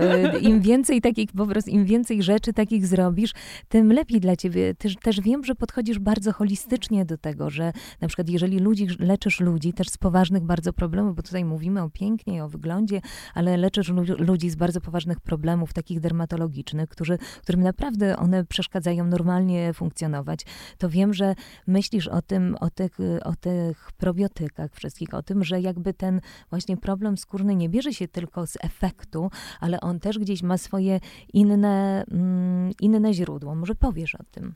im 0.50 0.60
więcej 0.60 1.00
takich, 1.00 1.32
po 1.32 1.46
prostu 1.46 1.70
im 1.70 1.84
więcej 1.84 2.22
rzeczy 2.22 2.52
takich 2.52 2.86
zrobisz, 2.86 3.32
tym 3.68 3.92
lepiej 3.92 4.20
dla 4.20 4.36
ciebie. 4.36 4.74
Też, 4.74 4.96
też 4.96 5.20
wiem, 5.20 5.44
że 5.44 5.54
podchodzisz 5.54 5.98
bardzo 5.98 6.32
holistycznie 6.32 7.04
do 7.04 7.18
tego, 7.18 7.50
że 7.50 7.72
na 8.00 8.08
przykład 8.08 8.28
jeżeli 8.28 8.58
ludzi, 8.58 8.86
leczysz 9.02 9.40
ludzi 9.40 9.72
też 9.72 9.88
z 9.88 9.98
poważnych 9.98 10.44
bardzo 10.44 10.72
problemów, 10.72 11.16
bo 11.16 11.22
tutaj 11.22 11.44
mówimy 11.44 11.82
o 11.82 11.90
pięknie 11.90 12.44
o 12.44 12.48
wyglądzie, 12.48 13.00
ale 13.34 13.56
leczysz 13.56 13.88
ludzi 14.18 14.50
z 14.50 14.54
bardzo 14.54 14.80
poważnych 14.80 15.20
problemów, 15.20 15.72
takich 15.72 16.00
dermatologicznych, 16.00 16.88
którzy, 16.88 17.18
którym 17.42 17.62
naprawdę 17.62 18.16
one 18.16 18.44
przeszkadzają 18.44 19.06
normalnie 19.06 19.72
funkcjonować, 19.72 20.40
to 20.78 20.88
wiem, 20.88 21.14
że 21.14 21.34
myślisz 21.66 22.08
o 22.08 22.22
tym, 22.22 22.56
o 22.60 22.70
tych, 22.70 22.98
o 23.24 23.36
tych 23.36 23.92
probiotykach 23.92 24.74
wszystkich, 24.74 25.14
o 25.14 25.22
tym, 25.22 25.44
że 25.44 25.60
jakby 25.60 25.94
ten 25.94 26.20
właśnie 26.50 26.76
problem 26.76 27.16
skórny 27.16 27.56
nie 27.56 27.68
bierze 27.68 27.92
się 27.92 28.08
tylko 28.08 28.46
z 28.46 28.56
efektu, 28.60 29.30
ale 29.60 29.80
on 29.80 30.00
też 30.00 30.18
gdzieś 30.18 30.42
ma 30.42 30.58
swoje 30.58 31.00
inne, 31.32 32.04
mm, 32.10 32.70
inne 32.80 33.14
źródło. 33.14 33.54
Może 33.54 33.74
powiesz 33.74 34.14
o 34.14 34.24
tym? 34.30 34.54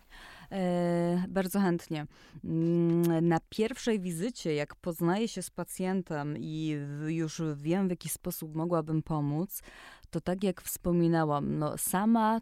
E, 0.53 1.25
bardzo 1.29 1.61
chętnie. 1.61 2.07
Mm, 2.45 3.29
na 3.29 3.39
pierwszej 3.49 4.01
wizycie, 4.01 4.55
jak 4.55 4.75
poznaję 4.75 5.29
się 5.29 5.43
z 5.43 5.51
pacjentem 5.51 6.37
i 6.39 6.77
już 7.07 7.43
wiem, 7.55 7.89
w 7.89 7.91
jaki 7.91 8.09
sposób 8.09 8.55
mogłabym 8.55 9.03
pomóc, 9.03 9.63
to 10.11 10.21
tak 10.21 10.45
jak 10.45 10.63
wspominałam, 10.63 11.59
no 11.59 11.79
sama 11.79 12.41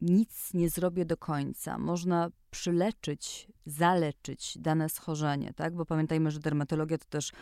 nic 0.00 0.54
nie 0.54 0.70
zrobię 0.70 1.04
do 1.04 1.16
końca. 1.16 1.78
Można 1.78 2.30
przyleczyć, 2.50 3.48
zaleczyć 3.66 4.58
dane 4.58 4.88
schorzenie, 4.88 5.52
tak? 5.56 5.74
Bo 5.74 5.86
pamiętajmy, 5.86 6.30
że 6.30 6.40
dermatologia 6.40 6.98
to 6.98 7.04
też 7.08 7.32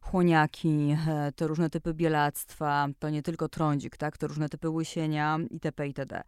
chłoniaki, 0.00 0.96
e, 1.08 1.32
to 1.36 1.48
różne 1.48 1.70
typy 1.70 1.94
bielactwa, 1.94 2.88
to 2.98 3.10
nie 3.10 3.22
tylko 3.22 3.48
trądzik, 3.48 3.96
tak? 3.96 4.18
To 4.18 4.26
różne 4.26 4.48
typy 4.48 4.70
łysienia 4.70 5.38
itp. 5.50 5.86
itd. 5.86 6.22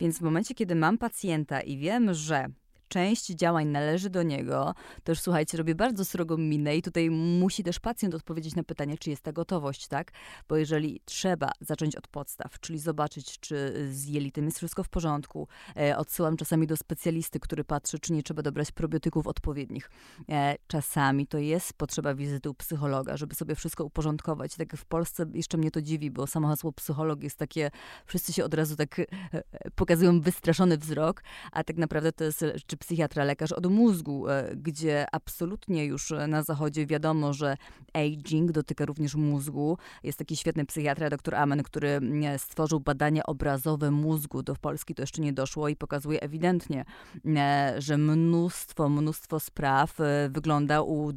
Więc 0.00 0.18
w 0.18 0.22
momencie, 0.22 0.54
kiedy 0.54 0.74
mam 0.74 0.98
pacjenta 0.98 1.60
i 1.60 1.78
wiem, 1.78 2.14
że 2.14 2.48
część 2.90 3.26
działań 3.26 3.68
należy 3.68 4.10
do 4.10 4.22
niego, 4.22 4.74
już 5.08 5.20
słuchajcie, 5.20 5.58
robię 5.58 5.74
bardzo 5.74 6.04
srogą 6.04 6.36
minę 6.36 6.76
i 6.76 6.82
tutaj 6.82 7.10
musi 7.10 7.64
też 7.64 7.80
pacjent 7.80 8.14
odpowiedzieć 8.14 8.54
na 8.54 8.62
pytanie, 8.62 8.98
czy 8.98 9.10
jest 9.10 9.22
ta 9.22 9.32
gotowość, 9.32 9.88
tak? 9.88 10.12
Bo 10.48 10.56
jeżeli 10.56 11.00
trzeba 11.04 11.50
zacząć 11.60 11.96
od 11.96 12.08
podstaw, 12.08 12.60
czyli 12.60 12.78
zobaczyć, 12.78 13.40
czy 13.40 13.86
z 13.92 14.06
jelitem 14.06 14.44
jest 14.44 14.56
wszystko 14.56 14.84
w 14.84 14.88
porządku, 14.88 15.48
e, 15.76 15.96
odsyłam 15.96 16.36
czasami 16.36 16.66
do 16.66 16.76
specjalisty, 16.76 17.40
który 17.40 17.64
patrzy, 17.64 17.98
czy 17.98 18.12
nie 18.12 18.22
trzeba 18.22 18.42
dobrać 18.42 18.72
probiotyków 18.72 19.26
odpowiednich. 19.26 19.90
E, 20.28 20.56
czasami 20.66 21.26
to 21.26 21.38
jest 21.38 21.72
potrzeba 21.72 22.14
wizyty 22.14 22.50
u 22.50 22.54
psychologa, 22.54 23.16
żeby 23.16 23.34
sobie 23.34 23.54
wszystko 23.54 23.84
uporządkować. 23.84 24.56
Tak 24.56 24.76
w 24.76 24.84
Polsce 24.84 25.26
jeszcze 25.34 25.58
mnie 25.58 25.70
to 25.70 25.82
dziwi, 25.82 26.10
bo 26.10 26.26
samo 26.26 26.48
hasło 26.48 26.72
psycholog 26.72 27.22
jest 27.22 27.36
takie, 27.36 27.70
wszyscy 28.06 28.32
się 28.32 28.44
od 28.44 28.54
razu 28.54 28.76
tak 28.76 28.98
e, 28.98 29.04
e 29.32 29.42
pokazują 29.74 30.20
wystraszony 30.20 30.78
wzrok, 30.78 31.22
a 31.52 31.64
tak 31.64 31.76
naprawdę 31.76 32.12
to 32.12 32.24
jest, 32.24 32.44
czy 32.66 32.76
psychiatra, 32.80 33.24
lekarz 33.24 33.52
od 33.52 33.66
mózgu, 33.66 34.28
e, 34.28 34.56
gdzie 34.56 35.06
absolutnie 35.12 35.84
już 35.84 36.12
na 36.28 36.42
zachodzie 36.42 36.86
wiadomo, 36.86 37.32
że 37.32 37.56
aging 37.92 38.52
dotyka 38.52 38.84
również 38.84 39.14
mózgu. 39.14 39.78
Jest 40.02 40.18
taki 40.18 40.36
świetny 40.36 40.66
psychiatra, 40.66 41.10
dr 41.10 41.34
Amen, 41.34 41.62
który 41.62 41.88
mm, 41.88 42.38
stworzył 42.38 42.80
badania 42.80 43.22
obrazowe 43.22 43.90
mózgu. 43.90 44.42
Do 44.42 44.56
Polski 44.56 44.94
to 44.94 45.02
jeszcze 45.02 45.22
nie 45.22 45.32
doszło 45.32 45.68
i 45.68 45.76
pokazuje 45.76 46.20
ewidentnie, 46.20 46.84
e, 47.26 47.74
że 47.78 47.98
mnóstwo, 47.98 48.88
mnóstwo 48.88 49.40
spraw 49.40 50.00
e, 50.00 50.28
wygląda 50.30 50.82
u 50.82 51.12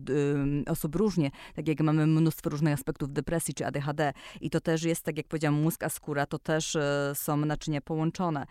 osób 0.68 0.96
różnie. 0.96 1.32
Tak 1.56 1.68
jak 1.68 1.82
mamy 1.82 2.08
mnóstwo 2.08 2.50
różnych 2.50 2.74
aspektów 2.74 3.14
depresji 3.14 3.54
czy 3.54 3.66
ADHD 3.66 4.14
i 4.42 4.50
to 4.50 4.62
też 4.62 4.84
jest, 4.84 5.04
tak 5.04 5.18
jak 5.18 5.28
powiedziałam, 5.28 5.62
mózg 5.62 5.84
a 5.84 5.90
skóra, 5.90 6.26
to 6.26 6.40
też 6.40 6.78
są 7.14 7.38
naczynia 7.38 7.82
połączone. 7.82 8.46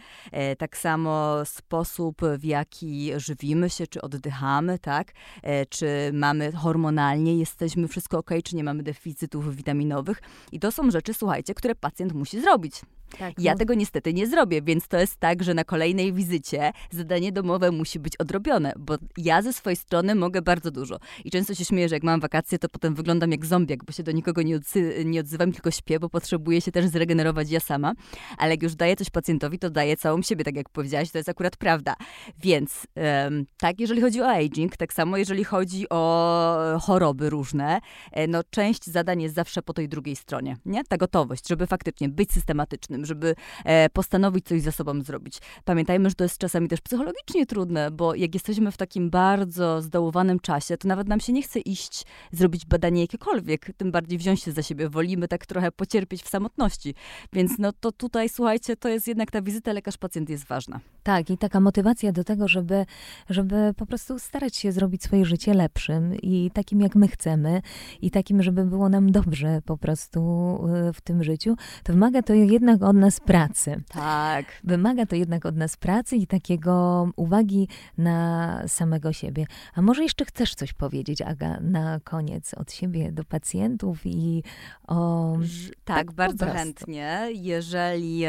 Tak 0.59 0.77
samo 0.77 1.45
sposób, 1.45 2.23
w 2.39 2.45
jaki 2.45 3.02
żywimy 3.17 3.71
się, 3.71 3.87
czy 3.87 4.01
oddychamy, 4.01 4.79
tak? 4.79 5.13
E, 5.43 5.67
czy 5.67 5.87
mamy 6.13 6.53
hormonalnie, 6.53 7.37
jesteśmy 7.39 7.89
wszystko 7.89 8.19
ok, 8.19 8.31
czy 8.45 8.57
nie 8.57 8.65
mamy 8.65 8.83
deficytów 8.83 9.57
witaminowych. 9.57 10.23
I 10.53 10.61
to 10.61 10.73
są 10.73 10.91
rzeczy, 10.91 11.15
słuchajcie, 11.15 11.55
które 11.55 11.75
pacjent 11.75 12.13
musi 12.13 12.41
zrobić. 12.41 12.83
Tak, 13.19 13.35
ja 13.39 13.53
no. 13.53 13.59
tego 13.59 13.75
niestety 13.75 14.15
nie 14.15 14.27
zrobię, 14.27 14.63
więc 14.63 14.89
to 14.89 14.99
jest 14.99 15.17
tak, 15.17 15.43
że 15.43 15.55
na 15.55 15.65
kolejnej 15.65 16.13
wizycie 16.13 16.73
zadanie 16.91 17.33
domowe 17.33 17.71
musi 17.71 17.99
być 17.99 18.17
odrobione, 18.17 18.73
bo 18.79 18.95
ja 19.17 19.43
ze 19.43 19.53
swojej 19.53 19.77
strony 19.77 20.15
mogę 20.15 20.43
bardzo 20.43 20.71
dużo. 20.71 20.99
I 21.25 21.31
często 21.31 21.55
się 21.55 21.65
śmieję, 21.65 21.89
że 21.89 21.97
jak 21.97 22.03
mam 22.03 22.21
wakacje, 22.21 22.59
to 22.59 22.69
potem 22.69 22.95
wyglądam 22.95 23.31
jak 23.31 23.47
zombiak, 23.47 23.85
bo 23.85 23.93
się 23.93 24.03
do 24.03 24.13
nikogo 24.13 24.43
nie, 24.43 24.59
odsy- 24.59 25.05
nie 25.05 25.21
odzywam, 25.21 25.53
tylko 25.53 25.71
śpię, 25.71 26.01
bo 26.01 26.09
potrzebuję 26.09 26.61
się 26.61 26.73
też 26.73 26.87
zregenerować 26.87 27.51
ja 27.51 27.61
sama. 27.61 27.93
Ale 28.39 28.51
jak 28.51 28.63
już 28.63 28.75
daję 28.75 28.97
coś 28.97 29.11
pacjentowi, 29.11 29.59
to 29.59 29.71
daję 29.71 29.97
całą 29.97 30.23
siebie, 30.23 30.45
tak 30.45 30.57
jak 30.57 30.69
powiedziałaś, 30.69 31.11
to 31.11 31.19
jest 31.19 31.29
akurat 31.29 31.57
prawda. 31.57 31.95
Więc 32.39 32.87
um, 32.97 33.47
tak, 33.59 33.81
jeżeli 33.81 34.01
chodzi 34.01 34.21
o 34.21 34.29
aging, 34.29 34.77
tak 34.77 34.93
samo 34.93 35.17
jeżeli 35.17 35.45
chodzi 35.45 35.89
o 35.91 36.79
choroby 36.83 37.31
różne, 37.31 37.81
e, 38.13 38.27
no 38.27 38.41
część 38.51 38.85
zadań 38.85 39.23
jest 39.23 39.35
zawsze 39.35 39.63
po 39.63 39.73
tej 39.73 39.89
drugiej 39.89 40.17
stronie, 40.17 40.57
nie? 40.65 40.85
Ta 40.85 40.97
gotowość, 40.97 41.49
żeby 41.49 41.67
faktycznie 41.67 42.09
być 42.09 42.33
systematycznym, 42.33 43.02
żeby 43.05 43.35
e, 43.65 43.91
postanowić 43.91 44.47
coś 44.47 44.63
ze 44.63 44.73
sobą 44.73 45.01
zrobić. 45.01 45.39
Pamiętajmy, 45.65 46.09
że 46.09 46.15
to 46.15 46.25
jest 46.25 46.39
czasami 46.39 46.69
też 46.69 46.81
psychologicznie 46.81 47.47
trudne, 47.47 47.91
bo 47.91 48.15
jak 48.15 48.35
jesteśmy 48.35 48.73
w 48.73 48.77
takim 48.77 49.11
bardzo 49.11 49.83
zdołowanym 49.83 50.41
czasie, 50.41 50.77
to 50.77 50.89
nawet 50.89 51.09
nam 51.09 51.21
się 51.21 51.33
nie 51.33 51.43
chce 51.43 51.61
iść, 51.61 52.05
zrobić 52.33 52.67
badanie 52.67 53.01
jakiekolwiek, 53.01 53.71
tym 53.77 53.93
bardziej 53.93 54.19
wziąć 54.19 54.43
się 54.43 54.53
za 54.53 54.63
siebie. 54.63 54.89
Wolimy 54.89 55.29
tak 55.29 55.47
trochę 55.47 55.73
pocierpieć 55.73 56.23
w 56.23 56.29
samotności. 56.29 56.95
Więc 57.33 57.59
no 57.59 57.73
to 57.73 57.93
tutaj, 57.93 58.29
słuchajcie, 58.29 58.77
to 58.77 58.89
jest 58.89 59.09
jednak 59.09 59.31
ta 59.31 59.43
wizyta 59.43 59.73
lekarz-pacjent 59.73 60.31
jest 60.31 60.45
ważna. 60.45 60.81
Tak, 61.03 61.31
i 61.31 61.39
taka 61.39 61.61
motywacja 61.61 62.13
do 62.13 62.25
tego, 62.25 62.49
żeby, 62.49 62.87
żeby 63.31 63.75
po 63.77 63.87
prostu 63.87 64.19
starać 64.19 64.57
się 64.57 64.73
zrobić 64.73 65.03
swoje 65.03 65.25
życie 65.25 65.55
lepszym 65.55 66.17
i 66.23 66.51
takim, 66.55 66.81
jak 66.81 66.95
my 66.97 67.09
chcemy, 67.09 67.63
i 68.03 68.11
takim, 68.11 68.43
żeby 68.43 68.65
było 68.65 68.89
nam 68.89 69.13
dobrze 69.13 69.61
po 69.65 69.77
prostu 69.77 70.21
e, 70.69 70.93
w 70.93 71.01
tym 71.01 71.25
życiu, 71.25 71.57
to 71.83 71.93
wymaga 71.93 72.23
to 72.23 72.35
jednak 72.35 72.83
od 72.83 72.92
nas 73.01 73.21
pracy. 73.21 73.83
Tak. 73.89 74.47
Wymaga 74.65 75.07
to 75.07 75.17
jednak 75.17 75.47
od 75.47 75.57
nas 75.57 75.77
pracy 75.77 76.17
i 76.17 76.27
takiego 76.27 77.09
uwagi 77.17 77.69
na 77.99 78.63
samego 78.69 79.13
siebie. 79.13 79.47
A 79.75 79.83
może 79.83 80.03
jeszcze 80.03 80.25
chcesz 80.25 80.55
coś 80.55 80.73
powiedzieć, 80.73 81.23
Aga, 81.23 81.61
na 81.61 82.01
koniec 82.05 82.55
od 82.55 82.73
siebie 82.73 83.13
do 83.13 83.25
pacjentów 83.25 84.07
i 84.07 84.43
o. 84.87 85.37
Tak, 85.85 85.97
tak 85.97 86.13
bardzo 86.13 86.47
chętnie. 86.47 87.29
Jeżeli 87.33 88.23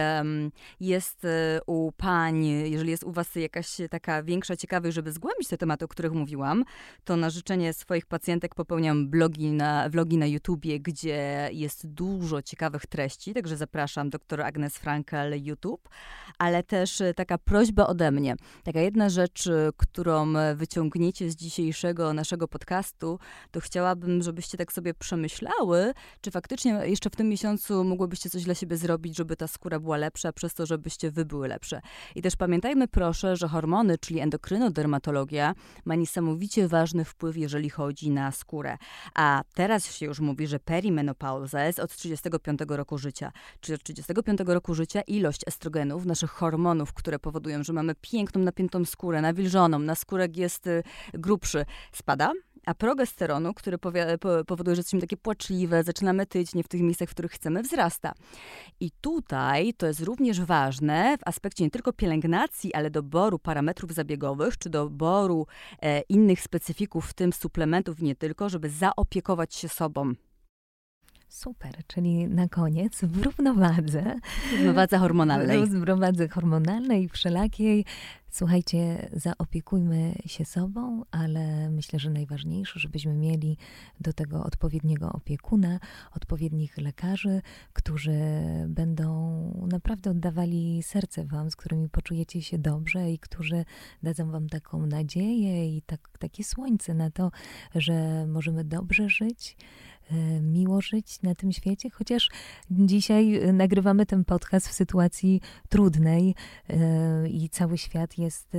jest 0.79 1.25
e, 1.25 1.59
u 1.67 1.91
pań, 1.91 2.45
jeżeli 2.45 2.91
jest 2.91 3.03
u 3.03 3.11
was 3.11 3.35
jakaś 3.35 3.77
taka 3.89 4.23
większa 4.23 4.55
ciekawość, 4.55 4.95
żeby 4.95 5.11
zgłębić 5.11 5.47
te 5.47 5.57
tematy, 5.57 5.85
o 5.85 5.87
których 5.87 6.11
mówiłam, 6.11 6.63
to 7.03 7.15
na 7.17 7.29
życzenie 7.29 7.73
swoich 7.73 8.05
pacjentek 8.05 8.55
popełniam 8.55 9.09
blogi 9.09 9.51
na, 9.51 9.89
vlogi 9.89 10.17
na 10.17 10.25
YouTubie, 10.25 10.79
gdzie 10.79 11.49
jest 11.51 11.87
dużo 11.87 12.41
ciekawych 12.41 12.85
treści, 12.85 13.33
także 13.33 13.57
zapraszam 13.57 14.09
doktor 14.09 14.41
Agnes 14.53 14.77
Frankel 14.77 15.45
YouTube, 15.45 15.89
ale 16.37 16.63
też 16.63 17.01
e, 17.01 17.13
taka 17.13 17.37
prośba 17.37 17.87
ode 17.87 18.11
mnie. 18.11 18.35
Taka 18.63 18.79
jedna 18.79 19.09
rzecz, 19.09 19.47
e, 19.47 19.69
którą 19.77 20.35
e, 20.35 20.55
wyciągniecie 20.55 21.29
z 21.29 21.35
dzisiejszego 21.35 22.13
naszego 22.13 22.47
podcastu, 22.47 23.19
to 23.51 23.59
chciałabym, 23.59 24.23
żebyście 24.23 24.57
tak 24.57 24.73
sobie 24.73 24.93
przemyślały, 24.93 25.93
czy 26.21 26.31
faktycznie 26.31 26.71
jeszcze 26.83 27.09
w 27.09 27.15
tym 27.15 27.29
miesiącu 27.29 27.83
mogłybyście 27.83 28.29
coś 28.29 28.43
dla 28.43 28.55
siebie 28.55 28.77
zrobić, 28.77 29.17
żeby 29.17 29.35
ta 29.35 29.47
skóra 29.47 29.79
była 29.79 29.97
lepsza, 29.97 30.33
przez 30.33 30.53
to, 30.53 30.65
żebyście 30.65 31.11
wy 31.11 31.25
były 31.25 31.47
lepsze. 31.47 31.81
I 32.15 32.21
też 32.21 32.35
pamiętajmy 32.35 32.87
proszę, 32.87 33.35
że 33.35 33.47
hormony, 33.47 33.97
czyli 33.97 34.19
endokrynodermatologia, 34.19 35.55
ma 35.85 35.95
niesamowicie 35.95 36.67
ważny 36.67 37.05
wpływ, 37.05 37.37
jeżeli 37.37 37.69
chodzi 37.69 38.09
na 38.11 38.31
skórę. 38.31 38.77
A 39.15 39.43
teraz 39.53 39.95
się 39.95 40.05
już 40.05 40.19
mówi, 40.19 40.47
że 40.47 40.59
perimenopauza 40.59 41.65
jest 41.65 41.79
od 41.79 41.95
35 41.95 42.59
roku 42.67 42.97
życia. 42.97 43.31
Czyli 43.61 43.75
od 43.75 43.83
35 43.83 44.32
roku 44.39 44.73
życia 44.73 45.01
ilość 45.01 45.41
estrogenów, 45.47 46.05
naszych 46.05 46.31
hormonów, 46.31 46.93
które 46.93 47.19
powodują, 47.19 47.63
że 47.63 47.73
mamy 47.73 47.95
piękną, 48.01 48.41
napiętą 48.41 48.85
skórę, 48.85 49.21
nawilżoną, 49.21 49.79
na 49.79 49.95
skórek 49.95 50.37
jest 50.37 50.67
y, 50.67 50.83
grubszy, 51.13 51.65
spada 51.91 52.31
a 52.65 52.73
progesteronu, 52.73 53.53
który 53.53 53.77
powoduje, 54.47 54.75
że 54.75 54.79
jesteśmy 54.79 55.01
takie 55.01 55.17
płaczliwe, 55.17 55.83
zaczynamy 55.83 56.25
tyć 56.25 56.55
nie 56.55 56.63
w 56.63 56.67
tych 56.67 56.81
miejscach, 56.81 57.09
w 57.09 57.11
których 57.11 57.31
chcemy, 57.31 57.63
wzrasta. 57.63 58.13
I 58.79 58.91
tutaj 59.01 59.73
to 59.73 59.87
jest 59.87 59.99
również 59.99 60.41
ważne 60.41 61.17
w 61.17 61.27
aspekcie 61.27 61.63
nie 61.63 61.71
tylko 61.71 61.93
pielęgnacji, 61.93 62.73
ale 62.73 62.89
doboru 62.89 63.39
parametrów 63.39 63.93
zabiegowych, 63.93 64.57
czy 64.57 64.69
doboru 64.69 65.47
e, 65.81 66.01
innych 66.01 66.41
specyfików, 66.41 67.05
w 67.05 67.13
tym 67.13 67.33
suplementów 67.33 68.01
nie 68.01 68.15
tylko, 68.15 68.49
żeby 68.49 68.69
zaopiekować 68.69 69.55
się 69.55 69.69
sobą. 69.69 70.13
Super, 71.33 71.71
czyli 71.87 72.27
na 72.27 72.47
koniec 72.47 73.01
w 73.01 73.23
równowadze. 73.23 74.15
Równowadze 74.51 74.97
hormonalnej. 74.97 75.67
W 75.67 75.73
równowadze 75.73 76.29
hormonalnej, 76.29 77.09
wszelakiej. 77.09 77.85
Słuchajcie, 78.29 79.09
zaopiekujmy 79.13 80.15
się 80.25 80.45
sobą, 80.45 81.03
ale 81.11 81.69
myślę, 81.69 81.99
że 81.99 82.09
najważniejsze, 82.09 82.79
żebyśmy 82.79 83.13
mieli 83.13 83.57
do 83.99 84.13
tego 84.13 84.43
odpowiedniego 84.43 85.11
opiekuna, 85.11 85.79
odpowiednich 86.15 86.77
lekarzy, 86.77 87.41
którzy 87.73 88.19
będą 88.67 89.67
naprawdę 89.71 90.09
oddawali 90.09 90.83
serce 90.83 91.25
Wam, 91.25 91.51
z 91.51 91.55
którymi 91.55 91.89
poczujecie 91.89 92.41
się 92.41 92.57
dobrze 92.57 93.11
i 93.11 93.19
którzy 93.19 93.65
dadzą 94.03 94.31
Wam 94.31 94.49
taką 94.49 94.85
nadzieję 94.85 95.77
i 95.77 95.81
tak, 95.81 96.09
takie 96.19 96.43
słońce 96.43 96.93
na 96.93 97.11
to, 97.11 97.31
że 97.75 98.25
możemy 98.27 98.63
dobrze 98.63 99.09
żyć 99.09 99.57
miło 100.41 100.81
żyć 100.81 101.21
na 101.21 101.35
tym 101.35 101.51
świecie, 101.51 101.89
chociaż 101.89 102.29
dzisiaj 102.71 103.35
e, 103.35 103.53
nagrywamy 103.53 104.05
ten 104.05 104.25
podcast 104.25 104.67
w 104.67 104.73
sytuacji 104.73 105.41
trudnej 105.69 106.35
e, 106.69 107.29
i 107.29 107.49
cały 107.49 107.77
świat 107.77 108.17
jest 108.17 108.53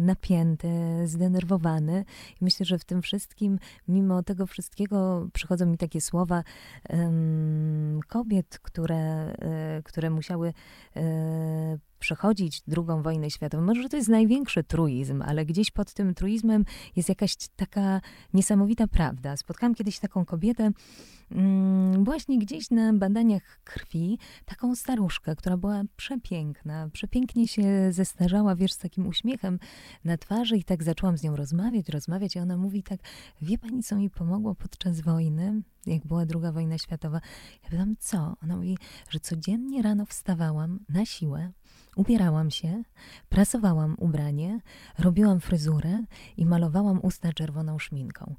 napięty, 0.00 0.68
zdenerwowany. 1.04 2.04
I 2.40 2.44
myślę, 2.44 2.66
że 2.66 2.78
w 2.78 2.84
tym 2.84 3.02
wszystkim, 3.02 3.58
mimo 3.88 4.22
tego 4.22 4.46
wszystkiego, 4.46 5.28
przychodzą 5.32 5.66
mi 5.66 5.78
takie 5.78 6.00
słowa 6.00 6.44
kobiet, 8.08 8.58
które, 8.62 9.34
które 9.84 10.10
musiały 10.10 10.52
przechodzić 12.02 12.62
drugą 12.66 13.02
wojnę 13.02 13.30
światową. 13.30 13.62
Może 13.62 13.88
to 13.88 13.96
jest 13.96 14.08
największy 14.08 14.64
truizm, 14.64 15.22
ale 15.22 15.46
gdzieś 15.46 15.70
pod 15.70 15.94
tym 15.94 16.14
truizmem 16.14 16.64
jest 16.96 17.08
jakaś 17.08 17.36
taka 17.56 18.00
niesamowita 18.34 18.86
prawda. 18.86 19.36
Spotkałam 19.36 19.74
kiedyś 19.74 19.98
taką 19.98 20.24
kobietę, 20.24 20.70
właśnie 21.98 22.38
gdzieś 22.38 22.70
na 22.70 22.92
badaniach 22.92 23.60
krwi, 23.64 24.18
taką 24.44 24.74
staruszkę, 24.74 25.36
która 25.36 25.56
była 25.56 25.82
przepiękna, 25.96 26.88
przepięknie 26.92 27.48
się 27.48 27.92
zestarzała, 27.92 28.56
wiesz, 28.56 28.72
z 28.72 28.78
takim 28.78 29.06
uśmiechem 29.06 29.58
na 30.04 30.16
twarzy 30.16 30.56
i 30.56 30.64
tak 30.64 30.82
zaczęłam 30.82 31.18
z 31.18 31.22
nią 31.22 31.36
rozmawiać, 31.36 31.88
rozmawiać 31.88 32.36
i 32.36 32.38
ona 32.38 32.56
mówi 32.56 32.82
tak, 32.82 33.00
wie 33.42 33.58
pani, 33.58 33.82
co 33.82 33.96
mi 33.96 34.10
pomogło 34.10 34.54
podczas 34.54 35.00
wojny? 35.00 35.62
jak 35.86 36.06
była 36.06 36.26
druga 36.26 36.52
wojna 36.52 36.78
światowa. 36.78 37.20
Ja 37.64 37.70
pytam, 37.70 37.94
co? 37.98 38.36
Ona 38.42 38.56
mówi, 38.56 38.78
że 39.10 39.20
codziennie 39.20 39.82
rano 39.82 40.06
wstawałam 40.06 40.78
na 40.88 41.06
siłę, 41.06 41.52
ubierałam 41.96 42.50
się, 42.50 42.82
prasowałam 43.28 43.96
ubranie, 43.98 44.60
robiłam 44.98 45.40
fryzurę 45.40 46.04
i 46.36 46.46
malowałam 46.46 47.00
usta 47.02 47.32
czerwoną 47.32 47.78
szminką. 47.78 48.34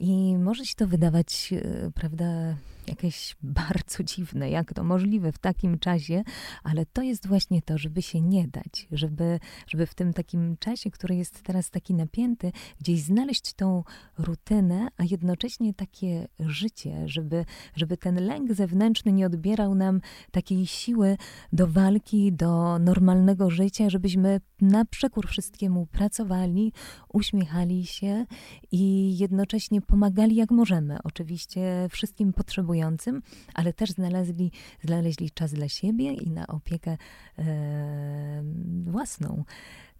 I 0.00 0.38
może 0.38 0.66
się 0.66 0.74
to 0.74 0.86
wydawać, 0.86 1.50
e, 1.52 1.90
prawda, 1.94 2.56
jakieś 2.86 3.36
bardzo 3.42 4.04
dziwne, 4.04 4.50
jak 4.50 4.74
to 4.74 4.84
możliwe 4.84 5.32
w 5.32 5.38
takim 5.38 5.78
czasie, 5.78 6.22
ale 6.62 6.86
to 6.86 7.02
jest 7.02 7.26
właśnie 7.26 7.62
to, 7.62 7.78
żeby 7.78 8.02
się 8.02 8.20
nie 8.20 8.48
dać, 8.48 8.88
żeby, 8.92 9.40
żeby 9.66 9.86
w 9.86 9.94
tym 9.94 10.12
takim 10.12 10.56
czasie, 10.56 10.90
który 10.90 11.14
jest 11.16 11.42
teraz 11.42 11.70
taki 11.70 11.94
napięty, 11.94 12.52
gdzieś 12.80 13.00
znaleźć 13.00 13.52
tą 13.52 13.84
rutynę, 14.18 14.88
a 14.96 15.04
jednocześnie 15.04 15.74
takie 15.74 16.28
życie, 16.38 17.08
żeby, 17.08 17.44
żeby 17.76 17.96
ten 17.96 18.26
lęk 18.26 18.52
zewnętrzny 18.52 19.12
nie 19.12 19.26
odbierał 19.26 19.74
nam 19.74 20.00
takiej 20.30 20.66
siły 20.66 21.16
do 21.52 21.66
walki, 21.66 22.32
do 22.32 22.78
normalnego 22.78 23.50
życia, 23.50 23.90
żebyśmy 23.90 24.40
na 24.60 24.84
przekór 24.84 25.28
wszystkiemu 25.28 25.86
pracowali, 25.86 26.72
uśmiechali 27.12 27.86
się 27.86 28.26
i 28.72 29.14
jednocześnie 29.18 29.80
pomagali 29.80 30.36
jak 30.36 30.50
możemy. 30.50 30.98
Oczywiście 31.04 31.86
wszystkim 31.90 32.32
potrzebującym, 32.70 33.22
ale 33.54 33.72
też 33.72 33.90
znaleźli, 33.90 34.52
znaleźli 34.84 35.30
czas 35.30 35.52
dla 35.52 35.68
siebie 35.68 36.12
i 36.12 36.30
na 36.30 36.46
opiekę 36.46 36.96
e, 37.38 38.42
własną. 38.84 39.44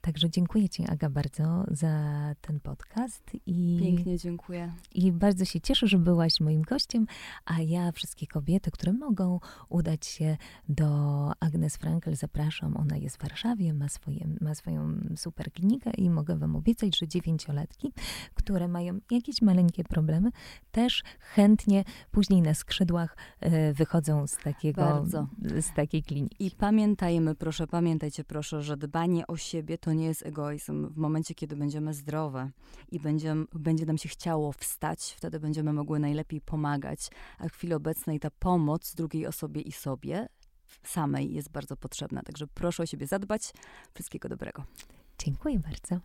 Także 0.00 0.30
dziękuję 0.30 0.68
Ci, 0.68 0.84
Aga, 0.88 1.10
bardzo 1.10 1.64
za 1.70 2.34
ten 2.40 2.60
podcast. 2.60 3.30
I, 3.46 3.78
Pięknie 3.82 4.18
dziękuję. 4.18 4.72
I 4.94 5.12
bardzo 5.12 5.44
się 5.44 5.60
cieszę, 5.60 5.86
że 5.86 5.98
byłaś 5.98 6.40
moim 6.40 6.62
gościem, 6.62 7.06
a 7.44 7.60
ja 7.60 7.92
wszystkie 7.92 8.26
kobiety, 8.26 8.70
które 8.70 8.92
mogą 8.92 9.40
udać 9.68 10.06
się 10.06 10.36
do 10.68 10.86
Agnes 11.40 11.76
Frankel, 11.76 12.16
zapraszam. 12.16 12.76
Ona 12.76 12.96
jest 12.96 13.16
w 13.16 13.22
Warszawie, 13.22 13.74
ma, 13.74 13.88
swoje, 13.88 14.28
ma 14.40 14.54
swoją 14.54 15.00
super 15.16 15.52
klinikę 15.52 15.90
i 15.90 16.10
mogę 16.10 16.36
Wam 16.38 16.56
obiecać, 16.56 16.98
że 16.98 17.08
dziewięciolatki, 17.08 17.92
które 18.34 18.68
mają 18.68 19.00
jakieś 19.10 19.42
maleńkie 19.42 19.84
problemy, 19.84 20.30
też 20.72 21.02
chętnie 21.20 21.84
później 22.10 22.42
na 22.42 22.54
skrzydłach 22.54 23.16
y, 23.42 23.74
wychodzą 23.74 24.26
z 24.26 24.36
takiego, 24.36 24.82
bardzo. 24.82 25.26
z 25.60 25.74
takiej 25.74 26.02
kliniki. 26.02 26.46
I 26.46 26.50
pamiętajmy, 26.50 27.34
proszę, 27.34 27.66
pamiętajcie 27.66 28.24
proszę, 28.24 28.62
że 28.62 28.76
dbanie 28.76 29.26
o 29.26 29.36
siebie 29.36 29.78
to 29.78 29.89
to 29.90 29.94
nie 29.94 30.06
jest 30.06 30.26
egoizm. 30.26 30.92
W 30.92 30.96
momencie, 30.96 31.34
kiedy 31.34 31.56
będziemy 31.56 31.94
zdrowe 31.94 32.50
i 32.92 33.00
będzie, 33.00 33.34
będzie 33.52 33.86
nam 33.86 33.98
się 33.98 34.08
chciało 34.08 34.52
wstać, 34.52 35.14
wtedy 35.16 35.40
będziemy 35.40 35.72
mogły 35.72 35.98
najlepiej 35.98 36.40
pomagać. 36.40 37.10
A 37.38 37.48
w 37.48 37.52
chwili 37.52 37.74
obecnej 37.74 38.20
ta 38.20 38.30
pomoc 38.30 38.94
drugiej 38.94 39.26
osobie 39.26 39.60
i 39.60 39.72
sobie 39.72 40.28
samej 40.82 41.34
jest 41.34 41.50
bardzo 41.50 41.76
potrzebna. 41.76 42.22
Także 42.22 42.46
proszę 42.46 42.82
o 42.82 42.86
siebie 42.86 43.06
zadbać. 43.06 43.52
Wszystkiego 43.94 44.28
dobrego. 44.28 44.64
Dziękuję 45.18 45.58
bardzo. 45.58 46.00